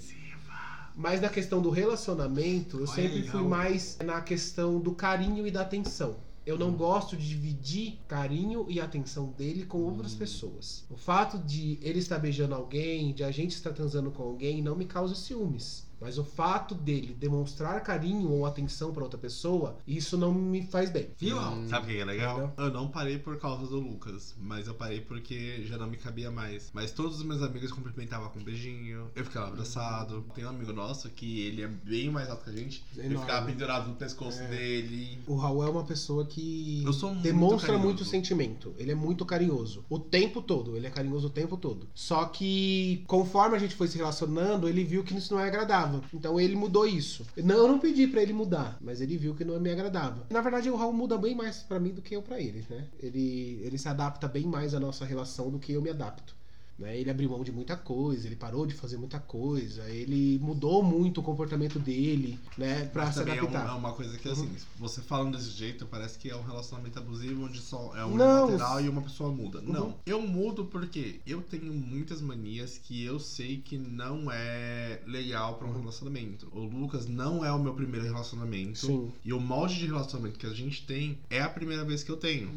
Mas 0.96 1.20
na 1.20 1.30
questão 1.30 1.62
do 1.62 1.70
relacionamento, 1.70 2.78
eu 2.78 2.88
Olha 2.88 2.96
sempre 2.96 3.24
fui 3.28 3.42
mais 3.42 3.98
na 4.04 4.22
questão 4.22 4.80
do 4.80 4.94
carinho 4.94 5.46
e 5.46 5.52
da 5.52 5.62
atenção. 5.62 6.16
Eu 6.46 6.60
não 6.60 6.72
gosto 6.74 7.18
de 7.18 7.28
dividir 7.28 7.98
carinho 8.08 8.68
e 8.70 8.80
atenção 8.80 9.32
dele 9.32 9.66
com 9.66 9.80
outras 9.80 10.14
pessoas. 10.14 10.86
O 10.92 10.96
fato 10.96 11.40
de 11.40 11.80
ele 11.82 11.98
estar 11.98 12.20
beijando 12.20 12.54
alguém, 12.54 13.14
de 13.14 13.24
a 13.24 13.32
gente 13.32 13.54
estar 13.54 13.74
transando 13.74 14.12
com 14.12 14.22
alguém, 14.22 14.62
não 14.62 14.76
me 14.76 14.86
causa 14.86 15.16
ciúmes. 15.16 15.88
Mas 16.00 16.18
o 16.18 16.24
fato 16.24 16.76
dele 16.76 17.16
demonstrar 17.20 17.82
carinho 17.84 18.30
ou 18.32 18.46
atenção 18.46 18.92
para 18.94 19.04
outra 19.04 19.18
pessoa, 19.20 19.78
isso 19.88 20.18
não 20.18 20.34
me 20.34 20.62
faz 20.64 20.90
bem. 20.90 21.10
Viu, 21.18 21.38
Raul? 21.38 21.68
Sabe 21.68 21.86
o 21.86 21.96
que 21.96 22.02
é 22.02 22.06
legal? 22.06 22.38
Entendeu? 22.46 22.66
Eu 22.66 22.72
não 22.72 22.88
parei 22.88 23.18
por 23.18 23.38
causa 23.40 23.66
do 23.68 23.80
Lucas, 23.80 24.36
mas 24.40 24.68
eu 24.68 24.74
parei 24.74 25.02
porque 25.02 25.64
já 25.64 25.78
não 25.78 25.88
me 25.88 25.98
cabia 25.98 26.30
mais. 26.32 26.70
Mas 26.74 26.92
todos 26.92 27.18
os 27.18 27.24
meus 27.24 27.42
amigos 27.42 27.72
cumprimentavam 27.72 28.30
com 28.30 28.40
um 28.40 28.44
beijinho, 28.44 29.10
eu 29.16 29.24
ficava 29.26 29.48
abraçado. 29.48 30.24
Tem 30.36 30.46
um 30.46 30.50
amigo 30.50 30.74
nosso 30.74 31.10
que 31.10 31.42
ele 31.42 31.62
é 31.64 31.68
bem 31.68 32.10
mais 32.10 32.30
alto 32.30 32.44
que 32.44 32.50
a 32.50 32.54
gente, 32.54 32.84
ele 32.96 33.08
Enorme. 33.08 33.26
ficava 33.26 33.46
pendurado 33.46 33.88
no 33.90 33.96
pescoço 33.96 34.42
É. 34.42 34.48
dele. 34.48 35.20
O 35.28 35.36
Raul 35.36 35.64
é 35.64 35.70
uma 35.70 35.84
pessoa 35.84 36.26
que 36.26 36.84
Eu 36.86 36.94
sou 36.94 37.10
muito 37.12 37.24
demonstra 37.24 37.68
carinhoso. 37.68 37.86
muito 37.86 38.06
sentimento. 38.06 38.74
Ele 38.78 38.92
é 38.92 38.96
muito 38.96 39.26
carinhoso. 39.26 39.84
O 39.90 40.00
tempo 40.00 40.42
todo. 40.42 40.76
Ele 40.76 40.88
é 40.88 40.90
carinhoso 40.90 41.28
o 41.28 41.30
tempo 41.30 41.58
todo. 41.58 41.88
Só 41.94 42.26
que, 42.26 43.04
conforme 43.08 43.56
a 43.56 43.60
gente 43.60 43.76
foi 43.76 43.88
se 43.88 43.98
relacionando, 43.98 44.68
ele 44.68 44.84
viu 44.84 45.04
que 45.04 45.16
isso 45.16 45.34
não 45.34 45.40
é 45.42 45.48
agradável. 45.48 45.95
Então 46.14 46.40
ele 46.40 46.56
mudou 46.56 46.88
isso. 46.88 47.26
Não, 47.38 47.56
eu 47.56 47.68
não 47.68 47.80
pedi 47.80 48.08
pra 48.08 48.22
ele 48.22 48.34
mudar, 48.34 48.78
mas 48.82 49.02
ele 49.02 49.18
viu 49.18 49.36
que 49.36 49.46
não 49.46 49.60
me 49.60 49.72
agradava. 49.72 50.26
Na 50.30 50.42
verdade, 50.42 50.70
o 50.70 50.76
Raul 50.76 50.94
muda 50.94 51.18
bem 51.18 51.36
mais 51.36 51.64
pra 51.64 51.80
mim 51.80 51.94
do 51.94 52.02
que 52.02 52.16
eu 52.16 52.22
pra 52.22 52.40
ele, 52.40 52.66
né? 52.70 52.88
Ele, 53.00 53.62
ele 53.64 53.78
se 53.78 53.88
adapta 53.88 54.28
bem 54.28 54.46
mais 54.46 54.74
à 54.74 54.80
nossa 54.80 55.06
relação 55.06 55.50
do 55.50 55.60
que 55.60 55.74
eu 55.74 55.82
me 55.82 55.90
adapto. 55.90 56.36
Né? 56.78 57.00
Ele 57.00 57.10
abriu 57.10 57.30
mão 57.30 57.42
de 57.44 57.52
muita 57.54 57.78
coisa, 57.78 58.28
ele 58.28 58.36
parou 58.36 58.66
de 58.66 58.74
fazer 58.74 58.98
muita 58.98 59.18
coisa, 59.18 59.90
ele 59.90 60.38
mudou 60.40 60.84
muito 60.84 61.22
o 61.22 61.24
comportamento 61.24 61.80
dele, 61.80 62.38
né, 62.58 62.86
pra 62.86 63.06
Mas 63.06 63.14
se 63.16 63.22
é, 63.22 63.32
adaptar. 63.32 63.68
é 63.70 63.72
uma 63.72 63.94
coisa 63.94 64.18
que, 64.18 64.28
assim, 64.28 64.50
você 64.78 65.02
falando 65.02 65.38
desse 65.38 65.52
jeito, 65.52 65.86
parece 65.86 66.20
que 66.20 66.30
é 66.30 66.36
um 66.36 66.44
relacionamento 66.44 67.00
abusivo 67.00 67.46
onde 67.46 67.60
só 67.62 67.94
é 67.96 68.04
unilateral 68.04 68.82
e 68.82 68.90
uma 68.90 69.02
pessoa 69.02 69.32
muda. 69.32 69.60
Uhum. 69.60 69.72
Não. 69.72 69.96
Eu 70.06 70.22
mudo 70.22 70.66
porque 70.66 71.22
eu 71.26 71.42
tenho 71.42 71.74
muitas 71.74 72.20
manias 72.22 72.78
que 72.78 73.04
eu 73.06 73.20
sei 73.22 73.58
que 73.58 73.78
não 73.78 74.30
é 74.32 75.00
legal 75.08 75.54
Uhum. 75.54 75.58
pra 75.60 75.68
um 75.70 75.80
relacionamento. 75.80 76.48
O 76.52 76.60
Lucas 76.60 77.08
não 77.08 77.46
é 77.46 77.52
o 77.52 77.60
meu 77.60 77.74
primeiro 77.74 78.06
relacionamento. 78.06 78.80
Sim. 78.80 79.12
E 79.24 79.32
o 79.32 79.40
molde 79.40 79.76
de 79.76 79.86
relacionamento 79.86 80.38
que 80.38 80.46
a 80.46 80.54
gente 80.54 80.86
tem 80.86 81.18
é 81.30 81.42
a 81.42 81.50
primeira 81.50 81.86
vez 81.86 82.04
que 82.04 82.12
eu 82.12 82.18
tenho. 82.18 82.50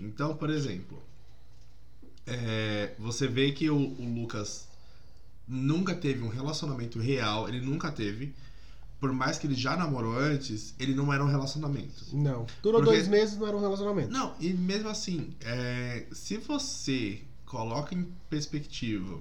Então, 0.00 0.34
por 0.36 0.50
exemplo, 0.50 0.98
é, 2.26 2.94
você 2.98 3.26
vê 3.26 3.52
que 3.52 3.68
o, 3.70 3.76
o 3.76 4.20
Lucas 4.20 4.66
nunca 5.46 5.94
teve 5.94 6.22
um 6.22 6.28
relacionamento 6.28 6.98
real, 6.98 7.48
ele 7.48 7.60
nunca 7.60 7.90
teve. 7.90 8.34
Por 9.00 9.12
mais 9.12 9.38
que 9.38 9.46
ele 9.46 9.54
já 9.54 9.76
namorou 9.76 10.16
antes, 10.16 10.74
ele 10.78 10.94
não 10.94 11.12
era 11.12 11.22
um 11.22 11.28
relacionamento. 11.28 12.04
Não. 12.12 12.46
Durou 12.62 12.80
Porque- 12.80 12.96
dois 12.96 13.08
meses, 13.08 13.36
não 13.36 13.46
era 13.46 13.56
um 13.56 13.60
relacionamento. 13.60 14.10
Não, 14.10 14.34
e 14.40 14.52
mesmo 14.54 14.88
assim, 14.88 15.34
é, 15.42 16.06
se 16.12 16.38
você 16.38 17.20
coloca 17.44 17.94
em 17.94 18.08
perspectiva 18.30 19.20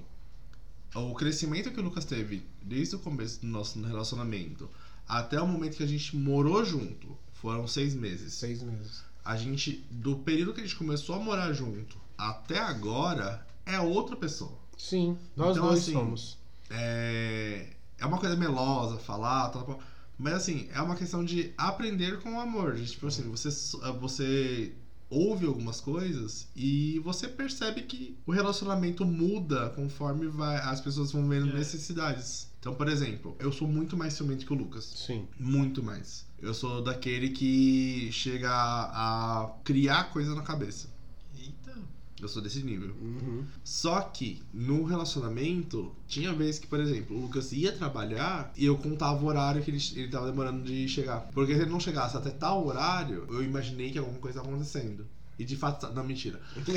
o 0.96 1.14
crescimento 1.16 1.72
que 1.72 1.80
o 1.80 1.84
Lucas 1.84 2.06
teve 2.06 2.46
desde 2.62 2.96
o 2.96 3.00
começo 3.00 3.42
do 3.42 3.48
nosso 3.48 3.82
relacionamento 3.82 4.70
até 5.08 5.42
o 5.42 5.48
momento 5.48 5.76
que 5.76 5.84
a 5.84 5.88
gente 5.88 6.16
morou 6.16 6.64
junto, 6.64 7.18
foram 7.34 7.68
seis 7.68 7.94
meses. 7.94 8.34
Seis 8.34 8.64
meses. 8.64 9.04
A 9.26 9.36
gente, 9.36 9.86
do 9.92 10.18
período 10.18 10.54
que 10.54 10.62
a 10.62 10.64
gente 10.64 10.76
começou 10.76 11.16
a 11.16 11.20
morar 11.20 11.52
junto 11.52 11.98
até 12.18 12.60
agora, 12.60 13.46
é 13.66 13.80
outra 13.80 14.16
pessoa. 14.16 14.58
Sim, 14.78 15.18
nós 15.36 15.56
Então, 15.56 15.68
dois 15.70 15.80
assim, 15.82 15.94
somos. 15.94 16.38
É, 16.70 17.68
é 18.00 18.06
uma 18.06 18.18
coisa 18.18 18.36
melosa 18.36 18.98
falar, 18.98 19.50
tal, 19.50 19.64
tal, 19.64 19.80
mas 20.18 20.34
assim, 20.34 20.68
é 20.74 20.82
uma 20.82 20.96
questão 20.96 21.24
de 21.24 21.54
aprender 21.58 22.20
com 22.22 22.34
o 22.36 22.40
amor. 22.40 22.76
De, 22.76 22.86
tipo 22.86 23.08
assim, 23.08 23.24
você, 23.30 23.50
você 24.00 24.74
ouve 25.10 25.46
algumas 25.46 25.80
coisas 25.80 26.48
e 26.56 27.00
você 27.00 27.28
percebe 27.28 27.84
que 27.84 28.18
o 28.26 28.32
relacionamento 28.32 29.06
muda 29.06 29.70
conforme 29.76 30.28
vai, 30.28 30.58
as 30.58 30.82
pessoas 30.82 31.12
vão 31.12 31.28
vendo 31.30 31.50
É. 31.50 31.54
necessidades. 31.54 32.52
Então, 32.60 32.74
por 32.74 32.88
exemplo, 32.88 33.36
eu 33.40 33.52
sou 33.52 33.68
muito 33.68 33.96
mais 33.98 34.14
ciumento 34.14 34.46
que 34.46 34.54
o 34.54 34.56
Lucas. 34.56 34.86
Sim. 34.86 35.28
Muito 35.38 35.84
mais. 35.84 36.26
Eu 36.42 36.54
sou 36.54 36.82
daquele 36.82 37.30
que 37.30 38.10
chega 38.12 38.50
a, 38.50 39.42
a 39.44 39.50
criar 39.64 40.06
coisa 40.06 40.34
na 40.34 40.42
cabeça. 40.42 40.90
Eu 42.24 42.30
sou 42.30 42.42
desse 42.42 42.64
nível. 42.64 42.96
Uhum. 43.02 43.44
Só 43.64 44.00
que 44.02 44.42
no 44.54 44.84
relacionamento, 44.84 45.94
tinha 46.08 46.32
vez 46.34 46.58
que, 46.58 46.68
por 46.68 46.80
exemplo, 46.80 47.18
o 47.18 47.22
Lucas 47.22 47.52
ia 47.52 47.72
trabalhar 47.72 48.52
e 48.56 48.66
eu 48.66 48.78
contava 48.78 49.22
o 49.24 49.28
horário 49.28 49.62
que 49.62 49.70
ele, 49.70 49.80
ele 49.96 50.08
tava 50.08 50.28
demorando 50.28 50.64
de 50.64 50.88
chegar. 50.88 51.30
Porque 51.34 51.54
se 51.54 51.62
ele 51.62 51.72
não 51.72 51.80
chegasse 51.80 52.16
até 52.16 52.30
tal 52.30 52.66
horário, 52.66 53.26
eu 53.30 53.44
imaginei 53.44 53.92
que 53.92 54.00
alguma 54.00 54.20
coisa 54.20 54.40
estava 54.40 54.54
acontecendo. 54.54 55.06
E 55.38 55.46
de 55.46 55.56
fato, 55.56 55.92
não, 55.94 56.04
mentira. 56.04 56.40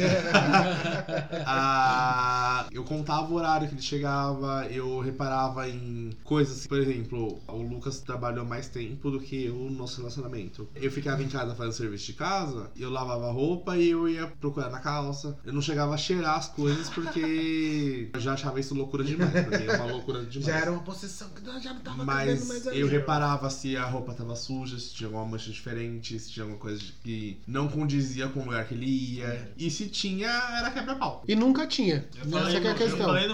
Ah, 1.48 2.66
eu 2.72 2.82
contava 2.84 3.32
o 3.32 3.34
horário 3.34 3.68
que 3.68 3.74
ele 3.74 3.82
chegava, 3.82 4.66
eu 4.70 5.00
reparava 5.00 5.68
em 5.68 6.10
coisas, 6.24 6.66
por 6.66 6.78
exemplo, 6.78 7.40
o 7.46 7.62
Lucas 7.62 8.00
trabalhou 8.00 8.44
mais 8.44 8.68
tempo 8.68 9.10
do 9.10 9.20
que 9.20 9.46
eu 9.46 9.54
no 9.54 9.70
nosso 9.70 9.98
relacionamento. 9.98 10.68
Eu 10.74 10.90
ficava 10.90 11.22
em 11.22 11.28
casa 11.28 11.54
fazendo 11.54 11.72
serviço 11.72 12.06
de 12.06 12.12
casa, 12.14 12.70
eu 12.76 12.90
lavava 12.90 13.30
roupa 13.30 13.76
e 13.76 13.90
eu 13.90 14.08
ia 14.08 14.26
procurar 14.26 14.70
na 14.70 14.80
calça. 14.80 15.36
Eu 15.44 15.52
não 15.52 15.62
chegava 15.62 15.94
a 15.94 15.98
cheirar 15.98 16.36
as 16.36 16.48
coisas 16.48 16.88
porque 16.90 18.10
eu 18.14 18.20
já 18.20 18.34
achava 18.34 18.58
isso 18.58 18.74
loucura 18.74 19.04
demais. 19.04 19.30
Pra 19.30 19.58
mim 19.58 19.66
uma 19.66 19.92
loucura 19.92 20.24
demais. 20.24 20.46
Já 20.46 20.58
era 20.58 20.72
uma 20.72 20.82
possessão 20.82 21.28
que 21.30 21.44
já 21.60 21.72
não 21.72 21.80
tava 21.80 22.04
Mas 22.04 22.48
mais 22.48 22.66
eu 22.66 22.88
reparava 22.88 23.48
se 23.50 23.76
a 23.76 23.84
roupa 23.84 24.14
tava 24.14 24.34
suja, 24.34 24.78
se 24.78 24.94
tinha 24.94 25.08
alguma 25.08 25.24
mancha 25.24 25.50
diferente, 25.50 26.18
se 26.18 26.30
tinha 26.30 26.44
alguma 26.44 26.58
coisa 26.58 26.82
que 27.02 27.38
não 27.46 27.68
condizia 27.68 28.28
com 28.28 28.40
o 28.40 28.45
lugar 28.46 28.66
que 28.66 28.74
ele 28.74 28.86
ia. 28.86 29.52
E 29.56 29.70
se 29.70 29.86
tinha, 29.88 30.28
era 30.28 30.70
quebra-pau. 30.70 31.22
E 31.28 31.34
nunca 31.34 31.66
tinha. 31.66 32.08
Eu 32.16 32.22
Essa 32.22 32.30
falei, 32.30 32.60
que 32.60 32.66
é 32.66 32.70
a 32.70 32.72
no, 32.72 32.78
questão. 32.78 32.98
eu 32.98 33.04
falei 33.06 33.26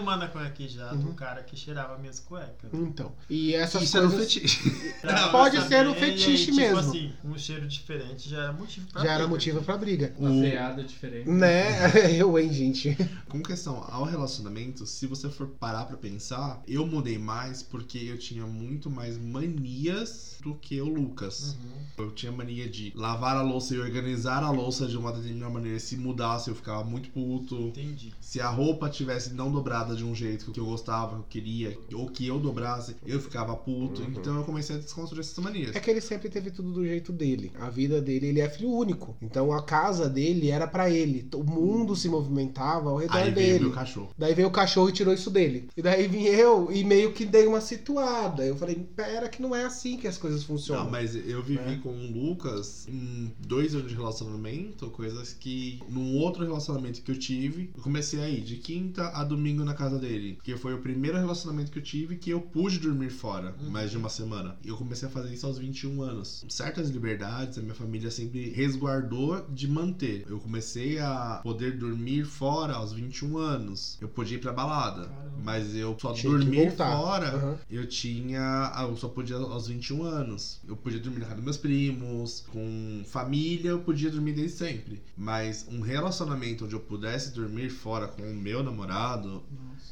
aqui 0.47 0.69
já 0.69 0.89
do 0.93 1.09
Uhum. 1.09 1.15
cara 1.15 1.43
que 1.43 1.57
cheirava 1.57 1.99
minhas 1.99 2.21
cuecas. 2.21 2.71
Então. 2.73 3.13
E 3.29 3.55
essas 3.55 3.83
Isso 3.83 3.97
era 3.97 4.07
um 4.07 4.11
coisas 4.11 4.33
fetiche. 4.33 4.71
Pode 5.33 5.57
saber, 5.57 5.69
ser 5.69 5.87
um 5.89 5.91
e 5.91 5.95
aí, 5.95 6.01
fetiche 6.01 6.45
tipo 6.47 6.57
mesmo. 6.57 6.79
assim, 6.79 7.13
um 7.25 7.39
cheiro 7.39 7.67
diferente 7.67 8.29
já 8.29 8.43
era 8.45 8.53
motivo 8.53 8.87
pra 8.93 9.03
já 9.03 9.09
era 9.09 9.15
briga. 9.19 9.29
motivo 9.29 9.63
pra 9.63 9.77
briga. 9.79 10.15
Uma 10.19 10.31
O- 10.31 10.39
freada 10.41 10.85
diferente. 10.85 11.29
Né? 11.29 11.63
Eu, 12.19 12.39
hein, 12.39 12.53
gente. 12.53 12.97
Com 13.29 13.43
questão 13.43 13.85
ao 13.89 14.05
relacionamento, 14.05 14.87
se 14.87 15.07
você 15.07 15.29
for 15.31 15.47
parar 15.49 15.85
pra 15.87 15.97
pensar, 15.97 16.63
eu 16.67 16.87
mudei 16.87 17.19
mais 17.19 17.63
porque 17.63 17.99
eu 17.99 18.19
tinha 18.19 18.47
muito 18.47 18.91
mais 18.91 19.17
manias 19.19 20.37
do 20.43 20.55
que 20.55 20.81
o 20.81 20.87
Lucas. 20.89 21.57
Uhum. 21.99 22.05
Eu 22.05 22.11
tinha 22.13 22.33
mania 22.33 22.69
de 22.69 22.93
lavar 22.95 23.37
a 23.37 23.43
louça 23.43 23.75
e 23.75 23.79
organizar 23.79 24.43
a 24.43 24.51
louça 24.51 24.87
de 24.87 24.97
uma 25.03 25.13
determinada 25.13 25.53
maneira. 25.53 25.79
Se 25.79 25.97
mudasse, 25.97 26.49
eu 26.49 26.55
ficava 26.55 26.85
muito 26.85 27.11
puto. 27.11 27.57
Entendi. 27.57 28.13
Se 28.21 28.41
a 28.41 28.49
roupa 28.49 28.89
tivesse 28.89 29.35
não 29.35 29.51
dobrada 29.51 29.95
de 29.95 30.05
um 30.05 30.15
jeito 30.15 30.51
que 30.51 30.61
eu 30.61 30.65
gostava, 30.67 31.17
que 31.29 31.39
eu 31.39 31.43
queria, 31.43 31.79
ou 31.95 32.09
que 32.09 32.27
eu 32.27 32.39
dobrasse, 32.39 32.97
eu 33.07 33.21
ficava 33.21 33.55
puto. 33.57 34.03
Então 34.03 34.37
eu 34.37 34.45
comecei 34.45 34.77
a 34.77 34.79
desconstruir 34.79 35.21
essas 35.21 35.39
manias. 35.45 35.75
É 35.75 35.81
que 35.81 35.91
ele 35.91 36.01
sempre 36.01 36.29
teve 36.29 36.51
tudo 36.51 36.73
do 36.73 36.85
jeito 36.85 37.13
dele. 37.13 37.53
A 37.61 37.69
vida 37.69 38.01
dele, 38.01 38.27
ele 38.29 38.41
é 38.41 38.49
filho 38.49 38.71
único. 38.71 39.17
Então 39.21 39.53
a 39.53 39.63
casa 39.63 40.09
dele 40.09 40.51
era 40.51 40.67
pra 40.67 40.89
ele. 40.91 41.29
O 41.35 41.43
mundo 41.45 41.95
se 41.97 42.09
movimentava 42.09 42.91
ao 42.91 42.97
redor 42.97 43.17
Aí 43.17 43.31
veio 43.31 43.53
dele. 43.53 43.65
meu 43.65 43.73
cachorro. 43.73 44.11
Daí 44.17 44.35
veio 44.35 44.49
o 44.49 44.53
cachorro 44.53 44.89
e 44.89 44.93
tirou 44.93 45.13
isso 45.13 45.31
dele. 45.31 45.69
E 45.77 45.83
daí 45.83 46.07
vim 46.09 46.23
eu 46.25 46.71
e 46.73 46.85
meio 46.85 47.13
que 47.13 47.25
dei 47.25 47.47
uma 47.47 47.61
situada. 47.61 48.45
Eu 48.45 48.57
falei, 48.57 48.77
pera, 48.97 49.29
que 49.29 49.43
não 49.43 49.55
é 49.55 49.65
assim 49.65 49.97
que 49.97 50.07
as 50.07 50.17
coisas 50.19 50.43
funcionam. 50.45 50.85
Não, 50.85 50.91
mas 50.91 51.15
eu 51.15 51.43
vivi 51.43 51.63
Né? 51.63 51.81
com 51.83 51.91
o 51.91 52.11
Lucas 52.13 52.87
em 52.89 53.33
dois 53.47 53.75
anos 53.75 53.89
de 53.89 53.95
relacionamento, 53.95 54.87
coisas 54.93 55.33
que 55.33 55.81
num 55.89 56.15
outro 56.17 56.45
relacionamento 56.45 57.03
que 57.03 57.11
eu 57.11 57.19
tive, 57.19 57.71
eu 57.77 57.83
comecei 57.83 58.21
a 58.21 58.29
ir 58.29 58.43
de 58.43 58.57
quinta 58.57 59.09
a 59.09 59.25
domingo 59.25 59.65
na 59.65 59.75
casa 59.75 59.99
dele. 59.99 60.39
Que 60.43 60.57
foi 60.57 60.75
o 60.75 60.79
primeiro 60.79 61.19
relacionamento 61.19 61.71
que 61.73 61.79
eu 61.79 61.83
tive 61.83 62.17
que 62.17 62.31
eu 62.31 62.41
pude 62.41 62.79
dormir 62.79 63.11
fora, 63.11 63.55
Uhum. 63.61 63.71
mais 63.71 63.91
de 63.91 63.97
uma 63.97 64.09
semana. 64.09 64.57
E 64.65 64.69
eu 64.69 64.77
comecei 64.77 65.09
a 65.09 65.11
fazer 65.11 65.33
isso 65.35 65.47
aos 65.47 65.59
21 65.59 66.03
anos. 66.03 66.45
Certas 66.49 66.91
liberdades 66.91 67.59
a 67.59 67.63
minha 67.63 67.75
família 67.75 68.11
sempre 68.11 68.51
resguardou 68.51 69.45
de 69.51 69.67
manter. 69.69 70.25
Eu 70.29 70.39
comecei 70.39 70.99
a 70.99 71.41
poder 71.43 71.77
dormir 71.79 72.25
fora 72.25 72.75
aos 72.75 72.93
21 72.93 73.39
anos. 73.39 73.97
Eu 74.01 74.09
podia 74.09 74.37
ir 74.37 74.41
pra 74.41 74.53
balada, 74.53 75.07
Caramba. 75.07 75.33
mas 75.43 75.75
eu 75.75 75.97
só 76.01 76.13
Tinha 76.13 76.33
dormir 76.33 76.71
fora 76.73 77.29
Aham. 77.35 77.59
eu 77.71 77.87
tinha. 77.87 78.41
ah, 78.75 78.83
Eu 78.89 78.97
só 78.97 79.09
podia 79.09 79.37
aos 79.37 79.69
21 79.69 80.03
anos. 80.03 80.61
Eu 80.69 80.77
podia 80.77 80.99
dormir 81.01 81.21
na 81.21 81.25
casa 81.27 81.37
dos 81.37 81.45
meus 81.45 81.57
primos, 81.57 82.45
com 82.49 83.03
família, 83.07 83.71
eu 83.71 83.79
podia 83.81 84.11
dormir 84.11 84.33
desde 84.33 84.57
sempre. 84.59 84.82
Mas 85.17 85.67
um 85.71 85.81
relacionamento 85.81 86.65
onde 86.65 86.75
eu 86.75 86.81
pudesse 86.81 87.33
dormir 87.33 87.71
fora 87.71 88.09
com 88.09 88.23
o 88.23 88.35
meu 88.35 88.63
namorado, 88.63 89.43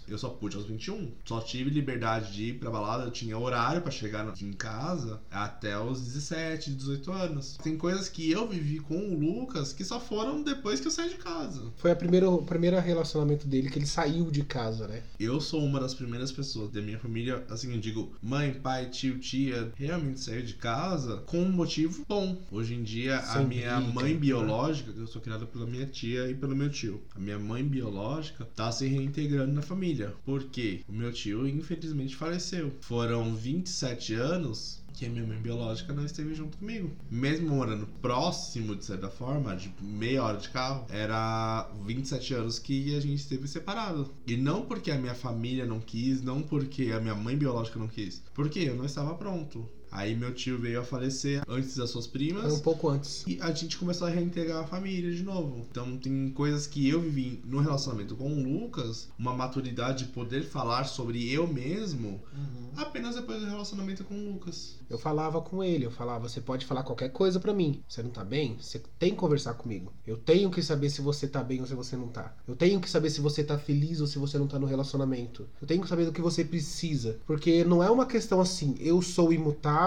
eu 0.09 0.18
só 0.18 0.29
pude 0.29 0.57
aos 0.57 0.66
21. 0.66 1.12
Só 1.24 1.40
tive 1.40 1.70
liberdade 1.70 2.33
de 2.33 2.44
ir 2.46 2.59
pra 2.59 2.70
balada, 2.70 3.05
eu 3.05 3.11
tinha 3.11 3.38
horário 3.38 3.81
pra 3.81 3.90
chegar 3.90 4.33
em 4.40 4.53
casa 4.53 5.20
até 5.31 5.79
os 5.79 6.00
17, 6.00 6.72
18 6.72 7.12
anos. 7.12 7.59
Tem 7.62 7.76
coisas 7.76 8.09
que 8.09 8.31
eu 8.31 8.48
vivi 8.48 8.81
com 8.81 8.96
o 8.96 9.18
Lucas 9.18 9.72
que 9.72 9.85
só 9.85 10.00
foram 10.00 10.42
depois 10.42 10.81
que 10.81 10.87
eu 10.87 10.90
saí 10.90 11.09
de 11.11 11.16
casa. 11.16 11.62
Foi 11.76 11.90
a 11.90 11.96
primeira, 11.96 12.29
o 12.29 12.42
primeiro 12.42 12.79
relacionamento 12.81 13.46
dele 13.46 13.70
que 13.70 13.79
ele 13.79 13.87
saiu 13.87 14.31
de 14.31 14.42
casa, 14.42 14.88
né? 14.88 15.03
Eu 15.18 15.40
sou 15.40 15.64
uma 15.64 15.79
das 15.79 15.94
primeiras 15.94 16.33
pessoas 16.33 16.70
da 16.70 16.81
minha 16.81 16.98
família, 16.98 17.44
assim, 17.48 17.72
eu 17.72 17.81
digo, 17.81 18.12
mãe, 18.22 18.53
pai, 18.53 18.87
tio, 18.87 19.18
tia, 19.18 19.72
realmente 19.76 20.20
saiu 20.20 20.42
de 20.42 20.55
casa 20.55 21.18
com 21.26 21.38
um 21.38 21.53
motivo 21.53 22.05
bom. 22.09 22.37
Hoje 22.50 22.74
em 22.74 22.83
dia, 22.83 23.18
a 23.18 23.35
Sem 23.35 23.46
minha 23.46 23.76
briga, 23.81 23.92
mãe 23.92 24.14
né? 24.14 24.18
Biológica, 24.80 24.92
que 24.92 25.00
eu 25.00 25.06
sou 25.06 25.22
criada 25.22 25.46
pela 25.46 25.66
minha 25.66 25.86
tia 25.86 26.28
e 26.28 26.34
pelo 26.34 26.56
meu 26.56 26.70
tio, 26.70 27.00
a 27.14 27.18
minha 27.18 27.38
mãe 27.38 27.62
biológica 27.64 28.44
tá 28.56 28.72
se 28.72 28.86
reintegrando 28.86 29.52
na 29.52 29.62
família. 29.62 30.14
Por 30.24 30.44
quê? 30.44 30.80
O 30.88 30.92
meu 30.92 31.12
tio, 31.12 31.46
infelizmente, 31.46 32.16
faleceu. 32.16 32.72
Foram 32.80 33.34
27 33.34 34.14
anos 34.14 34.80
que 34.92 35.06
a 35.06 35.08
minha 35.08 35.26
mãe 35.26 35.38
biológica 35.38 35.92
não 35.92 36.04
esteve 36.04 36.34
junto 36.34 36.58
comigo. 36.58 36.90
Mesmo 37.10 37.48
morando 37.48 37.86
próximo, 38.02 38.74
de 38.74 38.84
certa 38.84 39.08
forma, 39.08 39.56
de 39.56 39.72
meia 39.80 40.22
hora 40.22 40.38
de 40.38 40.48
carro, 40.48 40.86
era 40.90 41.70
27 41.86 42.34
anos 42.34 42.58
que 42.58 42.94
a 42.96 43.00
gente 43.00 43.20
esteve 43.20 43.46
separado. 43.48 44.10
E 44.26 44.36
não 44.36 44.62
porque 44.62 44.90
a 44.90 44.98
minha 44.98 45.14
família 45.14 45.64
não 45.64 45.80
quis, 45.80 46.22
não 46.22 46.42
porque 46.42 46.90
a 46.92 47.00
minha 47.00 47.14
mãe 47.14 47.36
biológica 47.36 47.78
não 47.78 47.88
quis, 47.88 48.22
porque 48.34 48.60
eu 48.60 48.74
não 48.74 48.84
estava 48.84 49.14
pronto. 49.14 49.68
Aí 49.90 50.14
meu 50.14 50.33
tio 50.33 50.59
veio 50.59 50.81
a 50.81 50.85
falecer 50.85 51.42
antes 51.48 51.76
das 51.76 51.90
suas 51.90 52.07
Foi 52.07 52.11
um 52.11 52.12
primas. 52.12 52.61
pouco 52.61 52.88
antes. 52.88 53.24
E 53.26 53.38
a 53.40 53.50
gente 53.53 53.76
começou 53.76 54.07
a 54.07 54.11
reintegrar 54.11 54.61
a 54.62 54.66
família 54.66 55.12
de 55.14 55.22
novo. 55.22 55.66
Então 55.70 55.96
tem 55.98 56.31
coisas 56.31 56.66
que 56.66 56.88
eu 56.88 57.00
vivi 57.00 57.40
no 57.44 57.61
relacionamento 57.61 58.14
com 58.16 58.33
o 58.33 58.42
Lucas, 58.42 59.09
uma 59.18 59.35
maturidade 59.35 60.05
de 60.05 60.12
poder 60.12 60.42
falar 60.44 60.85
sobre 60.85 61.31
eu 61.33 61.46
mesmo 61.46 62.20
Uhum. 62.33 62.70
apenas 62.76 63.16
depois 63.16 63.40
do 63.40 63.46
relacionamento 63.46 64.05
com 64.05 64.14
o 64.14 64.33
Lucas. 64.33 64.76
Eu 64.88 64.98
falava 64.98 65.40
com 65.40 65.62
ele, 65.62 65.85
eu 65.87 65.90
falava, 65.90 66.29
você 66.29 66.40
pode 66.40 66.64
falar 66.66 66.83
qualquer 66.83 67.09
coisa 67.11 67.38
pra 67.40 67.53
mim. 67.53 67.83
Você 67.88 68.03
não 68.03 68.11
tá 68.11 68.24
bem? 68.24 68.57
Você 68.61 68.81
tem 68.98 69.11
que 69.11 69.16
conversar 69.16 69.55
comigo. 69.55 69.92
Eu 70.07 70.16
tenho 70.16 70.50
que 70.50 70.62
saber 70.62 70.90
se 70.90 71.00
você 71.00 71.26
tá 71.26 71.42
bem 71.42 71.61
ou 71.61 71.66
se 71.66 71.74
você 71.74 71.96
não 71.96 72.09
tá. 72.09 72.35
Eu 72.46 72.55
tenho 72.57 72.81
que 72.81 72.88
saber 72.88 73.11
se 73.11 73.20
você 73.20 73.42
tá 73.44 73.59
feliz 73.59 74.00
ou 74.00 74.07
se 74.07 74.18
você 74.18 74.38
não 74.38 74.46
tá 74.46 74.59
no 74.59 74.66
relacionamento. 74.66 75.48
Eu 75.61 75.66
tenho 75.66 75.83
que 75.83 75.88
saber 75.88 76.05
do 76.07 76.12
que 76.12 76.20
você 76.20 76.44
precisa. 76.44 77.18
Porque 77.26 77.64
não 77.64 77.83
é 77.83 77.90
uma 77.90 78.07
questão 78.07 78.40
assim, 78.40 78.76
eu 78.81 79.00
sou 79.03 79.33
imutável 79.33 79.79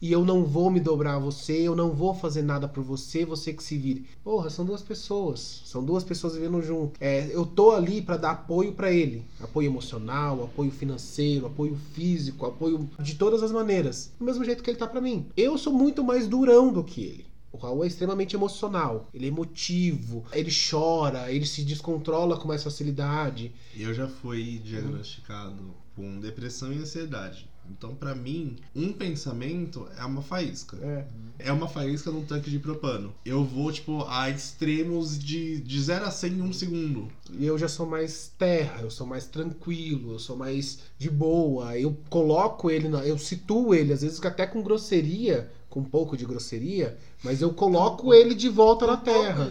e 0.00 0.10
eu 0.10 0.24
não 0.24 0.44
vou 0.44 0.70
me 0.70 0.80
dobrar 0.80 1.14
a 1.14 1.18
você, 1.18 1.60
eu 1.60 1.76
não 1.76 1.92
vou 1.92 2.12
fazer 2.12 2.42
nada 2.42 2.66
por 2.66 2.82
você, 2.82 3.24
você 3.24 3.52
que 3.52 3.62
se 3.62 3.78
vire. 3.78 4.06
Porra, 4.24 4.50
são 4.50 4.64
duas 4.64 4.82
pessoas. 4.82 5.62
São 5.64 5.84
duas 5.84 6.02
pessoas 6.02 6.34
vivendo 6.34 6.60
junto. 6.62 6.98
É, 7.00 7.28
eu 7.32 7.46
tô 7.46 7.70
ali 7.70 8.02
pra 8.02 8.16
dar 8.16 8.32
apoio 8.32 8.72
pra 8.72 8.90
ele. 8.90 9.24
Apoio 9.40 9.66
emocional, 9.66 10.44
apoio 10.44 10.70
financeiro, 10.70 11.46
apoio 11.46 11.76
físico, 11.92 12.46
apoio 12.46 12.88
de 12.98 13.14
todas 13.14 13.42
as 13.42 13.52
maneiras. 13.52 14.12
Do 14.18 14.24
mesmo 14.24 14.44
jeito 14.44 14.62
que 14.62 14.70
ele 14.70 14.78
tá 14.78 14.86
pra 14.86 15.00
mim. 15.00 15.26
Eu 15.36 15.56
sou 15.56 15.72
muito 15.72 16.02
mais 16.02 16.26
durão 16.26 16.72
do 16.72 16.82
que 16.82 17.02
ele. 17.02 17.32
O 17.52 17.58
Raul 17.58 17.84
é 17.84 17.86
extremamente 17.86 18.34
emocional, 18.34 19.10
ele 19.12 19.26
é 19.26 19.28
emotivo, 19.28 20.24
ele 20.32 20.50
chora, 20.50 21.30
ele 21.30 21.44
se 21.44 21.62
descontrola 21.62 22.38
com 22.38 22.48
mais 22.48 22.64
facilidade. 22.64 23.52
Eu 23.76 23.92
já 23.92 24.08
fui 24.08 24.58
diagnosticado 24.64 25.74
com 25.94 26.18
depressão 26.18 26.72
e 26.72 26.78
ansiedade. 26.78 27.51
Então, 27.76 27.94
pra 27.94 28.14
mim, 28.14 28.56
um 28.76 28.92
pensamento 28.92 29.86
é 29.98 30.04
uma 30.04 30.22
faísca. 30.22 30.76
É. 30.82 31.04
É 31.38 31.52
uma 31.52 31.66
faísca 31.66 32.10
num 32.10 32.24
tanque 32.24 32.50
de 32.50 32.58
propano. 32.58 33.12
Eu 33.24 33.42
vou, 33.44 33.72
tipo, 33.72 34.04
a 34.08 34.30
extremos 34.30 35.18
de, 35.18 35.60
de 35.60 35.82
0 35.82 36.04
a 36.04 36.10
100 36.10 36.32
em 36.32 36.42
um 36.42 36.52
segundo. 36.52 37.08
E 37.38 37.44
eu 37.46 37.58
já 37.58 37.66
sou 37.68 37.86
mais 37.86 38.30
terra, 38.38 38.80
eu 38.82 38.90
sou 38.90 39.06
mais 39.06 39.26
tranquilo, 39.26 40.12
eu 40.12 40.18
sou 40.18 40.36
mais 40.36 40.78
de 40.98 41.10
boa. 41.10 41.76
Eu 41.78 41.96
coloco 42.08 42.70
ele, 42.70 42.88
na, 42.88 43.04
eu 43.06 43.18
situo 43.18 43.74
ele, 43.74 43.92
às 43.92 44.02
vezes 44.02 44.22
até 44.24 44.46
com 44.46 44.62
grosseria, 44.62 45.50
com 45.68 45.80
um 45.80 45.84
pouco 45.84 46.16
de 46.16 46.24
grosseria, 46.26 46.96
mas 47.24 47.40
eu 47.40 47.52
coloco 47.54 48.12
ele 48.12 48.34
de 48.34 48.48
volta 48.48 48.86
na 48.86 48.96
terra. 48.98 49.50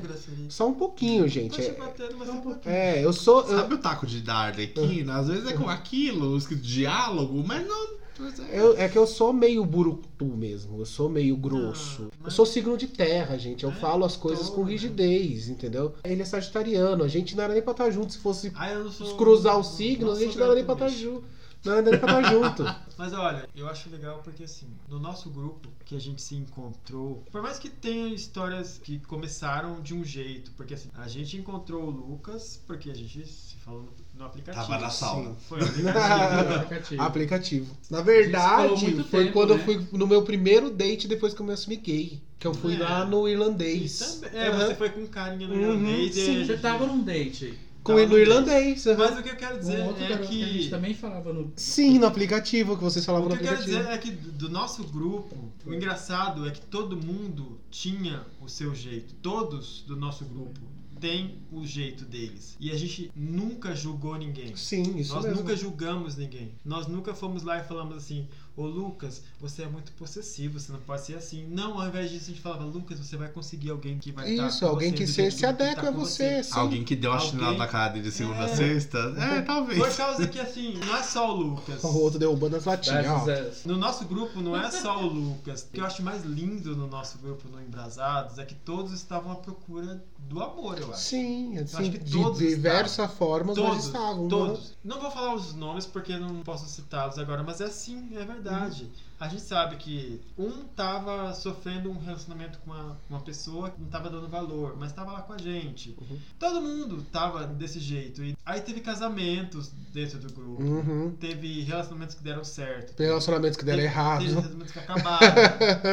Só 0.49 0.69
um 0.69 0.73
pouquinho, 0.75 1.27
gente. 1.27 1.57
Tô 1.57 1.61
te 1.63 1.69
É, 1.69 1.73
batendo, 1.73 2.15
mas 2.17 2.27
só 2.27 2.33
um 2.35 2.41
pouquinho. 2.41 2.73
é, 2.75 3.03
eu 3.03 3.11
sou. 3.11 3.41
eu- 3.41 3.57
Sabe 3.57 3.73
o 3.73 3.77
taco 3.79 4.05
de 4.05 4.21
dar 4.21 4.35
Arlequina? 4.49 5.17
Às 5.17 5.27
vezes 5.27 5.47
é 5.49 5.53
com 5.53 5.67
aquilo, 5.67 6.37
escrito 6.37 6.61
diálogo, 6.61 7.43
mas 7.45 7.67
não. 7.67 7.99
Mas 8.19 8.39
é- 8.39 8.59
Eu- 8.59 8.77
é 8.77 8.87
que 8.89 8.97
eu 8.97 9.07
sou 9.07 9.31
meio 9.33 9.63
burutu 9.65 10.25
mesmo, 10.25 10.79
eu 10.79 10.85
sou 10.85 11.09
meio 11.09 11.35
grosso. 11.37 12.03
Não, 12.03 12.07
Eu 12.09 12.13
mas- 12.23 12.33
sou 12.33 12.45
signo 12.45 12.77
de 12.77 12.87
terra, 12.87 13.37
gente. 13.37 13.63
Eu 13.63 13.71
É, 13.71 13.75
falo 13.75 14.05
as 14.05 14.15
coisas 14.15 14.45
então, 14.45 14.55
com 14.55 14.65
né? 14.65 14.71
rigidez, 14.71 15.49
entendeu? 15.49 15.95
Ele 16.03 16.21
é 16.21 16.25
sagitariano, 16.25 17.03
a 17.03 17.07
gente 17.07 17.35
não 17.35 17.43
era 17.43 17.53
nem 17.53 17.61
pra 17.61 17.71
estar 17.71 17.89
junto. 17.91 18.11
Se 18.13 18.19
fosse 18.19 18.51
Ah, 18.55 18.69
sou. 18.91 19.15
cruzar 19.17 19.57
os 19.59 19.75
signos, 19.75 20.17
a 20.17 20.21
gente 20.21 20.37
não 20.37 20.45
era 20.45 20.55
nem 20.55 20.63
pra 20.65 20.73
estar 20.73 20.85
gato 20.85 20.97
junto. 20.97 21.23
Não 21.63 21.73
era 21.73 21.81
nem 21.83 21.99
pra 21.99 22.19
estar 22.19 22.31
junto. 22.33 22.63
Mas 22.97 23.13
olha, 23.13 23.47
eu 23.55 23.67
acho 23.67 23.87
legal 23.89 24.19
porque 24.23 24.43
assim, 24.43 24.67
no 24.89 24.99
nosso 24.99 25.29
grupo 25.29 25.69
que 25.85 25.95
a 25.95 25.99
gente 25.99 26.21
se 26.21 26.35
encontrou, 26.35 27.23
por 27.31 27.41
mais 27.41 27.57
que 27.59 27.69
tenha 27.69 28.07
histórias 28.13 28.79
que 28.83 28.99
começaram 29.01 29.79
de 29.81 29.93
um 29.93 30.03
jeito, 30.03 30.51
porque 30.57 30.73
assim, 30.73 30.89
a 30.95 31.07
gente 31.07 31.37
encontrou 31.37 31.83
o 31.83 31.89
Lucas 31.89 32.59
porque 32.65 32.89
a 32.89 32.95
gente 32.95 33.25
se 33.27 33.55
falou 33.57 33.81
no, 33.83 33.89
no 34.21 34.27
aplicativo. 34.27 34.65
Tava 34.67 34.79
na 34.79 34.89
sauna. 34.89 35.35
Foi 35.49 35.59
no 35.59 35.65
aplicativo. 35.65 35.91
Aplicativo. 37.01 37.01
Aplicativo. 37.03 37.77
Na 37.89 38.01
verdade, 38.01 39.03
foi 39.03 39.23
tempo, 39.25 39.33
quando 39.33 39.55
né? 39.55 39.59
eu 39.61 39.65
fui 39.65 39.87
no 39.91 40.07
meu 40.07 40.21
primeiro 40.23 40.69
date 40.69 41.07
depois 41.07 41.33
que 41.33 41.41
eu 41.41 41.45
me 41.45 41.53
assumi 41.53 41.75
gay. 41.77 42.21
Que 42.39 42.47
eu 42.47 42.53
fui 42.53 42.75
É. 42.75 42.79
lá 42.79 43.05
no 43.05 43.27
irlandês. 43.27 44.19
também- 44.21 44.39
É, 44.39 44.47
Aham. 44.47 44.65
você 44.67 44.75
foi 44.75 44.89
com 44.89 45.05
carinha 45.07 45.47
no 45.47 45.53
Uhum, 45.55 45.61
irlandês 45.61 46.15
sim. 46.15 46.41
a 46.41 46.45
Você 46.45 46.57
tava 46.57 46.85
num 46.87 47.01
date. 47.03 47.53
Com 47.83 47.95
tava 47.95 48.05
no 48.07 48.17
irlandês. 48.17 48.85
aham. 48.87 48.97
Mas 48.97 49.19
o 49.19 49.23
que 49.23 49.29
eu 49.29 49.35
quero 49.35 49.59
dizer 49.59 49.79
Um 49.79 49.85
outro 49.87 50.03
é 50.03 50.07
garoto 50.09 50.27
que... 50.29 50.43
a 50.43 50.45
gente 50.47 50.63
que. 50.65 50.69
também 50.69 50.93
falava 50.93 51.33
no. 51.33 51.51
Sim, 51.55 51.97
no 51.99 52.05
aplicativo 52.05 52.77
que 52.77 52.83
vocês 52.83 53.03
falavam 53.05 53.27
O 53.27 53.29
no 53.31 53.37
que 53.37 53.43
eu 53.43 53.47
quero 53.49 53.59
aplicativo. 53.61 53.89
dizer 53.89 53.95
é 53.95 53.97
que 53.97 54.11
do 54.11 54.49
nosso 54.49 54.83
grupo, 54.83 55.35
o 55.65 55.73
engraçado 55.73 56.47
é 56.47 56.51
que 56.51 56.61
todo 56.61 56.95
mundo 56.95 57.59
tinha 57.71 58.21
o 58.39 58.47
seu 58.47 58.73
jeito. 58.75 59.13
Todos 59.21 59.83
do 59.87 59.95
nosso 59.95 60.25
grupo 60.25 60.59
têm 61.01 61.39
o 61.51 61.65
jeito 61.65 62.05
deles. 62.05 62.55
E 62.59 62.71
a 62.71 62.77
gente 62.77 63.11
nunca 63.15 63.75
julgou 63.75 64.15
ninguém. 64.15 64.55
Sim, 64.55 64.97
isso 64.97 65.15
Nós 65.15 65.25
mesmo. 65.25 65.41
nunca 65.41 65.55
julgamos 65.55 66.15
ninguém. 66.15 66.51
Nós 66.63 66.87
nunca 66.87 67.13
fomos 67.13 67.41
lá 67.41 67.57
e 67.57 67.63
falamos 67.63 67.97
assim: 67.97 68.27
Ô 68.55 68.65
Lucas, 68.65 69.21
você 69.39 69.63
é 69.63 69.67
muito 69.67 69.91
possessivo, 69.93 70.59
você 70.59 70.71
não 70.73 70.79
pode 70.81 71.05
ser 71.05 71.15
assim. 71.15 71.47
Não, 71.49 71.79
ao 71.79 71.87
invés 71.87 72.11
disso 72.11 72.25
a 72.25 72.27
gente 72.33 72.41
falava: 72.41 72.63
Lucas, 72.65 72.99
você 72.99 73.15
vai 73.15 73.29
conseguir 73.29 73.69
alguém 73.69 73.97
que 73.97 74.11
vai 74.11 74.29
estar. 74.29 74.47
Isso, 74.47 74.59
com 74.59 74.65
alguém 74.67 74.91
você 74.91 74.97
que 74.97 75.07
se, 75.07 75.31
se 75.31 75.35
que 75.37 75.41
tá 75.43 75.49
adequa 75.49 75.89
a 75.89 75.91
com 75.93 75.99
você. 75.99 76.43
sim. 76.43 76.51
Alguém 76.53 76.83
que 76.83 76.95
deu 76.95 77.11
a 77.11 77.15
Alguém- 77.15 77.29
chinela 77.31 77.57
na 77.57 77.67
cara 77.67 77.93
dele 77.93 78.03
de 78.03 78.11
segunda 78.11 78.39
a 78.41 78.49
É. 78.49 78.55
sexta? 78.55 78.97
É, 79.17 79.41
talvez. 79.41 79.79
Por 79.79 79.95
causa 79.95 80.27
que 80.27 80.39
assim, 80.39 80.77
não 80.85 80.97
é 80.97 81.01
só 81.03 81.31
o 81.33 81.41
Lucas. 81.41 81.81
O 81.83 81.97
outro 81.99 82.19
derrubando 82.19 82.57
as 82.57 82.65
latinhas, 82.65 83.63
No 83.65 83.77
nosso 83.77 84.03
grupo 84.05 84.41
não 84.41 84.55
é 84.55 84.69
só 84.69 85.01
o 85.01 85.07
Lucas. 85.07 85.61
O 85.63 85.67
que 85.73 85.79
eu 85.79 85.85
acho 85.85 86.03
mais 86.03 86.23
lindo 86.25 86.75
no 86.75 86.87
nosso 86.87 87.17
grupo 87.19 87.47
no 87.47 87.61
Embrasados 87.61 88.37
é 88.37 88.43
que 88.45 88.53
todos 88.55 88.91
estavam 88.91 89.31
à 89.31 89.35
procura 89.35 90.03
do 90.27 90.41
amor, 90.41 90.77
eu 90.79 90.91
acho. 90.91 91.01
Sim, 91.01 91.57
assim, 91.57 91.77
acho 91.77 91.91
que 91.91 91.97
de 91.97 92.11
todos 92.11 92.37
diversas 92.39 93.11
formas 93.13 93.55
Todos, 93.55 93.85
estavam. 93.85 94.23
né? 94.23 94.29
todos. 94.29 94.73
Não 94.83 94.99
vou 94.99 95.09
falar 95.09 95.33
os 95.35 95.53
nomes 95.53 95.85
porque 95.85 96.17
não 96.17 96.41
posso 96.43 96.67
citá-los 96.69 97.17
agora, 97.17 97.43
mas 97.43 97.59
é 97.61 97.65
assim, 97.65 98.09
é 98.15 98.23
verdade 98.25 98.40
verdade. 98.41 98.83
Uhum. 98.83 99.10
A 99.21 99.27
gente 99.27 99.43
sabe 99.43 99.75
que 99.75 100.19
um 100.35 100.63
tava 100.75 101.31
sofrendo 101.35 101.91
um 101.91 101.99
relacionamento 101.99 102.57
com 102.65 102.71
uma, 102.71 102.97
uma 103.07 103.19
pessoa 103.19 103.69
que 103.69 103.79
não 103.79 103.87
tava 103.87 104.09
dando 104.09 104.27
valor, 104.27 104.75
mas 104.79 104.91
tava 104.93 105.11
lá 105.11 105.21
com 105.21 105.33
a 105.33 105.37
gente. 105.37 105.95
Uhum. 106.01 106.17
Todo 106.39 106.59
mundo 106.59 107.05
tava 107.11 107.45
desse 107.45 107.79
jeito. 107.79 108.23
E 108.23 108.35
aí 108.43 108.59
teve 108.61 108.79
casamentos 108.81 109.69
dentro 109.93 110.17
do 110.17 110.33
grupo. 110.33 110.63
Uhum. 110.63 111.15
Teve 111.19 111.61
relacionamentos 111.61 112.15
que 112.15 112.23
deram 112.23 112.43
certo. 112.43 112.95
Tem 112.95 113.05
relacionamentos 113.05 113.57
que 113.57 113.63
deram 113.63 113.77
Teve- 113.77 113.93
errado. 113.93 114.19
Teve 114.21 114.31
relacionamentos 114.31 114.73
que 114.73 114.79
acabaram. 114.79 115.25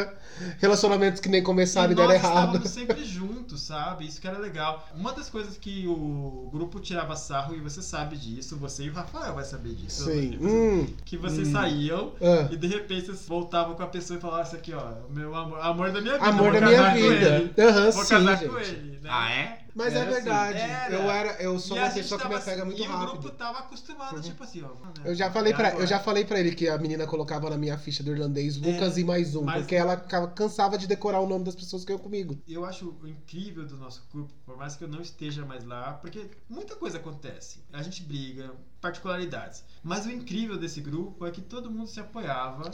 relacionamentos 0.59 1.19
que 1.21 1.29
nem 1.29 1.43
começaram 1.43 1.89
e, 1.89 1.93
e 1.93 1.95
deram 1.95 2.09
nós 2.09 2.17
errado. 2.17 2.37
estávamos 2.55 2.69
sempre 2.69 3.03
juntos, 3.05 3.61
sabe? 3.61 4.05
Isso 4.07 4.19
que 4.19 4.27
era 4.27 4.39
legal. 4.39 4.87
Uma 4.95 5.13
das 5.13 5.29
coisas 5.29 5.57
que 5.57 5.85
o 5.87 6.49
grupo 6.51 6.79
tirava 6.79 7.15
sarro, 7.15 7.55
e 7.55 7.59
você 7.59 7.81
sabe 7.81 8.17
disso, 8.17 8.57
você 8.57 8.85
e 8.85 8.89
o 8.89 8.93
Rafael 8.93 9.35
vai 9.35 9.43
saber 9.43 9.73
disso. 9.75 10.05
Sim. 10.05 10.37
Hum. 10.41 10.87
Que 11.05 11.17
vocês 11.17 11.47
Hum. 11.49 11.51
saíam 11.51 12.13
Ah. 12.21 12.47
e 12.51 12.57
de 12.57 12.67
repente 12.67 13.05
vocês 13.07 13.18
voltavam 13.27 13.75
com 13.75 13.83
a 13.83 13.87
pessoa 13.87 14.17
e 14.17 14.21
falavam 14.21 14.43
isso 14.43 14.55
aqui, 14.55 14.73
ó, 14.73 15.09
meu 15.09 15.35
amor, 15.35 15.59
amor 15.61 15.91
da 15.91 16.01
minha 16.01 16.13
vida. 16.13 16.25
Amor 16.25 16.51
vou 16.51 16.61
da 16.61 16.67
minha 16.67 16.77
casar 16.77 16.91
com 16.93 16.99
vida. 17.01 17.29
ele. 17.35 17.53
Aham, 17.59 17.91
Vou 17.91 18.03
sim, 18.03 18.09
casar 18.09 18.35
gente. 18.37 18.49
com 18.49 18.59
ele. 18.59 18.99
Né? 19.01 19.09
Ah, 19.11 19.31
é? 19.31 19.59
Mas 19.75 19.93
Era 19.93 19.99
é 19.99 20.01
assim. 20.03 20.11
verdade. 20.13 20.57
Era. 20.59 20.93
Eu 20.95 21.01
era, 21.11 21.41
eu 21.43 21.59
sou 21.59 21.77
E 21.77 21.79
uma 21.79 21.89
pessoa 21.89 22.19
que 22.19 22.27
me 22.27 22.33
tava- 22.33 22.43
apega 22.43 22.65
muito 22.65 22.81
e 22.81 22.85
o 22.87 22.91
rápido. 22.91 23.19
grupo 23.21 23.29
tava 23.37 23.59
acostumado, 23.59 24.15
Uhum. 24.15 24.21
tipo 24.21 24.43
assim, 24.43 24.61
ó. 24.63 24.67
né? 24.67 24.93
Eu 25.05 25.15
já 25.15 25.31
falei 25.31 25.53
para, 25.53 25.73
eu 25.75 25.87
já 25.87 25.99
falei 25.99 26.25
para 26.25 26.39
ele 26.39 26.53
que 26.55 26.67
a 26.67 26.77
menina 26.77 27.05
colocava 27.05 27.49
na 27.49 27.57
minha 27.57 27.77
ficha 27.77 28.01
do 28.03 28.11
irlandês 28.11 28.57
Lucas 28.57 28.97
e 28.97 29.03
mais 29.03 29.35
um, 29.35 29.45
porque 29.45 29.75
ela 29.75 29.95
cansava 29.97 30.77
de 30.77 30.87
decorar 30.87 31.19
o 31.21 31.27
nome 31.27 31.45
das 31.45 31.55
pessoas 31.55 31.85
que 31.85 31.91
iam 31.91 31.99
comigo. 31.99 32.37
Eu 32.47 32.65
acho 32.65 32.95
o 33.01 33.07
incrível 33.07 33.65
do 33.65 33.77
nosso 33.77 34.03
grupo, 34.11 34.33
por 34.45 34.57
mais 34.57 34.75
que 34.75 34.83
eu 34.83 34.87
não 34.87 35.01
esteja 35.01 35.45
mais 35.45 35.63
lá, 35.63 35.93
porque 35.93 36.29
muita 36.49 36.75
coisa 36.75 36.97
acontece. 36.97 37.59
A 37.71 37.81
gente 37.83 38.03
briga, 38.03 38.51
particularidades. 38.81 39.63
Mas 39.83 40.05
o 40.05 40.11
incrível 40.11 40.57
desse 40.57 40.81
grupo 40.81 41.25
é 41.25 41.31
que 41.31 41.41
todo 41.41 41.69
mundo 41.69 41.87
se 41.87 41.99
apoiava 41.99 42.71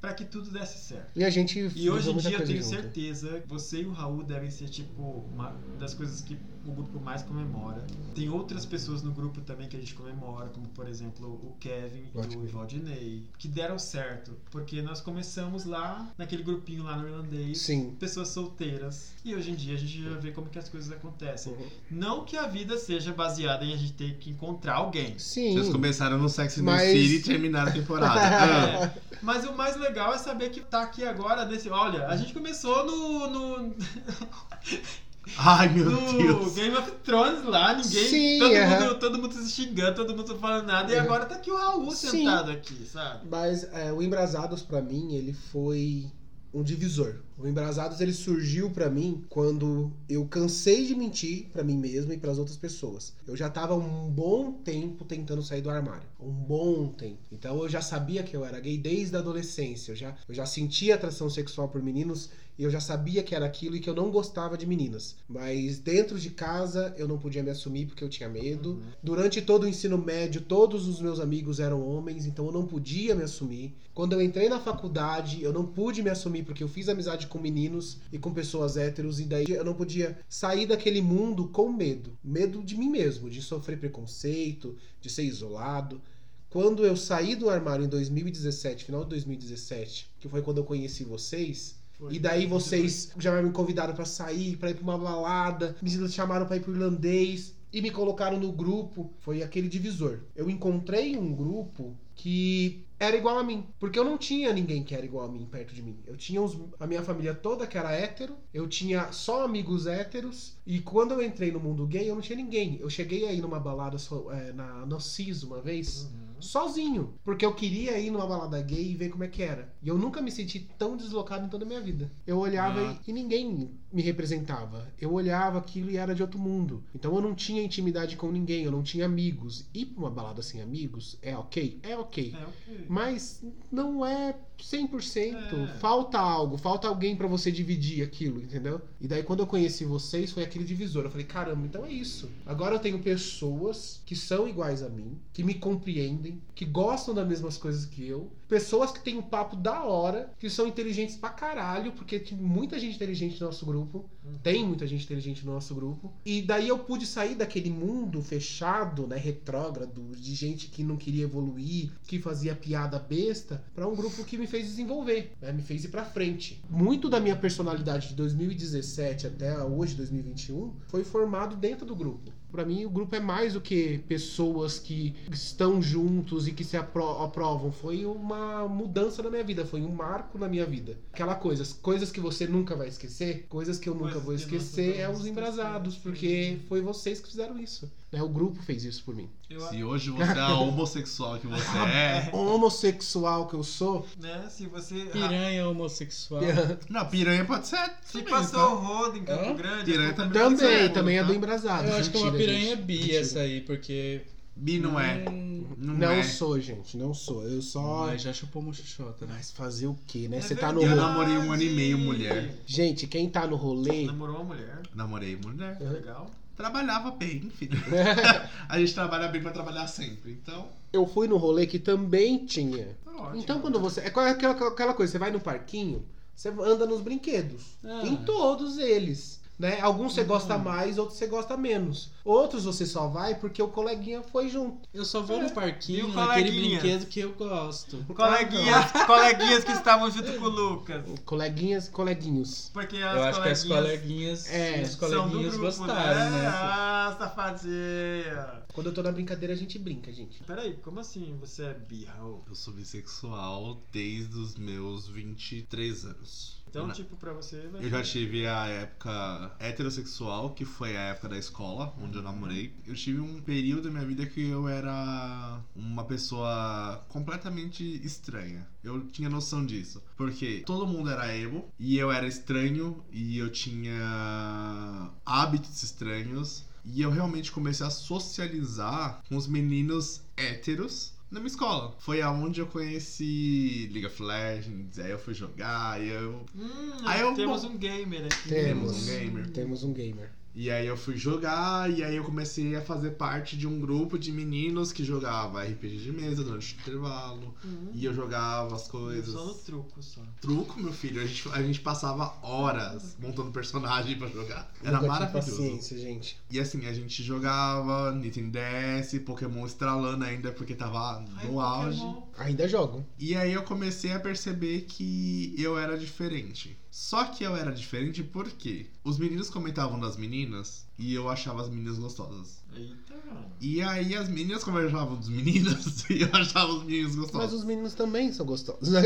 para 0.00 0.14
que 0.14 0.24
tudo 0.24 0.50
desse 0.50 0.78
certo. 0.78 1.10
E 1.16 1.24
a 1.24 1.30
gente 1.30 1.58
E 1.74 1.90
hoje 1.90 2.10
em 2.10 2.16
dia 2.18 2.38
eu 2.38 2.44
tenho 2.46 2.62
junto. 2.62 2.74
certeza 2.74 3.40
que 3.40 3.48
você 3.48 3.80
e 3.82 3.86
o 3.86 3.92
Raul 3.92 4.22
devem 4.22 4.50
ser, 4.50 4.68
tipo, 4.68 5.02
uma 5.02 5.50
das 5.78 5.94
coisas 5.94 6.20
que 6.20 6.35
o 6.66 6.72
grupo 6.72 6.98
mais 7.00 7.22
comemora. 7.22 7.84
Tem 8.14 8.28
outras 8.28 8.66
pessoas 8.66 9.00
no 9.02 9.12
grupo 9.12 9.40
também 9.42 9.68
que 9.68 9.76
a 9.76 9.80
gente 9.80 9.94
comemora, 9.94 10.48
como 10.48 10.66
por 10.68 10.88
exemplo 10.88 11.28
o 11.28 11.54
Kevin 11.60 12.06
e 12.14 12.36
o 12.36 12.46
Valdinei, 12.48 13.22
que 13.38 13.46
deram 13.46 13.78
certo. 13.78 14.32
Porque 14.50 14.82
nós 14.82 15.00
começamos 15.00 15.64
lá, 15.64 16.10
naquele 16.18 16.42
grupinho 16.42 16.82
lá 16.82 16.96
no 16.96 17.06
irlandês, 17.06 17.58
Sim. 17.60 17.94
pessoas 18.00 18.28
solteiras. 18.28 19.12
E 19.24 19.34
hoje 19.34 19.52
em 19.52 19.54
dia 19.54 19.74
a 19.74 19.78
gente 19.78 20.02
já 20.02 20.16
vê 20.18 20.32
como 20.32 20.48
que 20.48 20.58
as 20.58 20.68
coisas 20.68 20.90
acontecem. 20.90 21.52
Uhum. 21.52 21.66
Não 21.90 22.24
que 22.24 22.36
a 22.36 22.48
vida 22.48 22.76
seja 22.78 23.12
baseada 23.12 23.64
em 23.64 23.72
a 23.72 23.76
gente 23.76 23.92
ter 23.92 24.16
que 24.16 24.30
encontrar 24.30 24.74
alguém. 24.74 25.16
Sim. 25.18 25.54
Vocês 25.54 25.68
começaram 25.68 26.18
no 26.18 26.28
Sex 26.28 26.54
and 26.58 26.64
the 26.64 26.70
Mas- 26.70 26.90
City 26.90 27.14
e 27.16 27.22
terminaram 27.22 27.70
a 27.70 27.74
temporada. 27.74 28.16
Ah. 28.26 28.86
É, 28.86 29.00
mas 29.22 29.44
o 29.44 29.52
mais 29.56 29.76
legal 29.76 30.12
é 30.12 30.18
saber 30.18 30.50
que 30.50 30.60
tá 30.60 30.82
aqui 30.82 31.04
agora 31.04 31.44
nesse. 31.44 31.68
Olha, 31.68 32.06
a 32.08 32.16
gente 32.16 32.32
começou 32.34 32.84
no. 32.84 33.28
no, 33.28 33.74
Ai, 35.38 35.68
meu 35.72 35.90
no 35.90 36.18
Deus. 36.18 36.54
Game 36.54 36.76
of 36.76 36.90
Thrones 37.04 37.44
lá, 37.44 37.74
ninguém. 37.76 38.08
Sim, 38.08 38.38
todo, 38.38 38.54
mundo, 38.54 38.98
todo 39.00 39.18
mundo 39.18 39.34
se 39.34 39.50
xingando, 39.50 39.94
todo 39.96 40.16
mundo 40.16 40.36
falando 40.38 40.66
nada, 40.66 40.92
e 40.92 40.96
Uhum. 40.96 41.02
agora 41.02 41.26
tá 41.26 41.34
aqui 41.36 41.50
o 41.50 41.56
Raul 41.56 41.90
Sim. 41.90 42.10
sentado 42.10 42.50
aqui, 42.50 42.86
sabe? 42.86 43.26
Mas 43.28 43.64
é, 43.72 43.92
o 43.92 44.02
Embrasados 44.02 44.62
pra 44.62 44.80
mim, 44.80 45.14
ele 45.14 45.32
foi 45.32 46.06
um 46.54 46.62
divisor. 46.62 47.16
O 47.38 47.46
Embrasados 47.46 48.00
ele 48.00 48.14
surgiu 48.14 48.70
pra 48.70 48.88
mim 48.88 49.22
quando 49.28 49.92
eu 50.08 50.24
cansei 50.24 50.86
de 50.86 50.94
mentir 50.94 51.48
pra 51.52 51.62
mim 51.62 51.76
mesmo 51.76 52.10
e 52.14 52.16
pras 52.16 52.38
outras 52.38 52.56
pessoas. 52.56 53.12
Eu 53.26 53.36
já 53.36 53.50
tava 53.50 53.74
um 53.74 54.08
bom 54.08 54.52
tempo 54.52 55.04
tentando 55.04 55.42
sair 55.42 55.60
do 55.60 55.68
armário, 55.68 56.08
um 56.18 56.30
bom 56.32 56.86
tempo. 56.88 57.18
Então 57.30 57.58
eu 57.58 57.68
já 57.68 57.82
sabia 57.82 58.22
que 58.22 58.34
eu 58.34 58.42
era 58.42 58.58
gay 58.58 58.78
desde 58.78 59.14
a 59.16 59.18
adolescência. 59.18 59.92
Eu 59.92 59.96
já, 59.96 60.14
eu 60.26 60.34
já 60.34 60.46
sentia 60.46 60.94
atração 60.94 61.28
sexual 61.28 61.68
por 61.68 61.82
meninos 61.82 62.30
eu 62.64 62.70
já 62.70 62.80
sabia 62.80 63.22
que 63.22 63.34
era 63.34 63.44
aquilo 63.44 63.76
e 63.76 63.80
que 63.80 63.88
eu 63.88 63.94
não 63.94 64.10
gostava 64.10 64.56
de 64.56 64.66
meninas. 64.66 65.16
Mas 65.28 65.78
dentro 65.78 66.18
de 66.18 66.30
casa 66.30 66.94
eu 66.96 67.06
não 67.06 67.18
podia 67.18 67.42
me 67.42 67.50
assumir 67.50 67.86
porque 67.86 68.02
eu 68.02 68.08
tinha 68.08 68.28
medo. 68.28 68.70
Uhum. 68.70 68.82
Durante 69.02 69.42
todo 69.42 69.64
o 69.64 69.68
ensino 69.68 69.98
médio, 69.98 70.40
todos 70.40 70.88
os 70.88 71.00
meus 71.00 71.20
amigos 71.20 71.60
eram 71.60 71.86
homens, 71.86 72.26
então 72.26 72.46
eu 72.46 72.52
não 72.52 72.66
podia 72.66 73.14
me 73.14 73.22
assumir. 73.22 73.74
Quando 73.92 74.14
eu 74.14 74.22
entrei 74.22 74.48
na 74.48 74.60
faculdade, 74.60 75.42
eu 75.42 75.52
não 75.52 75.66
pude 75.66 76.02
me 76.02 76.10
assumir 76.10 76.44
porque 76.44 76.62
eu 76.62 76.68
fiz 76.68 76.88
amizade 76.88 77.26
com 77.26 77.38
meninos 77.38 77.98
e 78.12 78.18
com 78.18 78.32
pessoas 78.32 78.76
héteros, 78.76 79.20
e 79.20 79.24
daí 79.24 79.46
eu 79.48 79.64
não 79.64 79.74
podia 79.74 80.18
sair 80.28 80.66
daquele 80.66 81.02
mundo 81.02 81.48
com 81.48 81.72
medo. 81.72 82.16
Medo 82.22 82.62
de 82.62 82.76
mim 82.76 82.88
mesmo, 82.88 83.28
de 83.28 83.42
sofrer 83.42 83.78
preconceito, 83.78 84.76
de 85.00 85.10
ser 85.10 85.24
isolado. 85.24 86.00
Quando 86.48 86.86
eu 86.86 86.96
saí 86.96 87.34
do 87.34 87.50
armário 87.50 87.84
em 87.84 87.88
2017, 87.88 88.84
final 88.84 89.02
de 89.02 89.10
2017, 89.10 90.10
que 90.18 90.28
foi 90.28 90.40
quando 90.42 90.58
eu 90.58 90.64
conheci 90.64 91.04
vocês, 91.04 91.76
Foi. 91.98 92.14
e 92.14 92.18
daí 92.18 92.46
vocês 92.46 93.12
já 93.18 93.40
me 93.42 93.50
convidaram 93.50 93.94
pra 93.94 94.04
sair, 94.04 94.56
pra 94.56 94.70
ir 94.70 94.74
pra 94.74 94.82
uma 94.82 94.98
balada, 94.98 95.76
me 95.82 95.90
chamaram 96.08 96.46
pra 96.46 96.56
ir 96.56 96.60
pro 96.60 96.72
irlandês 96.72 97.54
e 97.72 97.80
me 97.80 97.90
colocaram 97.90 98.38
no 98.38 98.52
grupo. 98.52 99.10
Foi 99.20 99.42
aquele 99.42 99.68
divisor. 99.68 100.20
Eu 100.34 100.48
encontrei 100.50 101.16
um 101.16 101.34
grupo 101.34 101.96
que 102.14 102.84
era 102.98 103.14
igual 103.16 103.38
a 103.38 103.44
mim, 103.44 103.66
porque 103.78 103.98
eu 103.98 104.04
não 104.04 104.16
tinha 104.16 104.52
ninguém 104.52 104.82
que 104.82 104.94
era 104.94 105.04
igual 105.04 105.26
a 105.26 105.30
mim 105.30 105.46
perto 105.50 105.74
de 105.74 105.82
mim. 105.82 105.98
Eu 106.06 106.16
tinha 106.16 106.40
os- 106.40 106.56
a 106.80 106.86
minha 106.86 107.02
família 107.02 107.34
toda 107.34 107.66
que 107.66 107.76
era 107.76 107.92
hétero, 107.92 108.34
eu 108.54 108.66
tinha 108.66 109.12
só 109.12 109.44
amigos 109.44 109.86
héteros, 109.86 110.56
e 110.66 110.80
quando 110.80 111.12
eu 111.12 111.22
entrei 111.22 111.50
no 111.52 111.60
mundo 111.60 111.86
gay, 111.86 112.08
eu 112.08 112.14
não 112.14 112.22
tinha 112.22 112.36
ninguém. 112.36 112.78
Eu 112.80 112.88
cheguei 112.88 113.26
aí 113.26 113.40
numa 113.40 113.60
balada 113.60 113.98
é, 114.32 114.52
na 114.52 114.86
no 114.86 114.98
CIS 114.98 115.42
uma 115.42 115.60
vez, 115.60 116.04
Uhum. 116.04 116.25
Sozinho, 116.40 117.14
porque 117.24 117.44
eu 117.44 117.54
queria 117.54 117.98
ir 117.98 118.10
numa 118.10 118.26
balada 118.26 118.60
gay 118.62 118.90
e 118.92 118.94
ver 118.94 119.08
como 119.10 119.24
é 119.24 119.28
que 119.28 119.42
era. 119.42 119.72
E 119.82 119.88
eu 119.88 119.96
nunca 119.98 120.20
me 120.20 120.30
senti 120.30 120.60
tão 120.78 120.96
deslocado 120.96 121.46
em 121.46 121.48
toda 121.48 121.64
a 121.64 121.68
minha 121.68 121.80
vida. 121.80 122.10
Eu 122.26 122.38
olhava 122.38 122.80
Ah. 122.80 122.98
e, 123.06 123.10
e 123.10 123.12
ninguém 123.12 123.70
me 123.92 124.02
representava. 124.02 124.86
Eu 125.00 125.12
olhava 125.12 125.58
aquilo 125.58 125.90
e 125.90 125.96
era 125.96 126.14
de 126.14 126.22
outro 126.22 126.38
mundo. 126.38 126.82
Então 126.94 127.14
eu 127.14 127.20
não 127.22 127.34
tinha 127.34 127.62
intimidade 127.62 128.16
com 128.16 128.30
ninguém, 128.30 128.64
eu 128.64 128.72
não 128.72 128.82
tinha 128.82 129.06
amigos. 129.06 129.66
Ir 129.74 129.86
pra 129.86 130.00
uma 130.00 130.10
balada 130.10 130.42
sem 130.42 130.60
amigos 130.60 131.18
é 131.22 131.36
ok? 131.36 131.80
É 131.82 131.96
ok. 131.96 132.34
É, 132.38 132.44
ok. 132.44 132.84
Mas 132.88 133.42
não 133.70 134.04
é 134.04 134.34
100%. 134.62 135.34
É. 135.34 135.66
Falta 135.78 136.18
algo, 136.18 136.56
falta 136.56 136.88
alguém 136.88 137.16
pra 137.16 137.26
você 137.26 137.50
dividir 137.50 138.02
aquilo, 138.02 138.40
entendeu? 138.40 138.80
E 139.00 139.06
daí 139.06 139.22
quando 139.22 139.40
eu 139.40 139.46
conheci 139.46 139.84
vocês, 139.84 140.32
foi 140.32 140.42
aquele 140.42 140.64
divisor. 140.64 141.04
Eu 141.04 141.10
falei, 141.10 141.26
caramba, 141.26 141.66
então 141.66 141.84
é 141.84 141.90
isso. 141.90 142.30
Agora 142.44 142.74
eu 142.74 142.78
tenho 142.78 142.98
pessoas 142.98 144.00
que 144.04 144.16
são 144.16 144.48
iguais 144.48 144.82
a 144.82 144.88
mim, 144.88 145.18
que 145.32 145.42
me 145.42 145.54
compreendem, 145.54 146.40
que 146.54 146.64
gostam 146.64 147.14
das 147.14 147.26
mesmas 147.26 147.56
coisas 147.56 147.84
que 147.86 148.06
eu 148.06 148.30
pessoas 148.48 148.92
que 148.92 149.00
têm 149.00 149.16
um 149.16 149.22
papo 149.22 149.56
da 149.56 149.84
hora, 149.84 150.32
que 150.38 150.48
são 150.48 150.66
inteligentes 150.66 151.16
pra 151.16 151.30
caralho, 151.30 151.92
porque 151.92 152.18
tem 152.18 152.36
muita 152.36 152.78
gente 152.78 152.96
inteligente 152.96 153.40
no 153.40 153.46
nosso 153.46 153.66
grupo. 153.66 154.08
Tem 154.42 154.64
muita 154.64 154.86
gente 154.86 155.04
inteligente 155.04 155.46
no 155.46 155.52
nosso 155.52 155.74
grupo. 155.74 156.12
E 156.24 156.42
daí 156.42 156.68
eu 156.68 156.78
pude 156.78 157.06
sair 157.06 157.34
daquele 157.34 157.70
mundo 157.70 158.20
fechado, 158.22 159.06
né, 159.06 159.16
retrógrado, 159.16 160.12
de 160.16 160.34
gente 160.34 160.68
que 160.68 160.82
não 160.82 160.96
queria 160.96 161.24
evoluir, 161.24 161.92
que 162.06 162.18
fazia 162.18 162.54
piada 162.54 162.98
besta, 162.98 163.64
pra 163.74 163.86
um 163.86 163.94
grupo 163.94 164.24
que 164.24 164.36
me 164.36 164.46
fez 164.46 164.66
desenvolver, 164.66 165.32
né, 165.40 165.52
me 165.52 165.62
fez 165.62 165.84
ir 165.84 165.88
pra 165.88 166.04
frente. 166.04 166.62
Muito 166.68 167.08
da 167.08 167.20
minha 167.20 167.36
personalidade 167.36 168.08
de 168.08 168.14
2017 168.14 169.26
até 169.26 169.62
hoje, 169.62 169.94
2021, 169.94 170.74
foi 170.88 171.04
formado 171.04 171.56
dentro 171.56 171.86
do 171.86 171.94
grupo. 171.94 172.32
Pra 172.50 172.64
mim, 172.64 172.84
o 172.84 172.90
grupo 172.90 173.14
é 173.14 173.20
mais 173.20 173.52
do 173.54 173.60
que 173.60 173.98
pessoas 174.08 174.78
que 174.78 175.14
estão 175.30 175.82
juntos 175.82 176.46
e 176.48 176.52
que 176.52 176.64
se 176.64 176.76
apro- 176.76 177.22
aprovam. 177.22 177.70
Foi 177.72 178.04
uma 178.06 178.66
mudança 178.68 179.22
na 179.22 179.30
minha 179.30 179.44
vida, 179.44 179.64
foi 179.66 179.82
um 179.82 179.90
marco 179.92 180.38
na 180.38 180.48
minha 180.48 180.64
vida. 180.64 180.96
Aquela 181.12 181.34
coisa, 181.34 181.62
as 181.62 181.72
coisas 181.72 182.10
que 182.10 182.20
você 182.20 182.46
nunca 182.46 182.74
vai 182.76 182.88
esquecer, 182.88 183.46
coisas 183.48 183.78
que 183.78 183.88
eu 183.88 183.94
nunca 183.94 184.20
Coisas 184.20 184.22
vou 184.24 184.34
que 184.36 184.54
nós 184.54 184.62
esquecer, 184.64 184.88
nunca 184.88 185.00
é 185.00 185.08
os 185.10 185.26
embrasados, 185.26 185.94
sim. 185.94 186.00
porque 186.02 186.58
foi 186.68 186.80
vocês 186.80 187.20
que 187.20 187.28
fizeram 187.28 187.58
isso. 187.58 187.90
Né? 188.16 188.22
O 188.22 188.28
grupo 188.28 188.60
fez 188.62 188.84
isso 188.84 189.04
por 189.04 189.14
mim. 189.14 189.28
Eu, 189.50 189.60
Se 189.60 189.84
hoje 189.84 190.10
você 190.10 190.32
é 190.38 190.40
a 190.40 190.54
homossexual 190.54 191.38
que 191.38 191.46
você 191.46 191.78
é. 191.78 192.30
Homossexual 192.32 193.46
que 193.46 193.54
eu 193.54 193.62
sou, 193.62 194.06
né, 194.20 194.46
se 194.50 194.66
você... 194.66 194.94
Piranha 195.06 195.68
homossexual. 195.68 196.42
Não, 196.88 197.06
piranha 197.06 197.44
pode 197.44 197.66
ser. 197.68 197.90
Se 198.04 198.18
também, 198.18 198.28
passou 198.30 198.58
tá? 198.60 198.68
o 198.68 198.76
rodo 198.78 199.18
em 199.18 199.24
Campo 199.24 199.50
Hã? 199.50 199.54
Grande... 199.54 199.84
Piranha 199.84 200.12
culpa 200.14 200.22
também 200.24 200.40
é 200.42 200.44
pode 200.44 200.58
ser. 200.58 200.64
também, 200.66 200.84
sua, 200.86 200.94
também 200.94 201.16
é 201.18 201.20
tá? 201.22 201.26
do 201.28 201.34
embrasado. 201.34 201.88
Eu 201.88 201.96
acho 201.96 202.10
que 202.10 202.16
é 202.16 202.20
uma 202.20 202.32
piranha 202.32 202.60
gente. 202.70 202.82
bi 202.82 202.98
Mentira. 202.98 203.18
essa 203.20 203.40
aí, 203.40 203.60
porque. 203.60 204.22
Bi 204.58 204.78
não 204.78 204.98
é. 204.98 205.22
Hum, 205.28 205.66
Não, 205.76 205.94
Não 205.94 206.10
é. 206.10 206.22
sou, 206.22 206.58
gente, 206.58 206.96
não 206.96 207.12
sou. 207.12 207.42
Eu 207.46 207.60
só. 207.60 208.06
Mas 208.06 208.22
já 208.22 208.32
chupou 208.32 208.62
xuxota, 208.72 209.26
né? 209.26 209.34
Mas 209.36 209.50
fazer 209.50 209.86
o 209.86 209.94
quê, 210.06 210.28
né? 210.28 210.38
É 210.38 210.40
Você 210.40 210.56
tá 210.56 210.72
no 210.72 210.80
Eu 210.80 210.88
rolê. 210.88 211.00
namorei 211.00 211.36
um 211.36 211.52
ano 211.52 211.62
e 211.62 211.68
meio 211.70 211.98
mulher. 211.98 212.54
Gente, 212.64 213.06
quem 213.06 213.28
tá 213.28 213.46
no 213.46 213.56
rolê. 213.56 214.06
Namorou 214.06 214.36
uma 214.36 214.44
mulher, 214.44 214.80
Namorei 214.94 215.36
mulher. 215.36 215.76
legal. 215.80 216.30
Trabalhava 216.56 217.10
bem, 217.10 217.50
filho. 217.50 217.78
a 218.68 218.78
gente 218.78 218.94
trabalha 218.94 219.28
bem 219.28 219.42
pra 219.42 219.50
trabalhar 219.52 219.86
sempre. 219.86 220.32
Então, 220.32 220.66
Eu 220.92 221.06
fui 221.06 221.28
no 221.28 221.36
rolê 221.36 221.66
que 221.66 221.78
também 221.78 222.46
tinha. 222.46 222.96
Tá 223.04 223.10
ótimo. 223.10 223.36
Então, 223.36 223.60
quando 223.60 223.78
você. 223.78 224.00
É 224.00 224.10
qual- 224.10 224.26
aquela, 224.26 224.54
aquela 224.68 224.94
coisa, 224.94 225.12
você 225.12 225.18
vai 225.18 225.30
no 225.30 225.40
parquinho, 225.40 226.04
você 226.34 226.48
anda 226.48 226.86
nos 226.86 227.00
brinquedos. 227.02 227.62
Ah. 227.84 228.02
Em 228.06 228.16
todos 228.16 228.78
eles. 228.78 229.40
Né? 229.58 229.80
Alguns 229.80 230.14
você 230.14 230.22
gosta 230.24 230.58
mais, 230.58 230.98
outros 230.98 231.18
você 231.18 231.26
gosta 231.26 231.56
menos. 231.56 232.10
Outros 232.24 232.64
você 232.64 232.84
só 232.84 233.08
vai 233.08 233.34
porque 233.36 233.62
o 233.62 233.68
coleguinha 233.68 234.22
foi 234.22 234.48
junto. 234.48 234.86
Eu 234.92 235.04
só 235.04 235.22
vou 235.22 235.40
no 235.42 235.50
parquinho 235.50 236.06
Viu, 236.06 236.14
naquele 236.14 236.50
coleguinha? 236.50 236.80
brinquedo 236.80 237.06
que 237.06 237.20
eu 237.20 237.32
gosto. 237.32 238.04
Coleguinhas, 238.14 238.92
coleguinhas 239.06 239.64
que 239.64 239.72
estavam 239.72 240.10
junto 240.10 240.32
com 240.34 240.44
o 240.44 240.48
Lucas. 240.48 241.04
Coleguinhas, 241.24 241.88
coleguinhos. 241.88 242.70
Porque 242.72 242.96
as 242.96 243.16
Eu 243.16 243.22
acho 243.24 243.42
que 243.42 243.48
as 243.48 243.64
coleguinhas 243.64 244.50
É, 244.52 244.82
os 244.82 244.90
são 244.90 245.08
do 245.08 245.14
coleguinhas 245.30 245.56
grupo, 245.56 245.66
gostaram, 245.66 246.30
né? 246.30 246.46
Ah, 246.48 247.16
safadinha. 247.18 248.62
Quando 248.74 248.88
eu 248.88 248.94
tô 248.94 249.02
na 249.02 249.12
brincadeira, 249.12 249.54
a 249.54 249.56
gente 249.56 249.78
brinca, 249.78 250.12
gente. 250.12 250.42
Peraí, 250.44 250.74
como 250.82 251.00
assim 251.00 251.36
você 251.40 251.62
é 251.64 251.74
bi, 251.74 252.04
Raul? 252.04 252.44
eu 252.48 252.54
sou 252.54 252.74
bissexual 252.74 253.80
desde 253.90 254.36
os 254.36 254.56
meus 254.56 255.08
23 255.08 256.04
anos. 256.04 256.56
Então, 256.76 256.88
Eu- 256.88 256.94
tipo, 256.94 257.16
pra 257.16 257.32
você... 257.32 257.68
vai 257.68 257.82
Eu 257.84 257.88
já 257.88 258.02
tive 258.02 258.46
a 258.46 258.66
época 258.66 259.56
heterossexual, 259.58 260.50
que 260.52 260.66
foi 260.66 260.94
a 260.94 261.00
época 261.00 261.30
da 261.30 261.38
escola, 261.38 261.94
onde 261.98 262.16
eu 262.18 262.22
namorei. 262.22 262.74
Eu 262.86 262.94
tive 262.94 263.18
um 263.18 263.40
período 263.40 263.84
da 263.84 263.90
minha 263.90 264.04
vida 264.04 264.26
que 264.26 264.46
eu 264.46 264.68
era 264.68 265.58
uma 265.74 266.04
pessoa 266.04 267.02
completamente 267.08 267.82
estranha. 268.04 268.68
Eu 268.84 269.06
tinha 269.08 269.30
noção 269.30 269.64
disso. 269.64 270.02
Porque 270.18 270.62
todo 270.66 270.86
mundo 270.86 271.08
era 271.08 271.34
emo, 271.34 271.72
e 271.78 271.96
eu 271.96 272.12
era 272.12 272.26
estranho, 272.26 273.02
e 273.10 273.38
eu 273.38 273.50
tinha 273.50 275.10
hábitos 275.24 275.82
estranhos. 275.82 276.64
E 276.84 277.02
eu 277.02 277.10
realmente 277.10 277.50
comecei 277.50 277.84
a 277.84 277.90
socializar 277.90 279.22
com 279.28 279.36
os 279.36 279.48
meninos 279.48 280.20
héteros 280.36 281.15
na 281.30 281.40
minha 281.40 281.48
escola. 281.48 281.94
Foi 281.98 282.22
aonde 282.22 282.60
eu 282.60 282.66
conheci 282.66 283.88
League 283.92 284.06
of 284.06 284.22
Legends, 284.22 284.98
aí 284.98 285.10
eu 285.10 285.18
fui 285.18 285.34
jogar, 285.34 286.00
e 286.02 286.08
eu 286.08 286.44
Hum, 286.54 286.68
Aí 287.04 287.20
eu- 287.20 287.34
temos 287.34 287.64
um 287.64 287.76
gamer 287.76 288.24
aqui. 288.26 288.48
Temos. 288.48 288.92
um 288.92 289.06
gamer. 289.06 289.50
Temos 289.50 289.84
um 289.84 289.92
gamer. 289.92 290.30
E 290.58 290.70
aí 290.70 290.86
eu 290.86 290.96
fui 290.96 291.18
jogar, 291.18 291.90
e 291.90 292.02
aí 292.02 292.16
eu 292.16 292.24
comecei 292.24 292.74
a 292.74 292.80
fazer 292.80 293.10
parte 293.10 293.58
de 293.58 293.66
um 293.66 293.78
grupo 293.78 294.18
de 294.18 294.32
meninos 294.32 294.90
que 294.90 295.04
jogava 295.04 295.62
RPG 295.62 295.98
de 295.98 296.10
mesa 296.10 296.42
durante 296.42 296.74
o 296.74 296.80
intervalo. 296.80 297.54
Hum, 297.62 297.90
E 297.92 298.06
eu 298.06 298.14
jogava 298.14 298.74
as 298.74 298.88
coisas. 298.88 299.34
Só 299.34 299.44
no 299.44 299.54
truco, 299.54 300.02
só. 300.02 300.22
Truco, 300.40 300.80
meu 300.80 300.94
filho, 300.94 301.20
a 301.20 301.26
gente, 301.26 301.46
a 301.52 301.62
gente 301.62 301.80
passava 301.80 302.34
horas 302.42 303.18
montando 303.20 303.50
personagem 303.50 304.16
pra 304.16 304.28
jogar. 304.28 304.72
Era 304.82 304.96
Nunca 304.96 305.06
maravilhoso. 305.08 305.50
paciência, 305.50 305.98
gente. 305.98 306.38
E 306.50 306.58
assim, 306.58 306.86
a 306.86 306.92
gente 306.94 307.22
jogava 307.22 308.12
Nintendo 308.12 308.52
DS, 308.58 309.18
Pokémon 309.26 309.66
estralando 309.66 310.24
ainda 310.24 310.52
porque 310.52 310.74
tava 310.74 311.18
Ai, 311.36 311.46
no 311.46 311.60
auge. 311.60 311.98
Pokémon. 312.00 312.22
Ainda 312.38 312.66
jogo. 312.66 313.04
E 313.18 313.36
aí 313.36 313.52
eu 313.52 313.62
comecei 313.62 314.12
a 314.12 314.18
perceber 314.20 314.86
que 314.88 315.54
eu 315.58 315.78
era 315.78 315.98
diferente. 315.98 316.78
Só 316.98 317.24
que 317.26 317.44
eu 317.44 317.54
era 317.54 317.70
diferente 317.72 318.22
porque 318.22 318.86
os 319.04 319.18
meninos 319.18 319.50
comentavam 319.50 320.00
das 320.00 320.16
meninas 320.16 320.86
e 320.98 321.12
eu 321.12 321.28
achava 321.28 321.60
as 321.60 321.68
meninas 321.68 321.98
gostosas. 321.98 322.64
Eita. 322.74 323.14
E 323.60 323.82
aí 323.82 324.16
as 324.16 324.30
meninas 324.30 324.64
conversavam 324.64 325.14
dos 325.14 325.28
meninos 325.28 326.04
e 326.08 326.22
eu 326.22 326.30
achava 326.32 326.72
os 326.72 326.84
meninos 326.84 327.14
Mas 327.14 327.24
gostosos. 327.30 327.58
os 327.60 327.64
meninos 327.66 327.92
também 327.92 328.32
são 328.32 328.46
gostosos. 328.46 328.94
Aí 328.94 329.04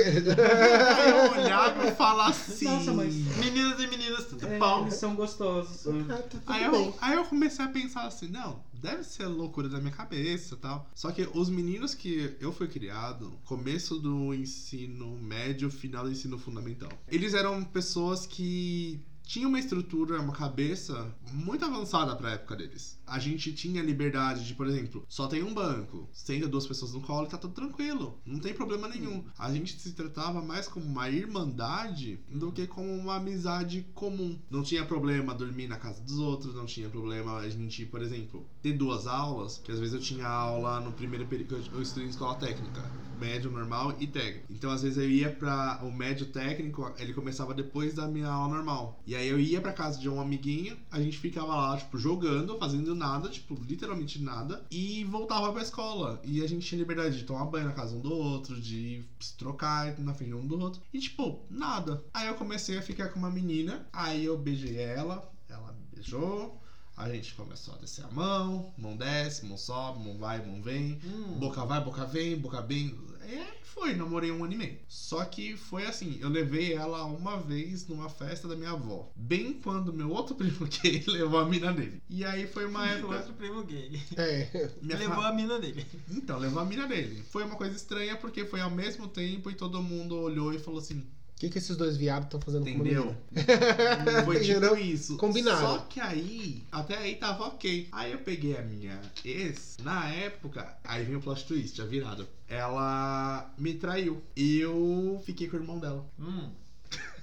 eu 1.10 1.32
olhava 1.32 1.86
e 1.88 1.92
falava 1.92 2.30
assim. 2.30 2.64
Nossa, 2.66 2.92
mas- 2.92 3.12
Meninos 3.14 3.80
e 3.82 3.86
meninas, 3.88 4.24
tudo 4.26 4.46
É, 4.46 4.56
pau. 4.58 4.82
eles 4.82 4.94
são 4.94 5.16
gostosos. 5.16 5.84
Ah, 6.08 6.22
tá 6.22 6.38
Aí 6.46 6.70
bem. 6.70 6.86
eu, 6.86 6.94
aí 7.00 7.16
eu 7.16 7.24
comecei 7.24 7.64
a 7.64 7.68
pensar 7.68 8.04
assim, 8.06 8.28
não, 8.28 8.62
deve 8.80 9.04
ser 9.04 9.26
loucura 9.26 9.68
da 9.68 9.78
minha 9.78 9.92
cabeça 9.92 10.56
tal. 10.56 10.88
Só 10.94 11.10
que 11.10 11.28
os 11.34 11.48
meninos 11.48 11.94
que 11.94 12.36
eu 12.40 12.52
fui 12.52 12.66
criado, 12.66 13.38
começo 13.44 13.98
do 13.98 14.34
ensino 14.34 15.16
médio, 15.16 15.70
final 15.70 16.04
do 16.04 16.10
ensino 16.10 16.38
fundamental, 16.38 16.90
eles 17.08 17.34
eram 17.34 17.62
pessoas 17.62 18.26
que 18.26 19.00
tinham 19.22 19.48
uma 19.48 19.60
estrutura, 19.60 20.20
uma 20.20 20.32
cabeça 20.32 21.14
muito 21.32 21.64
avançada 21.64 22.16
pra 22.16 22.32
época 22.32 22.56
deles. 22.56 22.98
A 23.10 23.18
gente 23.18 23.52
tinha 23.52 23.82
liberdade 23.82 24.46
de, 24.46 24.54
por 24.54 24.68
exemplo, 24.68 25.04
só 25.08 25.26
tem 25.26 25.42
um 25.42 25.52
banco, 25.52 26.08
senta 26.12 26.46
duas 26.46 26.64
pessoas 26.64 26.92
no 26.92 27.00
colo 27.00 27.26
e 27.26 27.28
tá 27.28 27.36
tudo 27.36 27.52
tranquilo, 27.54 28.20
não 28.24 28.38
tem 28.38 28.54
problema 28.54 28.86
nenhum. 28.86 29.24
A 29.36 29.52
gente 29.52 29.80
se 29.80 29.92
tratava 29.94 30.40
mais 30.40 30.68
como 30.68 30.86
uma 30.86 31.10
irmandade 31.10 32.20
do 32.28 32.52
que 32.52 32.68
como 32.68 32.88
uma 32.88 33.16
amizade 33.16 33.84
comum. 33.94 34.38
Não 34.48 34.62
tinha 34.62 34.86
problema 34.86 35.34
dormir 35.34 35.66
na 35.66 35.76
casa 35.76 36.00
dos 36.02 36.20
outros, 36.20 36.54
não 36.54 36.66
tinha 36.66 36.88
problema 36.88 37.38
a 37.38 37.48
gente, 37.50 37.84
por 37.84 38.00
exemplo, 38.00 38.46
ter 38.62 38.74
duas 38.74 39.08
aulas, 39.08 39.58
que 39.58 39.72
às 39.72 39.80
vezes 39.80 39.94
eu 39.94 40.00
tinha 40.00 40.28
aula 40.28 40.78
no 40.78 40.92
primeiro 40.92 41.26
período, 41.26 41.60
eu 41.72 41.82
estudei 41.82 42.06
em 42.06 42.10
escola 42.10 42.36
técnica, 42.36 42.88
médio, 43.18 43.50
normal 43.50 43.96
e 43.98 44.06
técnico. 44.06 44.46
Então 44.50 44.70
às 44.70 44.82
vezes 44.82 44.98
eu 44.98 45.10
ia 45.10 45.30
para 45.30 45.80
o 45.82 45.92
médio 45.92 46.26
técnico, 46.26 46.92
ele 46.96 47.12
começava 47.12 47.52
depois 47.52 47.94
da 47.94 48.06
minha 48.06 48.28
aula 48.28 48.54
normal. 48.54 49.02
E 49.04 49.16
aí 49.16 49.28
eu 49.28 49.40
ia 49.40 49.60
pra 49.60 49.72
casa 49.72 49.98
de 49.98 50.08
um 50.08 50.20
amiguinho, 50.20 50.76
a 50.90 51.00
gente 51.00 51.18
ficava 51.18 51.54
lá, 51.54 51.76
tipo, 51.76 51.98
jogando, 51.98 52.56
fazendo 52.58 52.94
nada, 53.00 53.30
tipo, 53.30 53.54
literalmente 53.54 54.20
nada, 54.20 54.66
e 54.70 55.02
voltava 55.04 55.50
pra 55.52 55.62
escola. 55.62 56.20
E 56.22 56.42
a 56.42 56.46
gente 56.46 56.66
tinha 56.66 56.78
liberdade 56.78 57.16
de 57.16 57.24
tomar 57.24 57.46
banho 57.46 57.66
na 57.66 57.72
casa 57.72 57.96
um 57.96 58.00
do 58.00 58.12
outro, 58.12 58.60
de 58.60 59.02
se 59.18 59.34
trocar 59.38 59.98
na 59.98 60.12
frente 60.12 60.34
um 60.34 60.46
do 60.46 60.60
outro. 60.60 60.82
E 60.92 61.00
tipo, 61.00 61.46
nada. 61.48 62.04
Aí 62.12 62.28
eu 62.28 62.34
comecei 62.34 62.76
a 62.76 62.82
ficar 62.82 63.08
com 63.08 63.18
uma 63.18 63.30
menina, 63.30 63.86
aí 63.90 64.26
eu 64.26 64.36
beijei 64.36 64.76
ela, 64.76 65.26
ela 65.48 65.72
me 65.72 65.86
beijou. 65.94 66.60
A 66.94 67.08
gente 67.08 67.34
começou 67.34 67.72
a 67.72 67.78
descer 67.78 68.04
a 68.04 68.10
mão, 68.10 68.70
mão 68.76 68.94
desce, 68.94 69.46
mão 69.46 69.56
sobe, 69.56 70.04
mão 70.04 70.18
vai, 70.18 70.44
mão 70.44 70.60
vem. 70.60 71.00
Hum. 71.02 71.38
Boca 71.38 71.64
vai, 71.64 71.82
boca 71.82 72.04
vem, 72.04 72.36
boca 72.36 72.60
vem. 72.60 72.94
É, 73.32 73.46
foi, 73.62 73.94
namorei 73.94 74.30
um 74.32 74.42
ano 74.44 74.52
e 74.52 74.56
meio. 74.56 74.78
Só 74.88 75.24
que 75.24 75.56
foi 75.56 75.86
assim, 75.86 76.18
eu 76.20 76.28
levei 76.28 76.72
ela 76.74 77.04
uma 77.04 77.36
vez 77.40 77.86
numa 77.86 78.08
festa 78.08 78.48
da 78.48 78.56
minha 78.56 78.70
avó. 78.70 79.10
Bem 79.14 79.52
quando 79.54 79.92
meu 79.92 80.10
outro 80.10 80.34
primo 80.36 80.66
gay 80.66 81.04
levou 81.06 81.38
a 81.40 81.44
mina 81.48 81.72
dele. 81.72 82.02
E 82.08 82.24
aí 82.24 82.46
foi 82.46 82.66
uma 82.66 82.86
época. 82.88 83.16
outro 83.16 83.32
primo 83.34 83.62
gay. 83.62 84.00
É. 84.16 84.70
Minha 84.82 84.98
Levou 84.98 85.16
fa- 85.22 85.28
a 85.28 85.32
mina 85.32 85.58
dele. 85.60 85.86
Então, 86.10 86.38
levou 86.38 86.60
a 86.60 86.64
mina 86.64 86.86
dele. 86.86 87.22
Foi 87.30 87.44
uma 87.44 87.56
coisa 87.56 87.76
estranha 87.76 88.16
porque 88.16 88.44
foi 88.44 88.60
ao 88.60 88.70
mesmo 88.70 89.06
tempo 89.08 89.50
e 89.50 89.54
todo 89.54 89.82
mundo 89.82 90.16
olhou 90.16 90.52
e 90.52 90.58
falou 90.58 90.80
assim: 90.80 91.06
que, 91.40 91.48
que 91.48 91.56
esses 91.56 91.74
dois 91.74 91.96
viados 91.96 92.26
estão 92.26 92.38
fazendo 92.38 92.64
com 92.64 92.68
Entendeu? 92.70 93.16
menina? 93.32 94.24
Foi 94.26 94.40
tipo 94.44 94.76
isso. 94.76 95.16
Combinaram. 95.16 95.58
Só 95.58 95.78
que 95.78 95.98
aí, 95.98 96.62
até 96.70 96.98
aí 96.98 97.14
tava 97.16 97.44
ok. 97.46 97.88
Aí 97.90 98.12
eu 98.12 98.18
peguei 98.18 98.58
a 98.58 98.62
minha 98.62 99.00
ex, 99.24 99.78
na 99.82 100.06
época, 100.10 100.76
aí 100.84 101.02
vem 101.02 101.16
o 101.16 101.20
plot 101.20 101.46
twist, 101.46 101.80
a 101.80 101.86
virada. 101.86 102.28
Ela 102.46 103.50
me 103.56 103.72
traiu. 103.72 104.22
E 104.36 104.58
eu 104.58 105.22
fiquei 105.24 105.48
com 105.48 105.56
o 105.56 105.60
irmão 105.60 105.78
dela. 105.78 106.04
Hum. 106.18 106.50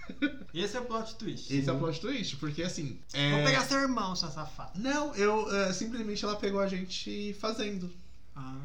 Esse 0.52 0.78
é 0.78 0.80
o 0.80 0.86
plot 0.86 1.16
twist. 1.16 1.54
Esse 1.54 1.70
é 1.70 1.74
o 1.74 1.78
plot 1.78 2.02
twist, 2.02 2.38
porque 2.38 2.64
assim. 2.64 2.98
é- 3.14 3.32
Vou 3.36 3.44
pegar 3.44 3.62
seu 3.66 3.78
irmão, 3.78 4.16
sua 4.16 4.32
safada. 4.32 4.72
Não, 4.76 5.14
eu. 5.16 5.48
é, 5.56 5.72
simplesmente 5.74 6.26
ela 6.26 6.38
pegou 6.38 6.60
a 6.60 6.68
gente 6.68 7.34
fazendo. 7.40 7.88
Ah. 8.36 8.56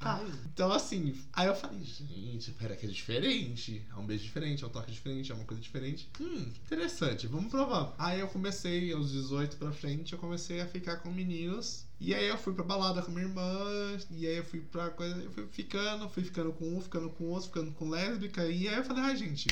Tá. 0.00 0.18
Então, 0.46 0.72
assim, 0.72 1.14
aí 1.30 1.46
eu 1.46 1.54
falei, 1.54 1.84
gente, 1.84 2.52
pera 2.52 2.74
que 2.74 2.86
é 2.86 2.88
diferente. 2.88 3.86
É 3.90 3.96
um 3.96 4.06
beijo 4.06 4.24
diferente, 4.24 4.64
é 4.64 4.66
um 4.66 4.70
toque 4.70 4.90
diferente, 4.90 5.30
é 5.30 5.34
uma 5.34 5.44
coisa 5.44 5.62
diferente. 5.62 6.08
Hum, 6.18 6.50
interessante, 6.64 7.26
vamos 7.26 7.50
provar. 7.50 7.94
Aí 7.98 8.18
eu 8.18 8.28
comecei, 8.28 8.92
aos 8.92 9.12
18 9.12 9.58
pra 9.58 9.70
frente, 9.72 10.14
eu 10.14 10.18
comecei 10.18 10.58
a 10.62 10.66
ficar 10.66 10.96
com 10.96 11.10
meninos. 11.10 11.84
E 12.00 12.14
aí 12.14 12.26
eu 12.26 12.38
fui 12.38 12.54
pra 12.54 12.64
balada 12.64 13.02
com 13.02 13.10
minha 13.10 13.26
irmã, 13.26 13.98
e 14.10 14.26
aí 14.26 14.38
eu 14.38 14.44
fui 14.44 14.60
pra 14.60 14.88
coisa, 14.88 15.20
eu 15.20 15.30
fui 15.30 15.46
ficando, 15.48 16.08
fui 16.08 16.24
ficando 16.24 16.50
com 16.50 16.76
um, 16.76 16.80
ficando 16.80 17.10
com 17.10 17.24
outro, 17.24 17.48
ficando 17.48 17.70
com 17.72 17.90
lésbica, 17.90 18.46
e 18.46 18.68
aí 18.68 18.76
eu 18.76 18.84
falei, 18.84 19.04
ai 19.04 19.16
gente, 19.18 19.48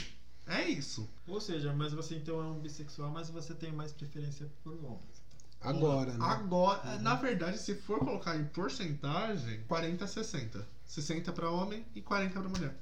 é 0.47 0.67
isso. 0.67 1.07
Ou 1.27 1.43
seja, 1.43 1.75
mas 1.75 1.93
você 1.93 2.15
então 2.17 2.41
é 2.41 2.45
um 2.47 2.59
bissexual, 2.59 3.11
mas 3.11 3.29
você 3.29 3.55
tem 3.55 3.71
mais 3.71 3.93
preferência 3.93 4.51
por 4.65 4.73
homens. 4.83 5.18
Agora, 5.61 6.13
né? 6.13 6.19
Agora, 6.25 6.99
na 7.01 7.15
verdade, 7.17 7.59
se 7.59 7.75
for 7.75 7.99
colocar 7.99 8.37
em 8.37 8.45
porcentagem, 8.45 9.61
40 9.67 10.05
a 10.05 10.09
60. 10.09 10.67
60 10.87 11.33
pra 11.33 11.51
homem 11.51 11.85
e 11.95 12.01
40 12.01 12.41
pra 12.41 12.49
mulher. 12.49 12.75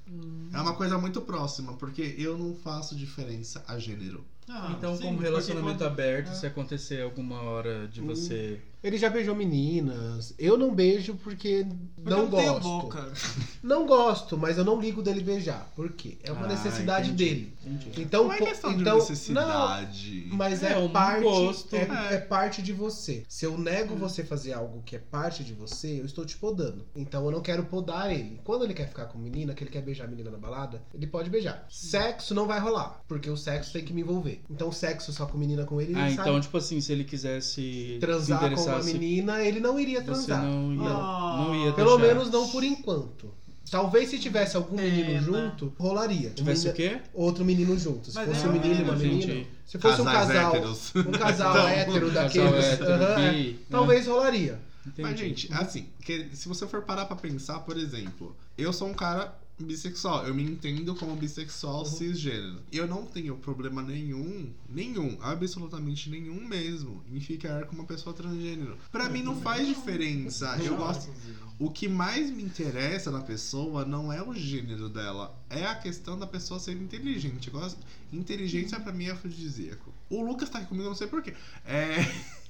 É 0.53 0.61
uma 0.61 0.75
coisa 0.75 0.97
muito 0.99 1.21
próxima, 1.23 1.73
porque 1.75 2.15
eu 2.19 2.39
não 2.39 2.55
faço 2.55 2.95
diferença 2.95 3.65
a 3.67 3.79
gênero. 3.79 4.25
Ah, 4.49 4.73
Então, 4.79 4.97
sim, 4.97 5.03
como 5.05 5.19
relacionamento 5.19 5.79
quando- 5.79 5.91
aberto, 5.91 6.29
é. 6.31 6.35
se 6.35 6.47
acontecer 6.47 7.03
alguma 7.03 7.41
hora 7.43 7.89
de 7.89 8.01
Hum. 8.01 8.07
você. 8.07 8.61
Ele 8.87 8.99
já 8.99 9.11
beijou 9.11 9.35
meninas. 9.35 10.33
Eu 10.39 10.57
não 10.57 10.73
beijo 10.73 11.17
porque 11.17 11.67
Porque 11.97 12.09
não 12.11 12.21
eu 12.21 12.31
tenho 12.31 12.53
gosto. 12.53 12.63
boca. 12.63 13.13
Não 13.61 13.85
gosto, 13.85 14.39
mas 14.39 14.59
eu 14.59 14.65
não 14.65 14.81
ligo 14.81 15.03
dele 15.03 15.21
beijar. 15.23 15.69
Por 15.75 15.91
quê? 15.91 16.19
É 16.23 16.31
uma 16.31 16.45
Ah, 16.45 16.49
necessidade 16.51 17.11
entendi, 17.11 17.25
dele. 17.35 17.53
entendi. 17.67 18.03
Então, 18.03 18.25
não 18.25 18.33
é 18.33 18.39
questão 18.39 18.71
então, 18.71 18.95
de 18.95 19.01
necessidade. 19.01 20.27
Não, 20.29 20.37
mas 20.37 20.63
é, 20.63 20.73
É 20.75 20.79
um 20.79 20.89
parte, 20.89 21.23
gosto. 21.23 21.75
é, 21.75 21.81
É. 22.13 22.15
é 22.15 22.19
parte 22.19 22.63
de 22.63 22.73
você. 22.73 23.25
Se 23.29 23.45
eu 23.45 23.59
nego 23.59 23.97
você 23.97 24.23
fazer 24.23 24.53
algo 24.53 24.83
que 24.85 24.95
é 24.95 25.01
parte 25.01 25.43
de 25.43 25.53
você, 25.53 26.01
eu 26.01 26.05
estou 26.07 26.25
te 26.25 26.37
podando. 26.37 26.87
Então 26.95 27.25
eu 27.25 27.33
não 27.33 27.41
quero 27.41 27.65
podar 27.65 28.13
ele. 28.13 28.41
Quando 28.45 28.65
ele 28.65 28.73
quer 28.75 28.89
ficar 28.89 29.07
com 29.07 29.19
menina, 29.19 29.53
que 29.53 29.65
ele 29.65 29.71
quer 29.71 29.83
beijar 29.83 30.05
a 30.05 30.09
menina 30.09 30.31
na 30.31 30.39
balada, 30.39 30.81
ele 30.95 31.09
pode 31.09 31.29
beijar. 31.29 31.67
Sexo 31.69 32.35
não 32.35 32.47
vai 32.47 32.61
rolar, 32.61 33.03
porque 33.09 33.29
o 33.29 33.37
sexo 33.37 33.73
tem 33.73 33.85
que 33.85 33.93
me 33.93 34.03
envolver. 34.03 34.43
Então 34.49 34.71
sexo 34.71 35.13
só 35.13 35.27
com 35.27 35.37
menina 35.37 35.65
com 35.65 35.81
ele, 35.81 35.91
ele 35.91 36.01
Ah, 36.01 36.11
sabe 36.11 36.29
então, 36.29 36.41
tipo 36.41 36.57
assim, 36.57 36.81
se 36.81 36.93
ele 36.93 37.03
quisesse 37.03 37.47
se 37.47 37.97
transar 38.01 38.41
com 38.55 38.57
uma 38.77 38.93
menina, 38.93 39.41
ele 39.43 39.61
não 39.61 39.79
iria 39.79 40.01
você 40.01 40.05
transar. 40.07 40.43
não 40.43 40.73
ia, 40.73 40.79
Não. 40.83 41.37
não 41.47 41.55
ia 41.67 41.73
Pelo 41.73 41.97
deixar. 41.99 42.15
menos 42.15 42.31
não 42.31 42.49
por 42.49 42.63
enquanto. 42.65 43.35
Talvez 43.71 44.09
se 44.11 44.19
tivesse 44.21 44.57
algum 44.57 44.77
menino 44.77 45.07
Pena. 45.07 45.21
junto, 45.23 45.73
rolaria. 45.77 46.31
Tivesse 46.31 46.69
Um 46.69 46.71
o 46.71 46.75
quê? 46.75 46.99
Outro 47.13 47.45
menino 47.45 47.77
junto. 47.77 48.11
Se 48.11 48.15
Mas 48.17 48.29
fosse 48.29 48.47
é 48.47 48.49
um 48.49 48.53
menino 48.53 48.81
e 48.81 48.83
uma 48.85 48.95
menina. 48.95 49.45
Se 49.67 49.77
fosse 49.79 50.01
um 50.01 50.05
Casais 50.05 50.29
casal. 50.29 50.55
héteros. 50.55 50.93
Um 50.95 51.03
casal 51.11 51.51
Então, 51.57 51.69
hétero 51.69 52.13
Casal 52.13 52.23
daqueles. 52.23 52.65
hétero, 52.65 52.93
aham, 52.93 53.21
é. 53.21 53.33
bi, 53.33 53.49
né? 53.53 53.57
Talvez 53.69 54.07
rolaria. 54.07 54.61
Entendi. 54.87 55.03
Mas, 55.03 55.19
gente, 55.19 55.53
assim, 55.53 55.87
que 56.01 56.29
se 56.33 56.47
você 56.47 56.65
for 56.69 56.83
parar 56.83 57.07
pra 57.07 57.17
pensar, 57.17 57.59
por 57.59 57.77
exemplo, 57.77 58.37
eu 58.57 58.73
sou 58.73 58.87
um 58.89 58.95
cara 58.95 59.35
bissexual, 59.59 60.27
eu 60.27 60.35
me 60.35 60.43
entendo 60.43 60.95
como 60.95 61.17
bissexual 61.17 61.85
cisgênero. 61.87 62.61
Eu 62.71 62.87
não 62.87 63.07
tenho 63.07 63.37
problema 63.37 63.83
nenhum, 63.83 64.53
nenhum, 64.69 65.17
absolutamente 65.21 66.11
nenhum 66.11 66.47
mesmo, 66.47 67.03
em 67.11 67.21
ficar 67.21 67.67
com 67.67 67.75
uma 67.75 67.85
pessoa 67.85 68.15
transgênero. 68.15 68.77
Pra 68.93 69.09
mim 69.09 69.23
não 69.23 69.41
faz 69.41 69.67
diferença. 69.67 70.57
Eu 70.63 70.77
gosto. 70.77 71.11
O 71.59 71.71
que 71.71 71.89
mais 71.89 72.31
me 72.31 72.43
interessa 72.43 73.11
na 73.11 73.23
pessoa 73.23 73.85
não 73.85 74.13
é 74.13 74.23
o 74.23 74.35
gênero 74.35 74.91
dela, 74.91 75.35
é 75.49 75.65
a 75.65 75.75
questão 75.75 76.19
da 76.19 76.27
pessoa 76.27 76.61
ser 76.61 76.73
inteligente. 76.73 77.49
Eu 77.49 77.59
gosto... 77.59 77.79
Inteligência 78.13 78.79
pra 78.79 78.93
mim 78.93 79.07
é 79.07 79.11
afrodisíaco. 79.11 79.93
O 80.09 80.23
Lucas 80.23 80.49
tá 80.49 80.59
aqui 80.59 80.69
comigo, 80.69 80.85
eu 80.85 80.91
não 80.91 80.97
sei 80.97 81.09
porquê. 81.09 81.35
É. 81.65 81.97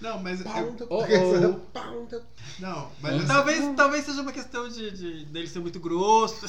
Não, 0.00 0.18
mas. 0.22 0.40
é- 0.40 0.44
Pound, 0.44 0.84
Oh, 0.88 1.02
oh. 1.04 1.54
pound. 1.72 2.16
Não, 2.58 2.90
mas. 3.00 3.16
assim, 3.16 3.26
Talvez, 3.26 3.76
talvez 3.76 4.04
seja 4.04 4.22
uma 4.22 4.32
questão 4.32 4.68
de, 4.68 4.90
de 4.90 5.24
dele 5.26 5.46
ser 5.46 5.60
muito 5.60 5.78
grosso. 5.80 6.46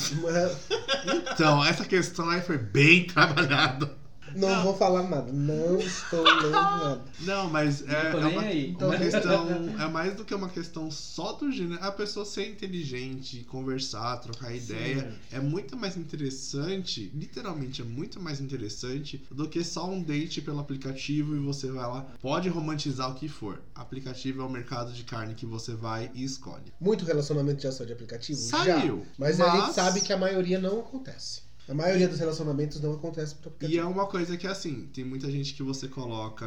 Então, 1.32 1.64
essa 1.64 1.86
questão 1.86 2.30
aí 2.30 2.42
foi 2.42 2.58
bem 2.58 3.06
trabalhada. 3.08 3.92
Não, 4.36 4.64
vou 4.64 4.78
falar 4.78 5.04
nada. 5.04 5.32
Não 5.32 5.80
estou 5.80 6.24
lendo 6.24 6.50
nada. 6.50 7.02
Não, 7.22 7.50
mas 7.50 7.82
é, 7.88 8.14
Não 8.14 8.22
é 8.22 8.28
uma, 8.28 8.88
uma 8.88 8.98
questão. 8.98 9.48
É 9.80 9.88
mais 9.88 10.16
do 10.16 10.26
que 10.26 10.34
uma 10.34 10.50
questão 10.50 10.92
só 10.92 11.34
do 11.34 11.52
gênero. 11.52 11.84
A 11.84 11.92
pessoa 11.92 12.26
ser 12.26 12.50
inteligente, 12.50 13.46
conversar, 13.50 14.18
trocar 14.18 14.54
ideia. 14.54 15.14
É 15.32 15.40
muito 15.40 15.76
mais 15.78 15.98
interessante, 15.98 17.12
literalmente 17.14 17.82
é 17.82 17.86
muito 17.86 18.20
mais 18.20 18.40
interessante 18.40 19.24
do 19.32 19.48
que 19.48 19.64
só 19.64 19.90
um 19.90 20.02
date 20.02 20.42
pelo 20.42 20.60
aplicativo 20.60 21.36
e 21.36 21.40
você 21.40 21.72
vai 21.72 21.86
lá. 21.86 22.06
Pode 22.22 22.50
romantizar 22.50 23.12
o 23.12 23.16
que 23.16 23.28
for. 23.28 23.62
Aplicativo 23.76 24.42
é 24.42 24.46
o 24.46 24.50
mercado 24.50 24.92
de 24.94 25.04
carne 25.04 25.36
que 25.36 25.46
você 25.46 25.74
vai 25.74 26.12
e 26.14 26.24
escolhe. 26.24 26.74
Muito 26.80 27.06
relacionamento 27.06 27.62
já 27.62 27.72
só 27.72 27.84
de 27.84 27.94
aplicativo? 27.94 28.40
Saiu. 28.40 29.00
Já. 29.00 29.12
Mas, 29.18 29.40
a 29.40 29.50
gente 29.58 29.74
sabe 29.74 30.02
que 30.02 30.12
a 30.12 30.18
maioria 30.18 30.60
não 30.60 30.80
acontece. 30.80 31.43
A 31.68 31.74
maioria 31.74 32.08
dos 32.08 32.20
relacionamentos 32.20 32.82
não 32.82 32.94
acontece 32.94 33.36
por 33.36 33.50
E 33.50 33.56
aplicativo. 33.56 33.82
é 33.82 33.90
uma 33.90 34.06
coisa 34.06 34.38
que 34.38 34.46
assim, 34.46 34.90
tem 34.94 35.04
muita 35.04 35.32
gente 35.32 35.54
que 35.54 35.64
você 35.64 35.88
coloca 35.88 36.46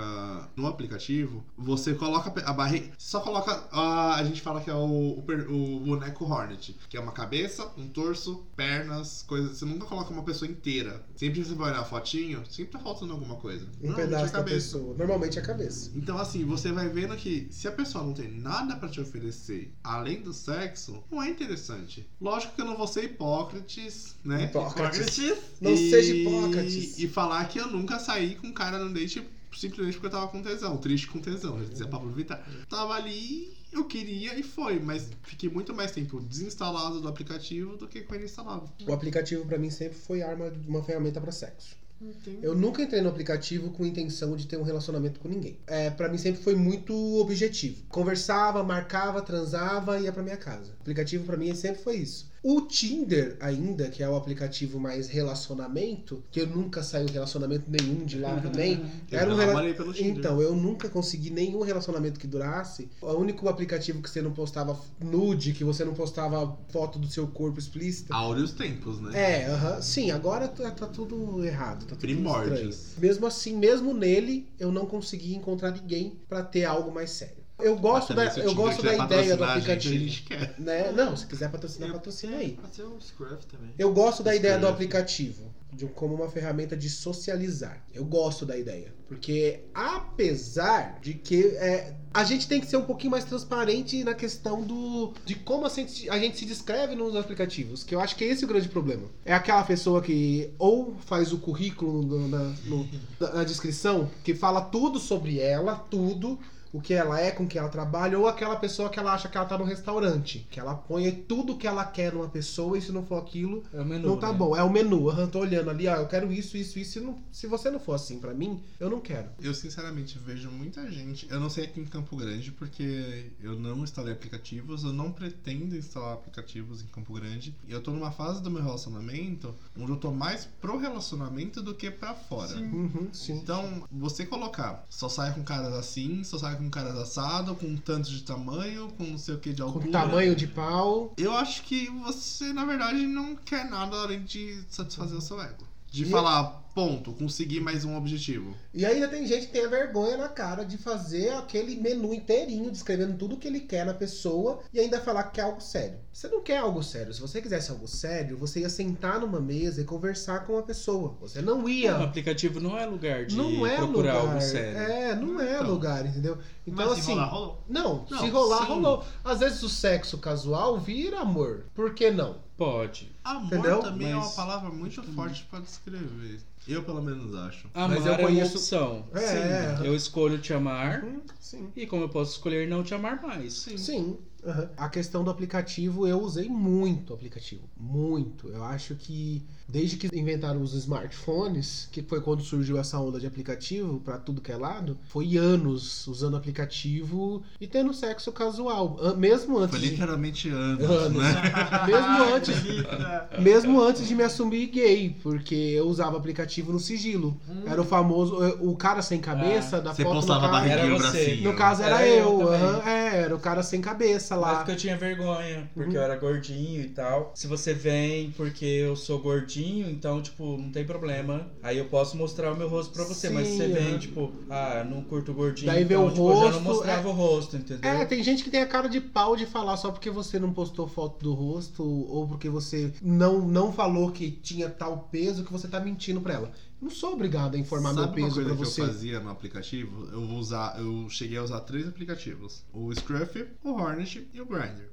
no 0.55 0.67
aplicativo, 0.67 1.45
você 1.57 1.95
coloca 1.95 2.33
a 2.45 2.53
barriga. 2.53 2.93
Só 2.99 3.21
coloca. 3.21 3.67
A, 3.71 4.17
a 4.17 4.25
gente 4.25 4.43
fala 4.43 4.61
que 4.61 4.69
é 4.69 4.75
o, 4.75 5.19
o, 5.19 5.81
boneco 5.81 6.25
Hornet, 6.25 6.77
que 6.89 6.97
é 6.97 7.01
uma 7.01 7.13
cabeça, 7.13 7.71
um 7.79 7.89
torso, 7.89 8.47
pernas, 8.55 9.23
coisas. 9.23 9.59
Você 9.59 9.65
nunca 9.65 9.87
coloca 9.87 10.11
uma 10.11 10.23
pessoa 10.23 10.51
inteira. 10.51 11.05
Sempre 11.17 11.41
que 11.41 11.49
você 11.49 11.55
vai 11.55 11.71
olhar 11.71 11.81
a 11.81 11.85
fotinho, 11.85 12.45
sempre 12.51 12.73
tá 12.73 12.79
faltando 12.79 13.13
alguma 13.13 13.37
coisa. 13.37 13.67
Um 13.83 13.95
pedaço 13.95 14.37
é 14.37 14.39
a 14.39 14.43
da 14.43 14.45
pessoa. 14.45 14.95
Normalmente 14.97 15.39
é 15.39 15.43
a 15.43 15.45
cabeça. 15.45 15.91
Então, 15.95 16.19
assim, 16.19 16.45
você 16.45 16.73
vai 16.73 16.89
vendo 16.89 17.17
que 17.17 17.49
se 17.51 17.67
a 17.67 17.73
pessoa 17.73 18.05
não 18.05 18.13
tem 18.13 18.31
nada 18.31 18.77
pra 18.77 18.89
te 18.89 19.01
oferecer 19.01 19.73
além 19.83 20.21
do 20.21 20.33
sexo, 20.33 21.03
não 21.11 21.23
é 21.23 21.31
interessante. 21.31 22.07
Lógico 22.21 22.55
que 22.55 22.61
eu 22.61 22.67
não 22.67 22.77
vou 22.77 22.87
ser 22.87 23.05
hipócrites, 23.05 24.17
né? 24.23 24.45
Hipócrates. 24.45 25.06
Hipócrates. 25.07 25.43
Não 25.61 25.73
E- 25.73 25.91
seja 25.91 26.15
hipócrates. 26.15 26.99
E 26.99 27.09
falar 27.09 27.45
que 27.49 27.59
eu 27.59 27.69
nunca 27.69 27.99
saí 27.99 28.35
com 28.37 28.49
um 28.49 28.53
cara 28.53 28.79
no 28.79 28.93
date 28.93 29.23
simplesmente 29.57 29.95
porque 29.95 30.07
eu 30.09 30.11
tava 30.11 30.29
com 30.29 30.43
tesão, 30.43 30.77
triste 30.77 31.07
com 31.07 31.19
tesão, 31.19 31.59
já 31.59 31.65
dizia 31.71 31.87
Pablo 31.89 32.13
Vittar. 32.13 32.47
Tava 32.69 32.93
ali, 32.93 33.51
eu 33.73 33.85
queria 33.85 34.39
e 34.39 34.43
foi, 34.43 34.79
mas 34.79 35.09
fiquei 35.23 35.49
muito 35.49 35.75
mais 35.75 35.93
tempo 35.93 36.21
desinstalado 36.21 37.01
do 37.01 37.09
aplicativo 37.09 37.75
do 37.77 37.89
que 37.89 38.03
com 38.03 38.15
ele 38.15 38.25
instalado. 38.27 38.71
O 38.87 38.93
aplicativo 38.93 39.47
pra 39.47 39.57
mim 39.59 39.71
sempre 39.71 39.97
foi 39.99 40.21
arma, 40.21 40.53
uma 40.69 40.83
ferramenta 40.83 41.23
pra 41.23 41.33
sexo. 41.33 41.75
Entendi. 41.99 42.41
Eu 42.43 42.55
nunca 42.55 42.83
entrei 42.83 43.01
no 43.01 43.09
aplicativo 43.09 43.71
com 43.71 43.87
intenção 43.87 44.37
de 44.37 44.47
ter 44.47 44.59
um 44.59 44.63
relacionamento 44.63 45.19
com 45.19 45.29
ninguém. 45.29 45.57
É, 45.67 45.89
para 45.89 46.11
mim 46.11 46.19
sempre 46.19 46.43
foi 46.43 46.55
muito 46.55 46.93
objetivo. 47.19 47.83
Conversava, 47.89 48.63
marcava, 48.63 49.23
transava 49.23 49.99
e 49.99 50.03
ia 50.03 50.13
pra 50.13 50.23
minha 50.23 50.37
casa. 50.37 50.73
O 50.73 50.83
aplicativo 50.83 51.25
pra 51.25 51.39
mim 51.39 51.55
sempre 51.55 51.83
foi 51.83 51.97
isso. 51.97 52.31
O 52.49 52.61
Tinder 52.61 53.37
ainda, 53.41 53.89
que 53.89 54.05
é 54.05 54.09
o 54.09 54.15
aplicativo 54.15 54.79
mais 54.79 55.09
relacionamento, 55.09 56.23
que 56.31 56.41
eu 56.41 56.47
nunca 56.47 56.81
saí 56.81 57.05
relacionamento 57.07 57.69
nenhum 57.69 58.05
de 58.05 58.21
lá 58.21 58.41
também. 58.41 58.81
Eu 59.11 59.19
Era 59.19 59.33
um 59.33 59.37
rela- 59.37 59.75
pelo 59.75 59.93
Tinder. 59.93 60.19
Então, 60.19 60.41
eu 60.41 60.55
nunca 60.55 60.89
consegui 60.89 61.31
nenhum 61.31 61.63
relacionamento 61.63 62.21
que 62.21 62.27
durasse. 62.29 62.89
O 63.03 63.15
único 63.15 63.49
aplicativo 63.49 64.01
que 64.01 64.09
você 64.09 64.23
não 64.23 64.31
postava 64.31 64.79
nude, 65.03 65.55
que 65.55 65.65
você 65.65 65.85
não 65.85 65.93
postava 65.93 66.57
foto 66.69 67.01
do 67.01 67.09
seu 67.09 67.27
corpo 67.27 67.59
explícita. 67.59 68.15
Áureos 68.15 68.53
tempos, 68.53 69.01
né? 69.01 69.43
É, 69.43 69.47
aham. 69.47 69.83
sim, 69.83 70.13
agora 70.13 70.47
tá, 70.47 70.71
tá 70.71 70.87
tudo 70.87 71.45
errado, 71.45 71.81
tá 71.81 71.97
tudo 71.97 71.99
Primórdios. 71.99 72.61
estranho. 72.77 73.01
Mesmo 73.01 73.27
assim, 73.27 73.57
mesmo 73.57 73.93
nele, 73.93 74.49
eu 74.57 74.71
não 74.71 74.87
consegui 74.87 75.35
encontrar 75.35 75.73
ninguém 75.73 76.17
pra 76.29 76.45
ter 76.45 76.65
algo 76.65 76.93
mais 76.95 77.11
sério. 77.11 77.36
Eu 77.59 77.77
gosto 77.77 78.13
da, 78.13 78.25
eu 78.37 78.55
gosto 78.55 78.83
da 78.83 78.95
ideia 78.95 79.37
do 79.37 79.45
aplicativo. 79.45 79.95
Gente 79.95 80.23
quer. 80.25 80.55
Né? 80.59 80.93
Não, 80.93 81.17
se 81.17 81.27
quiser 81.27 81.51
patrocinar, 81.51 81.89
Eu- 81.89 81.95
patrocina 81.95 82.37
aí. 82.37 82.53
Pode 82.53 82.75
ser 82.77 82.83
o 82.83 83.01
Scruff 83.01 83.47
também. 83.47 83.71
Eu 83.79 83.93
gosto 83.93 84.23
da 84.23 84.35
ideia 84.37 84.59
do 84.59 84.69
aplicativo 84.69 85.55
de, 85.73 85.87
como 85.87 86.15
uma 86.15 86.29
ferramenta 86.31 86.77
de 86.77 86.89
socializar. 86.91 87.83
Eu 87.95 88.05
gosto 88.05 88.45
da 88.45 88.57
ideia. 88.59 88.95
Porque 89.09 89.61
apesar 89.75 90.99
de 91.01 91.15
que 91.15 91.47
é, 91.57 91.95
a 92.13 92.25
gente 92.25 92.47
tem 92.49 92.61
que 92.61 92.67
ser 92.67 92.77
um 92.77 92.83
pouquinho 92.85 93.11
mais 93.13 93.25
transparente 93.25 94.03
na 94.05 94.15
questão 94.15 94.63
do 94.63 95.13
de 95.25 95.35
como 95.37 95.65
a 95.67 95.69
gente, 95.69 96.09
a 96.11 96.19
gente 96.19 96.37
se 96.39 96.45
descreve 96.45 96.95
nos 96.95 97.15
aplicativos, 97.17 97.85
que 97.85 97.95
eu 97.95 98.01
acho 98.01 98.17
que 98.17 98.25
é 98.25 98.29
esse 98.29 98.45
o 98.45 98.49
grande 98.49 98.69
problema. 98.69 99.05
É 99.25 99.33
aquela 99.33 99.63
pessoa 99.65 100.03
que 100.03 100.51
ou 100.59 100.97
faz 101.07 101.33
o 101.33 101.39
currículo 101.39 102.03
no- 102.03 102.29
na, 102.29 102.53
no- 102.65 102.89
na 103.21 103.45
descrição, 103.45 104.11
que 104.25 104.35
fala 104.35 104.61
tudo 104.61 104.99
sobre 104.99 105.39
ela, 105.39 105.75
tudo, 105.77 106.39
o 106.77 106.81
que 106.81 106.93
ela 106.95 107.21
é, 107.21 107.31
com 107.31 107.47
que 107.47 107.59
ela 107.59 107.69
trabalha, 107.69 108.19
ou 108.19 108.27
aquela 108.29 108.57
pessoa 108.57 108.89
que 108.91 108.99
ela 108.99 109.13
acha 109.15 109.29
que 109.29 109.37
ela 109.37 109.47
tá 109.47 109.57
no 109.57 109.65
restaurante, 109.65 110.47
que 110.51 110.61
ela 110.61 110.75
põe 110.75 111.11
tudo 111.11 111.57
que 111.57 111.67
ela 111.67 111.85
quer 111.85 112.13
numa 112.13 112.29
pessoa 112.29 112.77
e 112.77 112.83
se 112.83 112.93
não 112.93 113.05
for 113.07 113.17
aquilo, 113.23 113.65
É 113.73 113.81
o 113.81 113.85
menu, 113.85 114.09
não 114.09 114.17
tá 114.17 114.33
né? 114.33 114.39
bom. 114.39 114.57
É 114.57 114.63
o 114.63 114.71
menu. 114.71 115.09
Aham, 115.09 115.27
tô 115.29 115.41
olhando 115.41 115.71
ali, 115.71 115.87
ó, 115.89 115.97
eu 115.97 116.07
quero 116.07 116.33
isso, 116.33 116.57
isso, 116.57 116.79
isso. 116.79 116.93
Se, 116.93 117.01
não- 117.01 117.19
se 117.33 117.47
você 117.47 117.71
não 117.71 117.81
for 117.81 117.95
assim 117.95 118.19
pra 118.19 118.35
mim, 118.35 118.61
eu 118.79 118.89
não 118.91 119.01
quero. 119.01 119.29
Eu 119.41 119.55
sinceramente 119.55 120.19
vejo 120.19 120.51
muita 120.51 120.91
gente. 120.91 121.27
Eu 121.31 121.41
não 121.41 121.49
sei 121.51 121.65
aqui 121.65 121.81
em 121.81 121.85
Campo 121.85 122.17
Grande, 122.17 122.51
porque 122.53 123.31
eu 123.43 123.59
não 123.59 123.79
instalei 123.79 124.13
aplicativos, 124.13 124.85
eu 124.85 124.93
não 124.93 125.11
pretendo 125.13 125.77
instalar 125.77 126.15
aplicativos 126.15 126.83
em 126.83 126.87
Campo 126.87 127.13
Grande. 127.15 127.55
E 127.67 127.73
eu 127.73 127.81
tô 127.83 127.91
numa 127.91 128.11
fase 128.11 128.43
do 128.43 128.51
meu 128.51 128.63
relacionamento 128.63 129.55
onde 129.79 129.91
eu 129.93 129.97
tô 129.97 130.11
mais 130.11 130.47
pro 130.61 130.77
relacionamento 130.79 131.63
do 131.63 131.75
que 131.75 131.91
pra 131.91 132.15
fora. 132.15 132.49
Sim. 132.49 132.65
Uhum, 132.67 133.09
sim. 133.13 133.33
Então, 133.35 133.85
você 133.91 134.27
colocar, 134.27 134.85
só 134.89 135.09
sai 135.09 135.33
com 135.35 135.43
caras 135.43 135.73
assim, 135.75 136.23
só 136.25 136.39
sai 136.39 136.57
com 136.57 136.66
com 136.67 136.71
cara 136.71 136.93
assado, 137.01 137.55
com 137.55 137.77
tanto 137.77 138.11
de 138.11 138.23
tamanho, 138.23 138.89
com 138.97 139.05
não 139.05 139.19
sei 139.19 139.35
o 139.35 139.39
que 139.39 139.53
de 139.53 139.63
altura. 139.63 139.85
Com 139.85 139.91
tamanho 139.91 140.35
de 140.35 140.47
pau. 140.47 141.15
Eu 141.17 141.33
acho 141.33 141.63
que 141.63 141.89
você, 141.89 142.53
na 142.53 142.65
verdade, 142.65 143.07
não 143.07 143.37
quer 143.37 143.69
nada 143.71 143.97
além 143.97 144.23
de 144.23 144.63
satisfazer 144.69 145.17
o 145.17 145.21
seu 145.21 145.41
ego. 145.41 145.67
De 145.97 146.03
E- 146.05 146.11
falar, 146.11 146.45
ponto, 146.75 147.11
consegui 147.15 147.59
mais 147.59 147.83
um 147.83 147.97
objetivo. 147.97 148.55
E 148.75 148.85
ainda 148.85 149.09
tem 149.09 149.27
gente 149.27 149.47
que 149.47 149.53
tem 149.55 149.65
a 149.65 149.69
vergonha 149.69 150.19
na 150.19 150.29
cara 150.29 150.63
de 150.63 150.77
fazer 150.77 151.31
aquele 151.33 151.75
menu 151.77 152.13
inteirinho, 152.13 152.71
descrevendo 152.71 153.17
tudo 153.17 153.39
que 153.39 153.49
ele 153.49 153.61
quer 153.61 153.87
na 153.87 153.95
pessoa 153.95 154.61
e 154.75 154.79
ainda 154.79 155.01
falar 155.01 155.23
que 155.23 155.37
quer 155.37 155.43
algo 155.45 155.59
sério. 155.63 155.97
Você 156.13 156.29
não 156.29 156.43
quer 156.43 156.59
algo 156.59 156.83
sério. 156.83 157.15
Se 157.15 157.21
você 157.23 157.41
quisesse 157.41 157.71
algo 157.71 157.89
sério, 157.89 158.37
você 158.37 158.61
ia 158.61 158.69
sentar 158.69 159.19
numa 159.19 159.41
mesa 159.41 159.81
e 159.81 159.85
conversar 159.85 160.45
com 160.45 160.59
a 160.59 160.63
pessoa. 160.63 161.17
Você 161.19 161.41
não 161.41 161.65
O 161.65 161.69
ia. 161.69 161.97
aplicativo 161.97 162.61
não 162.61 162.77
é 162.79 162.85
lugar 162.85 163.25
de 163.25 163.35
Não 163.35 163.67
é 163.67 163.77
procurar 163.77 164.13
lugar. 164.13 164.17
algo 164.33 164.41
sério. 164.43 164.79
É, 164.79 165.15
não 165.15 165.41
é 165.41 165.55
Então. 165.55 165.67
lugar, 165.71 166.05
entendeu? 166.05 166.37
Então, 166.67 166.85
Mas 166.87 166.95
se 166.97 167.01
assim. 167.01 167.13
rolar, 167.13 167.27
rolou. 167.29 167.65
Não, 167.67 168.07
Não, 168.11 168.19
se 168.19 168.29
rolar, 168.29 168.59
sim. 168.67 168.73
rolou. 168.75 169.05
Às 169.25 169.39
vezes 169.41 169.63
o 169.63 169.69
sexo 169.71 170.19
casual 170.19 170.79
vira 170.79 171.21
amor. 171.21 171.65
Por 171.75 171.95
que 171.95 172.11
não? 172.11 172.45
Pode. 172.55 173.16
Amor 173.27 173.45
Entendeu? 173.47 173.81
também 173.81 174.13
é 174.13 174.15
uma 174.15 174.25
Mas- 174.25 174.35
palavra 174.35 174.71
muito 174.71 175.03
forte 175.03 175.45
pra 175.51 175.59
descrever. 175.61 176.39
Eu, 176.69 176.83
pelo 176.85 177.03
menos, 177.03 177.35
acho. 177.35 177.69
Amar 177.75 177.91
Mas 177.97 178.07
eu 178.07 178.13
é 178.13 178.17
uma 178.17 178.23
conheço- 178.29 178.57
opção. 178.57 179.05
É, 179.15 179.87
Eu 179.87 179.95
escolho 179.95 180.39
te 180.39 180.53
amar 180.53 181.05
Hum, 181.05 181.21
sim. 181.41 181.69
e 181.77 181.87
como 181.87 182.05
eu 182.05 182.09
posso 182.09 182.33
escolher 182.33 182.69
não 182.69 182.83
te 182.83 182.95
amar 182.95 183.21
mais. 183.23 183.53
Sim. 183.77 184.17
Aham. 184.47 184.69
A 184.77 184.89
questão 184.89 185.25
do 185.25 185.31
aplicativo, 185.31 186.07
eu 186.07 186.21
usei 186.21 186.49
muito 186.49 187.11
o 187.11 187.15
aplicativo. 187.15 187.63
Muito. 187.77 188.49
Eu 188.49 188.63
acho 188.65 188.95
que 188.95 189.43
desde 189.69 189.97
que 189.97 190.09
inventaram 190.17 190.63
os 190.63 190.75
smartphones, 190.75 191.89
que 191.91 192.03
foi 192.03 192.21
quando 192.21 192.43
surgiu 192.43 192.79
essa 192.79 192.99
onda 193.01 193.19
de 193.19 193.27
aplicativo 193.27 193.99
pra 194.01 194.17
tudo 194.19 194.41
que 194.41 194.53
é 194.53 194.57
lado, 194.57 194.97
foi 195.09 195.37
anos 195.37 196.07
usando 196.07 196.37
aplicativo 196.37 197.43
e 197.61 197.67
tendo 197.67 197.93
sexo 197.93 198.31
casual. 198.33 198.97
Mesmo 199.17 199.59
antes. 199.59 199.71
Foi 199.79 199.81
de- 199.81 199.91
literalmente 199.91 200.49
anos, 200.49 200.89
Anos. 200.89 201.23
né? 201.23 201.33
Mesmo 201.87 202.35
antes-. 202.35 203.41
Mesmo 203.43 203.81
antes 203.83 204.07
de 204.07 204.15
me 204.15 204.23
assumir 204.23 204.67
gay, 204.69 205.17
porque 205.23 205.55
eu 205.55 205.87
usava 205.89 206.17
aplicativo 206.17 206.73
no 206.73 206.79
sigilo. 206.81 207.39
Era 207.67 207.81
o 207.81 207.85
famoso. 207.85 208.37
O 208.61 208.77
cara 208.77 209.03
sem 209.03 209.21
cabeça 209.21 209.81
da 209.81 209.93
Você 209.93 210.03
foto 210.05 210.15
postava 210.17 210.41
no 210.41 210.47
a 210.47 210.51
caso. 210.51 210.69
barriguinha 210.69 210.93
o 210.95 210.97
Era 210.97 211.11
você. 211.11 211.25
bracinho. 211.25 211.51
No 211.51 211.57
caso 211.57 211.83
era, 211.83 211.97
Era 212.03 212.09
eu 212.09 212.17
eu, 212.41 212.49
aham, 212.53 212.83
é, 212.89 213.17
era 213.23 213.35
o 213.35 213.39
cara 213.41 213.63
sem 213.63 213.81
cabeça 213.81 214.36
Mas 214.41 214.51
lá. 214.51 214.57
porque 214.59 214.73
eu 214.73 214.77
tinha 214.77 214.97
vergonha, 214.97 215.71
porque 215.75 215.91
Uhum. 215.91 215.97
eu 215.97 216.03
era 216.03 216.17
gordinho 216.17 216.83
e 216.83 216.89
tal. 216.89 217.33
Se 217.35 217.47
você 217.47 217.73
vem 217.75 218.31
porque 218.37 218.65
eu 218.65 218.95
sou 218.97 219.19
gordinho, 219.19 219.89
então, 219.91 220.21
tipo, 220.23 220.57
não 220.59 220.71
tem 220.71 220.85
problema. 220.85 221.51
Aí 221.63 221.79
eu 221.79 221.87
posso 221.87 222.17
mostrar 222.17 222.53
o 222.53 222.57
meu 222.57 222.69
rosto 222.69 222.93
pra 222.93 223.05
você. 223.05 223.29
mas 223.31 223.47
se 223.49 223.53
Sim, 223.53 223.57
você 223.59 223.69
vem, 223.69 223.99
tipo, 223.99 224.33
ah, 224.49 224.85
não 224.89 225.03
curto 225.03 225.33
gordinho, 225.35 225.67
Daí 225.67 225.85
vê 225.85 225.95
então, 225.95 226.07
o 226.07 226.11
tipo, 226.11 226.31
eu 226.31 226.37
já 226.37 226.43
não 226.43 226.51
rosto, 226.51 226.63
mostrava 226.63 227.09
é- 227.09 227.13
o 227.13 227.15
rosto, 227.15 227.57
entendeu? 227.57 227.91
É, 227.91 228.05
tem 228.05 228.23
gente 228.23 228.45
que 228.45 228.51
tem 228.51 228.61
a 228.63 228.67
cara 228.67 228.89
de 228.89 229.01
pau 229.01 229.37
de 229.37 229.47
falar 229.47 229.77
só 229.77 229.91
porque 229.91 230.11
você 230.11 230.39
não 230.39 230.53
postou 230.53 230.87
foto 230.87 231.23
do 231.23 231.33
rosto 231.35 231.83
ou 231.85 232.27
porque 232.27 232.49
você 232.49 232.93
não, 233.03 233.41
não 233.47 233.73
falou 233.73 234.11
que 234.11 234.31
tinha 234.31 234.69
tal 234.69 235.09
peso 235.11 235.45
que 235.45 235.53
você 235.53 235.67
tá 235.69 235.81
mentindo 235.81 236.21
pra 236.21 236.35
ela. 236.35 236.53
Não 236.81 236.91
sou 236.91 237.15
obrigado 237.15 237.55
a 237.55 237.59
informar 237.59 237.95
Sabe 237.95 238.01
meu 238.01 238.07
uma 238.09 238.15
peso 238.15 238.35
coisa 238.35 238.51
pra 238.51 238.59
que 238.59 238.65
você. 238.65 238.81
eu 238.83 238.87
fazia 238.87 239.21
no 239.21 239.31
aplicativo? 239.31 240.09
Eu 240.13 240.27
vou 240.27 240.39
usar, 240.39 240.79
eu 240.79 241.09
cheguei 241.09 241.39
a 241.39 241.43
usar 241.43 241.61
três 241.61 241.89
aplicativos: 241.89 242.65
o 242.73 242.93
Scruff, 242.95 243.47
o 243.65 243.71
Hornet 243.73 244.29
e 244.33 244.41
o 244.41 244.47
Grindr. 244.47 244.91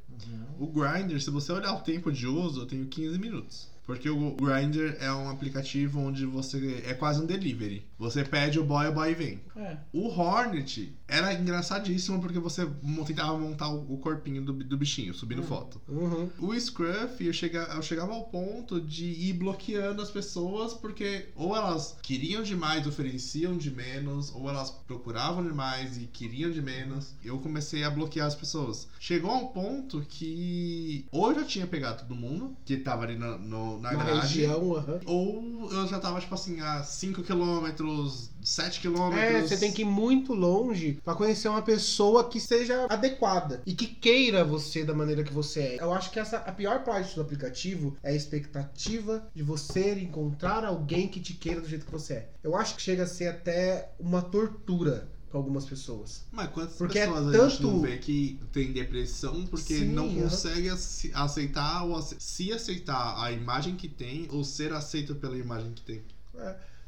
O 0.59 0.67
Grindr, 0.67 1.19
se 1.19 1.29
você 1.29 1.51
olhar 1.51 1.73
o 1.73 1.81
tempo 1.81 2.11
de 2.11 2.25
uso, 2.27 2.61
eu 2.61 2.65
tenho 2.65 2.85
15 2.87 3.17
minutos. 3.19 3.72
Porque 3.85 4.09
o 4.09 4.31
Grindr 4.31 4.95
é 4.99 5.11
um 5.11 5.29
aplicativo 5.29 5.99
onde 5.99 6.25
você 6.25 6.83
é 6.87 6.93
quase 6.93 7.21
um 7.21 7.25
delivery. 7.25 7.85
Você 7.99 8.23
pede 8.23 8.59
o 8.59 8.63
boy, 8.63 8.87
o 8.87 8.93
boy 8.93 9.13
vem. 9.13 9.41
É. 9.55 9.77
O 9.91 10.07
Hornet 10.07 10.93
era 11.07 11.33
engraçadíssimo 11.33 12.19
porque 12.21 12.39
você 12.39 12.65
tentava 13.05 13.37
montar 13.37 13.69
o 13.69 13.97
corpinho 13.97 14.41
do, 14.43 14.53
do 14.53 14.77
bichinho, 14.77 15.13
subindo 15.13 15.43
foto. 15.43 15.81
Uhum. 15.87 16.29
O 16.39 16.57
Scruff, 16.59 17.23
eu, 17.25 17.33
chega, 17.33 17.59
eu 17.75 17.81
chegava 17.81 18.13
ao 18.13 18.23
ponto 18.25 18.79
de 18.81 19.05
ir 19.05 19.33
bloqueando 19.33 20.01
as 20.01 20.09
pessoas 20.09 20.73
porque 20.73 21.27
ou 21.35 21.55
elas 21.55 21.95
queriam 22.01 22.41
demais, 22.41 22.87
ofereciam 22.87 23.57
de 23.57 23.69
menos, 23.69 24.33
ou 24.33 24.49
elas 24.49 24.71
procuravam 24.71 25.43
demais 25.43 25.97
e 25.97 26.05
queriam 26.07 26.51
de 26.51 26.61
menos. 26.61 27.13
Eu 27.23 27.37
comecei 27.39 27.83
a 27.83 27.89
bloquear 27.89 28.27
as 28.27 28.35
pessoas. 28.35 28.87
Chegou 28.99 29.29
a 29.31 29.35
um 29.37 29.47
ponto 29.47 30.01
que 30.07 31.05
ou 31.11 31.31
eu 31.31 31.39
já 31.39 31.45
tinha 31.45 31.67
pegado 31.67 32.03
todo 32.03 32.15
mundo 32.15 32.55
que 32.65 32.77
tava 32.77 33.03
ali 33.03 33.15
na, 33.17 33.37
no- 33.37 33.72
na, 33.79 33.91
Na 33.93 34.03
grade, 34.03 34.41
região, 34.41 34.85
ou 35.05 35.69
eu 35.71 35.87
já 35.87 35.99
tava, 35.99 36.19
tipo 36.19 36.33
assim, 36.33 36.59
a 36.59 36.83
5 36.83 37.23
quilômetros, 37.23 38.31
7 38.41 38.79
quilômetros. 38.79 39.23
É, 39.23 39.41
você 39.41 39.57
tem 39.57 39.71
que 39.71 39.81
ir 39.81 39.85
muito 39.85 40.33
longe 40.33 40.99
pra 41.03 41.15
conhecer 41.15 41.47
uma 41.47 41.61
pessoa 41.61 42.27
que 42.29 42.39
seja 42.39 42.85
adequada 42.89 43.61
e 43.65 43.73
que 43.73 43.87
queira 43.87 44.43
você 44.43 44.83
da 44.83 44.93
maneira 44.93 45.23
que 45.23 45.33
você 45.33 45.59
é. 45.61 45.77
Eu 45.79 45.93
acho 45.93 46.11
que 46.11 46.19
essa 46.19 46.37
a 46.37 46.51
pior 46.51 46.83
parte 46.83 47.15
do 47.15 47.21
aplicativo 47.21 47.95
é 48.03 48.11
a 48.11 48.15
expectativa 48.15 49.27
de 49.33 49.43
você 49.43 49.93
encontrar 49.99 50.65
alguém 50.65 51.07
que 51.07 51.19
te 51.19 51.33
queira 51.33 51.61
do 51.61 51.67
jeito 51.67 51.85
que 51.85 51.91
você 51.91 52.13
é. 52.13 52.29
Eu 52.43 52.55
acho 52.55 52.75
que 52.75 52.81
chega 52.81 53.03
a 53.03 53.07
ser 53.07 53.27
até 53.27 53.91
uma 53.99 54.21
tortura 54.21 55.12
pra 55.33 55.39
algumas 55.39 55.65
pessoas. 55.65 56.21
Mas 56.31 56.51
quantas 56.51 56.75
Porque 56.75 56.99
é 56.99 57.07
pessoas 57.07 57.27
a 57.27 57.31
gente 57.31 57.57
tanto- 57.57 57.67
não 57.67 57.81
vê 57.81 57.97
que 57.97 58.39
tem 58.51 58.71
depressão 58.71 59.47
porque 59.47 59.79
Sim, 59.79 59.85
não 59.85 60.13
consegue 60.13 60.69
ace- 60.69 61.11
aceitar 61.11 61.83
ou 61.85 61.97
ace- 61.97 62.17
se 62.19 62.53
aceitar 62.53 63.19
a 63.19 63.31
imagem 63.31 63.75
que 63.75 63.87
tem 63.87 64.27
ou 64.31 64.43
ser 64.43 64.71
aceito 64.71 65.15
pela 65.15 65.35
imagem 65.35 65.73
que 65.73 65.81
tem? 65.81 66.03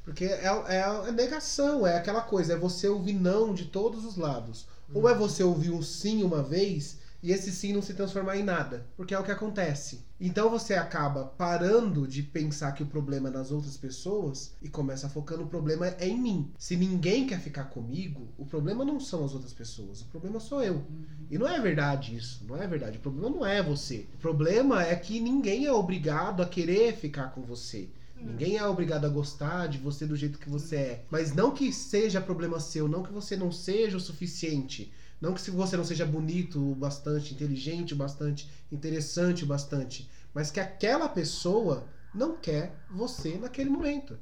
Porque 0.04 0.26
é, 0.26 0.46
é 0.46 0.84
a 0.84 1.12
negação, 1.12 1.88
é 1.88 1.98
aquela 1.98 2.22
coisa, 2.22 2.54
é 2.54 2.56
você 2.56 2.88
ouvir 2.88 3.14
não 3.14 3.52
de 3.52 3.66
todos 3.66 4.06
os 4.06 4.16
lados. 4.16 4.68
Ou 4.94 5.10
é 5.10 5.16
você 5.16 5.44
ouvir 5.44 5.72
um 5.72 5.82
sim 5.82 6.22
uma 6.22 6.44
vez 6.44 7.00
e 7.22 7.32
esse 7.32 7.52
sim 7.52 7.74
não 7.74 7.82
se 7.82 7.94
transformar 7.94 8.38
em 8.38 8.44
nada. 8.44 8.86
Porque 8.96 9.14
é 9.14 9.20
o 9.20 9.24
que 9.24 9.32
acontece. 9.32 10.06
Então 10.20 10.50
você 10.50 10.76
acaba 10.76 11.26
parando 11.26 12.08
de 12.08 12.24
pensar 12.24 12.72
que 12.72 12.84
o 12.84 12.88
problema 12.88 13.30
é 13.30 13.32
nas 13.32 13.52
outras 13.52 13.76
pessoas 13.76 14.54
e 14.62 14.70
começa 14.70 15.08
a 15.08 15.10
focar 15.10 15.38
no 15.38 15.48
problema 15.48 15.88
é 15.88 16.08
em 16.08 16.20
mim. 16.20 16.52
Se 16.58 16.76
ninguém 16.76 17.28
quer 17.28 17.40
ficar 17.40 17.66
comigo, 17.66 18.28
o 18.38 18.46
problema 18.46 18.86
não 18.86 19.00
são 19.00 19.26
as 19.26 19.34
outras 19.34 19.54
pessoas, 19.54 20.02
o 20.02 20.06
problema 20.06 20.40
sou 20.40 20.64
eu. 20.64 20.84
E 21.30 21.38
não 21.38 21.48
é 21.48 21.60
verdade 21.60 22.16
isso, 22.16 22.46
não 22.48 22.56
é 22.56 22.68
verdade. 22.68 22.98
O 22.98 23.02
problema 23.02 23.30
não 23.30 23.46
é 23.46 23.62
você. 23.62 24.08
O 24.16 24.18
problema 24.18 24.84
é 24.84 24.96
que 24.96 25.20
ninguém 25.20 25.66
é 25.66 25.72
obrigado 25.72 26.42
a 26.42 26.48
querer 26.48 26.96
ficar 26.96 27.32
com 27.32 27.42
você. 27.42 27.90
Ninguém 28.26 28.58
é 28.58 28.66
obrigado 28.66 29.06
a 29.06 29.10
gostar 29.10 29.68
de 29.68 29.78
você 29.78 30.06
do 30.06 30.16
jeito 30.16 30.40
que 30.40 30.50
você 30.50 30.76
é. 30.76 31.06
Mas 31.12 31.36
não 31.36 31.52
que 31.52 31.72
seja 31.72 32.22
problema 32.22 32.60
seu, 32.60 32.88
não 32.88 33.04
que 33.04 33.12
você 33.12 33.36
não 33.36 33.52
seja 33.52 33.98
o 33.98 34.00
suficiente. 34.00 34.92
Não 35.22 35.34
que 35.34 35.42
se 35.42 35.50
você 35.52 35.78
não 35.78 35.84
seja 35.86 36.06
bonito 36.06 36.72
o 36.72 36.76
bastante, 36.76 37.34
inteligente 37.34 37.94
o 37.94 37.98
bastante, 37.98 38.50
interessante 38.72 39.44
o 39.44 39.48
bastante. 39.48 40.10
Mas 40.34 40.52
que 40.52 40.60
aquela 40.60 41.08
pessoa 41.08 41.88
não 42.14 42.36
quer 42.36 42.76
você 42.90 43.38
naquele 43.38 43.70
momento. 43.70 44.18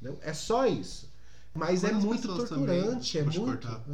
Entendeu? 0.00 0.18
É 0.22 0.32
só 0.32 0.66
isso. 0.66 1.10
Mas 1.54 1.84
é 1.84 1.92
muito 1.92 2.26
torturante, 2.28 3.18
também- 3.18 3.34
é 3.36 3.38
muito. 3.40 3.62
cortar. 3.68 3.84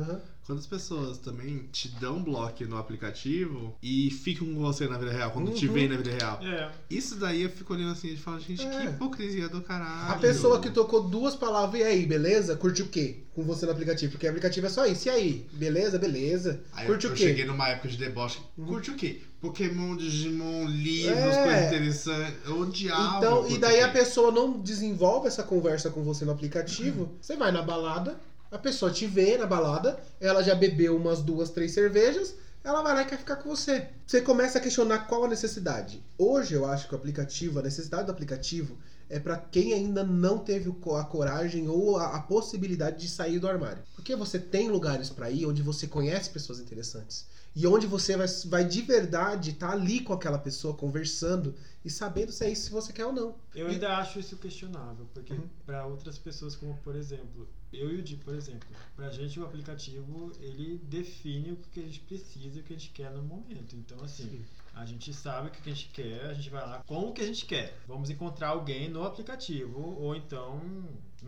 Aham. 0.47 0.57
Quantas 0.57 0.67
pessoas 0.67 1.19
também 1.19 1.69
te 1.73 1.89
dão 1.89 2.23
bloco 2.23 2.65
no 2.67 2.77
aplicativo 2.79 3.75
e 3.83 4.11
ficam 4.11 4.47
com 4.55 4.61
você 4.61 4.87
na 4.87 4.97
vida 4.97 5.11
real, 5.11 5.31
quando 5.33 5.53
te 5.53 5.67
Uhum. 5.67 5.73
veem 5.75 5.89
na 5.89 5.97
vida 5.97 6.11
real? 6.13 6.41
É. 6.43 6.71
Isso 6.89 7.17
daí 7.17 7.43
eu 7.43 7.51
fico 7.51 7.75
olhando 7.75 7.93
assim 7.93 8.13
e 8.13 8.17
falo, 8.17 8.39
gente, 8.41 8.63
É. 8.65 8.71
que 8.71 8.87
hipocrisia 8.87 9.49
do 9.49 9.61
caralho. 9.61 10.13
A 10.13 10.19
pessoa 10.19 10.61
que 10.61 10.71
tocou 10.71 11.03
duas 11.03 11.35
palavras, 11.35 11.81
e 11.81 11.85
aí, 11.85 12.07
beleza? 12.07 12.55
Curte 12.57 12.83
o 12.83 12.87
quê? 12.89 13.23
Com 13.35 13.43
você 13.43 13.67
no 13.67 13.73
aplicativo. 13.73 14.13
Porque 14.13 14.27
o 14.27 14.31
aplicativo 14.31 14.67
é 14.67 14.71
só 14.71 14.87
isso. 14.87 15.09
E 15.09 15.11
aí? 15.11 15.47
Beleza, 15.53 15.99
beleza. 15.99 16.61
Aí 16.73 16.87
Curte 16.87 17.05
eu, 17.07 17.11
o 17.11 17.13
eu 17.13 17.17
quê? 17.19 17.25
cheguei 17.25 17.45
numa 17.45 17.69
época 17.69 17.89
de 17.89 17.97
deboche. 17.99 18.39
Uhum. 18.57 18.67
Curte 18.67 18.91
o 18.93 18.95
quê? 18.95 19.21
Pokémon, 19.41 19.97
Digimon, 19.97 20.67
livros, 20.69 21.19
É. 21.19 21.43
coisas 21.45 21.67
interessantes. 21.67 22.35
Eu 22.47 22.61
odiava. 22.61 23.19
Então, 23.19 23.49
e 23.51 23.59
daí 23.59 23.83
a 23.83 23.89
pessoa 23.89 24.31
não 24.31 24.59
desenvolve 24.61 25.27
essa 25.29 25.43
conversa 25.43 25.91
com 25.91 26.03
você 26.03 26.25
no 26.25 26.33
aplicativo. 26.33 27.11
Você 27.21 27.37
vai 27.37 27.53
na 27.53 27.61
balada, 27.63 28.19
a 28.51 28.59
pessoa 28.59 28.91
te 28.91 29.07
vê 29.07 29.37
na 29.37 29.47
balada, 29.47 29.99
ela 30.21 30.43
já 30.43 30.55
bebeu 30.55 30.97
umas 30.97 31.23
duas, 31.23 31.51
três 31.51 31.73
cervejas, 31.73 32.35
ela 32.63 32.83
vai 32.83 32.95
lá 32.95 33.03
e 33.03 33.07
quer 33.07 33.19
ficar 33.19 33.37
com 33.37 33.49
você. 33.49 33.89
Você 34.07 34.21
começa 34.21 34.59
a 34.59 34.61
questionar 34.61 35.07
qual 35.07 35.25
a 35.25 35.29
necessidade. 35.29 36.03
Hoje 36.19 36.55
eu 36.55 36.67
acho 36.67 36.89
que 36.89 36.95
o 36.95 36.99
aplicativo, 36.99 37.59
a 37.59 37.63
necessidade 37.63 38.07
do 38.07 38.13
aplicativo 38.13 38.77
é 39.09 39.21
pra 39.21 39.37
quem 39.37 39.73
ainda 39.73 40.03
não 40.03 40.39
teve 40.39 40.69
a 40.69 41.05
coragem 41.05 41.69
ou 41.69 41.97
a, 41.97 42.17
a 42.17 42.21
possibilidade 42.23 42.99
de 42.99 43.09
sair 43.09 43.39
do 43.39 43.49
armário. 43.49 43.85
Porque 43.95 44.17
você 44.17 44.37
tem 44.39 44.69
lugares 44.69 45.11
pra 45.11 45.31
ir 45.31 45.47
onde 45.47 45.63
você 45.63 45.87
conhece 45.87 46.31
pessoas 46.31 46.59
interessantes. 46.59 47.27
E 47.55 47.67
onde 47.67 47.87
você 47.87 48.17
vai, 48.17 48.27
vai 48.47 48.65
de 48.65 48.83
verdade 48.83 49.51
estar 49.51 49.71
ali 49.71 50.01
com 50.01 50.13
aquela 50.13 50.39
pessoa 50.39 50.75
conversando 50.75 51.55
e 51.85 51.89
sabendo 51.89 52.33
se 52.33 52.45
é 52.45 52.51
isso 52.51 52.67
que 52.67 52.73
você 52.73 52.93
quer 52.93 53.07
ou 53.07 53.13
não. 53.13 53.37
Eu 53.55 53.69
ainda 53.69 53.97
acho 53.97 54.19
isso 54.19 54.37
questionável, 54.37 55.07
porque 55.15 55.33
Uhum. 55.33 55.49
para 55.65 55.87
outras 55.87 56.19
pessoas, 56.19 56.55
como 56.57 56.77
por 56.85 56.97
exemplo, 56.97 57.49
eu 57.79 57.93
e 57.93 57.97
o 57.97 58.03
Di, 58.03 58.17
por 58.17 58.35
exemplo, 58.35 58.69
pra 58.95 59.11
gente 59.11 59.39
o 59.39 59.45
aplicativo 59.45 60.33
ele 60.41 60.79
define 60.85 61.53
o 61.53 61.57
que 61.57 61.81
a 61.81 61.83
gente 61.83 62.01
precisa 62.01 62.59
e 62.59 62.61
o 62.61 62.65
que 62.65 62.73
a 62.73 62.77
gente 62.77 62.91
quer 62.91 63.11
no 63.11 63.23
momento. 63.23 63.77
Então, 63.77 63.99
assim, 64.03 64.45
a 64.75 64.85
gente 64.85 65.13
sabe 65.13 65.49
o 65.49 65.51
que 65.51 65.71
a 65.71 65.75
gente 65.75 65.89
quer, 65.89 66.27
a 66.27 66.35
gente 66.35 66.51
vai 66.51 66.67
lá 66.67 66.83
com 66.87 67.09
o 67.09 67.13
que 67.13 67.23
a 67.23 67.27
gente 67.27 67.47
quer. 67.47 67.79
Vamos 67.87 68.11
encontrar 68.11 68.49
alguém 68.49 68.89
no 68.89 69.05
aplicativo, 69.05 69.81
ou 69.99 70.15
então 70.15 70.61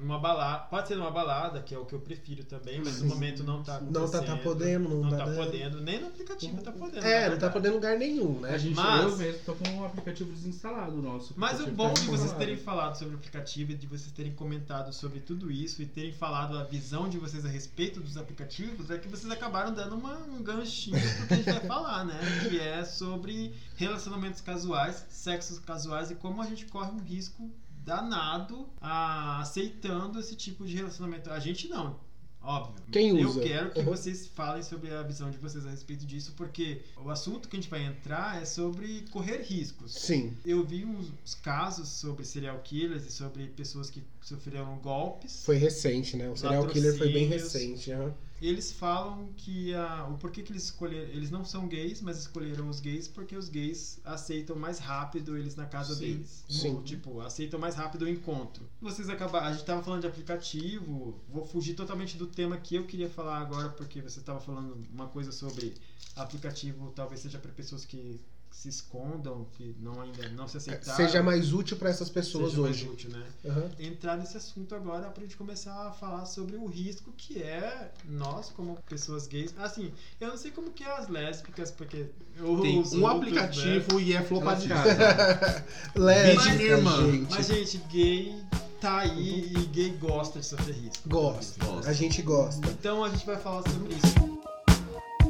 numa 0.01 0.19
balada. 0.19 0.65
Pode 0.65 0.89
ser 0.89 0.97
numa 0.97 1.11
balada, 1.11 1.61
que 1.63 1.75
é 1.75 1.79
o 1.79 1.85
que 1.85 1.95
eu 1.95 2.01
prefiro 2.01 2.45
também, 2.45 2.81
mas 2.85 3.01
no 3.03 3.09
momento 3.09 3.43
não 3.45 3.63
tá 3.63 3.81
Não 3.81 4.09
tá- 4.09 4.23
tá 4.23 4.37
podendo, 4.37 4.89
não 4.89 5.03
não 5.03 5.11
tá 5.11 5.25
tá 5.27 5.33
podendo, 5.35 5.81
nem 5.81 6.01
no 6.01 6.07
aplicativo 6.09 6.61
tá 6.63 6.73
podendo. 6.73 7.05
É, 7.05 7.15
na 7.15 7.15
não 7.21 7.23
tá 7.23 7.29
verdade. 7.49 7.53
podendo 7.53 7.73
em 7.73 7.75
lugar 7.77 7.99
nenhum, 7.99 8.41
né? 8.41 8.51
A 8.55 8.59
gente, 8.59 8.75
Mas- 8.77 9.03
eu 9.05 9.17
mesmo 9.17 9.41
tô 9.45 9.55
com 9.55 9.69
um 9.71 9.85
aplicativo 9.85 10.33
desinstalado 10.33 10.97
nosso. 11.03 11.35
Mas 11.37 11.61
o 11.61 11.67
bom 11.71 11.93
tá 11.93 12.01
de 12.01 12.07
vocês 12.07 12.33
terem 12.33 12.57
falado 12.57 12.97
sobre 12.97 13.15
o 13.15 13.19
aplicativo 13.19 13.73
e 13.73 13.75
de 13.75 13.87
vocês 13.87 14.13
terem 14.13 14.33
comentado 14.33 14.93
sobre 14.93 15.21
tudo 15.21 15.51
isso 15.51 15.83
e 15.83 15.87
terem 15.87 16.13
falado 16.13 16.57
a 16.59 16.65
visão 16.65 17.09
de 17.09 17.19
vocês 17.19 17.45
a 17.45 17.49
respeito 17.49 18.01
dos 18.01 18.17
aplicativos 18.17 18.91
é 18.91 18.99
que 18.99 19.09
vocês 19.09 19.31
acabaram 19.31 19.73
dando 19.73 19.95
uma, 19.97 20.17
um 20.19 20.43
ganchinho 20.43 20.97
pro 21.17 21.27
que 21.27 21.35
a 21.35 21.37
gente 21.37 21.51
vai 21.51 21.61
falar, 21.67 22.05
né? 22.05 22.19
Que 22.49 22.59
é 22.61 22.85
sobre 22.85 23.53
relacionamentos 23.77 24.41
casuais, 24.41 25.05
sexos 25.09 25.59
casuais 25.59 26.11
e 26.11 26.15
como 26.15 26.41
a 26.43 26.47
gente 26.47 26.67
corre 26.67 26.91
um 26.91 26.99
risco 27.01 27.51
danado 27.89 28.69
a, 28.81 29.41
aceitando 29.41 30.21
esse 30.21 30.37
tipo 30.37 30.67
de 30.67 30.77
relacionamento. 30.77 31.31
A 31.31 31.41
gente 31.41 31.69
não. 31.69 32.07
Óbvio. 32.41 32.85
Quem 32.93 33.19
Eu 33.21 33.29
usa? 33.29 33.41
quero 33.41 33.71
que 33.73 33.81
Uhum. 33.81 33.87
vocês 33.87 34.29
falem 34.29 34.63
sobre 34.63 34.95
a 34.95 35.03
visão 35.03 35.29
de 35.29 35.37
vocês 35.39 35.67
a 35.67 35.71
respeito 35.71 36.07
disso, 36.07 36.33
porque 36.37 36.83
o 37.05 37.11
assunto 37.11 37.49
que 37.49 37.57
a 37.57 37.61
gente 37.61 37.69
vai 37.69 37.85
entrar 37.85 38.41
é 38.41 38.45
sobre 38.45 39.05
correr 39.11 39.43
riscos. 39.43 39.93
Sim. 39.95 40.33
Eu 40.47 40.65
vi 40.65 40.85
uns 40.85 41.35
casos 41.43 41.89
sobre 41.89 42.25
serial 42.25 42.59
killers 42.61 43.05
e 43.07 43.13
sobre 43.13 43.49
pessoas 43.49 43.91
que 43.91 44.03
sofreram 44.23 44.79
golpes. 44.79 45.45
Foi 45.45 45.57
recente, 45.57 46.17
né? 46.17 46.29
O 46.31 46.37
serial 46.37 46.67
killer 46.69 46.97
foi 46.97 47.13
bem 47.13 47.27
recente. 47.27 47.91
aham. 47.91 48.15
Eles 48.41 48.73
falam 48.73 49.33
que 49.37 49.75
a, 49.75 50.07
o 50.07 50.17
porquê 50.19 50.43
que 50.43 50.53
eles 50.53 50.65
escolheram. 50.65 51.09
Eles 51.11 51.31
não 51.31 51.45
são 51.45 51.67
gays, 51.67 52.01
mas 52.01 52.19
escolheram 52.19 52.69
os 52.69 52.81
gays 52.81 53.09
porque 53.09 53.37
os 53.37 53.49
gays 53.49 54.01
aceitam 54.05 54.57
mais 54.57 54.79
rápido 54.79 55.37
eles 55.37 55.57
na 55.57 55.67
casa 55.67 55.95
Sim, 55.95 56.01
deles. 56.01 56.45
sim. 56.49 56.69
Ou, 56.75 56.83
tipo, 56.83 57.21
aceitam 57.21 57.59
mais 57.59 57.75
rápido 57.75 58.03
o 58.03 58.09
encontro. 58.09 58.69
Vocês 58.81 59.09
acabaram. 59.09 59.47
A 59.47 59.53
gente 59.53 59.65
tava 59.65 59.83
falando 59.83 60.03
de 60.03 60.07
aplicativo. 60.07 61.21
Vou 61.29 61.45
fugir 61.45 61.75
totalmente 61.75 62.17
do 62.17 62.27
tema 62.27 62.57
que 62.57 62.77
eu 62.77 62.87
queria 62.87 63.09
falar 63.09 63.39
agora, 63.39 63.71
porque 63.71 64.01
você 64.01 64.21
estava 64.21 64.41
falando 64.41 64.83
uma 64.93 65.09
coisa 65.09 65.33
sobre 65.33 65.75
aplicativo, 66.17 66.93
talvez 66.95 67.21
seja 67.21 67.39
para 67.39 67.53
pessoas 67.53 67.85
que 67.85 68.21
se 68.51 68.69
escondam, 68.69 69.47
que 69.57 69.75
não 69.81 70.01
ainda 70.01 70.29
não 70.31 70.49
se 70.49 70.57
aceitaram. 70.57 70.97
Seja 70.97 71.23
mais 71.23 71.53
útil 71.53 71.77
pra 71.77 71.91
essas 71.91 72.09
pessoas 72.11 72.51
seja 72.51 72.63
mais 72.63 72.77
hoje. 72.77 72.89
útil, 72.89 73.11
né? 73.11 73.23
Aham. 73.47 73.71
entrar 73.79 74.17
nesse 74.17 74.37
assunto 74.37 74.75
agora 74.75 75.09
pra 75.11 75.23
gente 75.23 75.37
começar 75.37 75.87
a 75.87 75.93
falar 75.93 76.25
sobre 76.27 76.57
o 76.57 76.67
risco 76.67 77.13
que 77.17 77.41
é 77.43 77.93
nós 78.09 78.51
como 78.51 78.77
pessoas 78.89 79.27
gays. 79.27 79.55
Assim, 79.59 79.93
eu 80.21 80.29
não 80.29 80.37
sei 80.37 80.51
como 80.51 80.71
que 80.73 80.83
é 80.85 80.91
as 80.97 81.09
lésbicas, 81.09 81.71
porque 81.71 82.07
eu 82.37 82.61
Tem 82.61 82.81
uso 82.81 82.99
um 82.99 83.05
outros, 83.05 83.33
né? 83.33 83.41
aplicativo 83.43 84.01
e 84.01 84.13
é 84.13 84.23
flopadíssimo. 84.23 84.75
Lésbica, 85.95 86.43
Vídeo, 86.43 86.57
minha 86.59 86.71
irmã. 86.77 87.13
gente. 87.13 87.31
Mas, 87.35 87.47
gente, 87.47 87.79
gay 87.89 88.35
tá 88.81 88.99
aí 88.99 89.53
e 89.57 89.67
gay 89.67 89.91
gosta 89.91 90.41
de 90.41 90.47
sofrer 90.47 90.75
risco. 90.75 91.09
Gosta. 91.09 91.65
Gosta. 91.65 91.91
A 91.91 91.93
gente 91.93 92.23
gosta. 92.23 92.67
Então 92.69 93.05
a 93.05 93.09
gente 93.09 93.25
vai 93.27 93.37
falar 93.37 93.63
sobre 93.71 93.95
isso. 93.95 94.28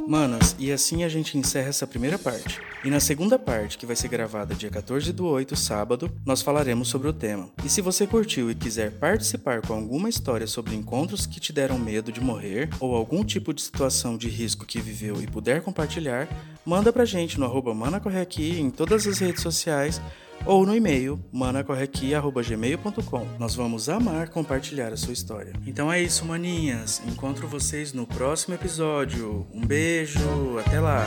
Manas, 0.09 0.57
e 0.59 0.73
assim 0.73 1.05
a 1.05 1.09
gente 1.09 1.37
encerra 1.37 1.69
essa 1.69 1.87
primeira 1.87 2.19
parte. 2.19 2.59
E 2.83 2.89
na 2.89 2.99
segunda 2.99 3.39
parte, 3.39 3.77
que 3.77 3.85
vai 3.85 3.95
ser 3.95 4.09
gravada 4.09 4.55
dia 4.55 4.71
14 4.71 5.13
do 5.13 5.27
8, 5.27 5.55
sábado, 5.55 6.11
nós 6.25 6.41
falaremos 6.41 6.89
sobre 6.89 7.09
o 7.09 7.13
tema. 7.13 7.51
E 7.63 7.69
se 7.69 7.83
você 7.83 8.07
curtiu 8.07 8.51
e 8.51 8.55
quiser 8.55 8.93
participar 8.93 9.61
com 9.61 9.75
alguma 9.75 10.09
história 10.09 10.47
sobre 10.47 10.75
encontros 10.75 11.27
que 11.27 11.39
te 11.39 11.53
deram 11.53 11.79
medo 11.79 12.11
de 12.11 12.23
morrer, 12.23 12.71
ou 12.81 12.95
algum 12.95 13.23
tipo 13.23 13.53
de 13.53 13.61
situação 13.61 14.17
de 14.17 14.31
risco 14.31 14.65
que 14.65 14.81
viveu 14.81 15.21
e 15.21 15.27
puder 15.27 15.61
compartilhar, 15.61 16.27
manda 16.65 16.91
pra 16.91 17.05
gente 17.05 17.39
no 17.39 17.45
arroba 17.45 17.75
manacorreaqui 17.75 18.59
em 18.59 18.71
todas 18.71 19.07
as 19.07 19.19
redes 19.19 19.43
sociais 19.43 20.01
ou 20.45 20.67
no 20.67 20.75
e-mail 20.75 21.19
manacorreaqui.gmail.com. 21.33 23.27
Nós 23.39 23.55
vamos 23.55 23.89
amar 23.89 24.29
compartilhar 24.29 24.93
a 24.93 24.97
sua 24.97 25.13
história. 25.13 25.53
Então 25.67 25.93
é 25.93 26.03
isso, 26.03 26.25
maninhas. 26.25 27.03
Encontro 27.07 27.47
vocês 27.47 27.93
no 27.93 28.07
próximo 28.07 28.55
episódio. 28.55 29.47
Um 29.53 29.65
beijo, 29.67 30.59
até 30.59 30.81
lá! 30.81 31.07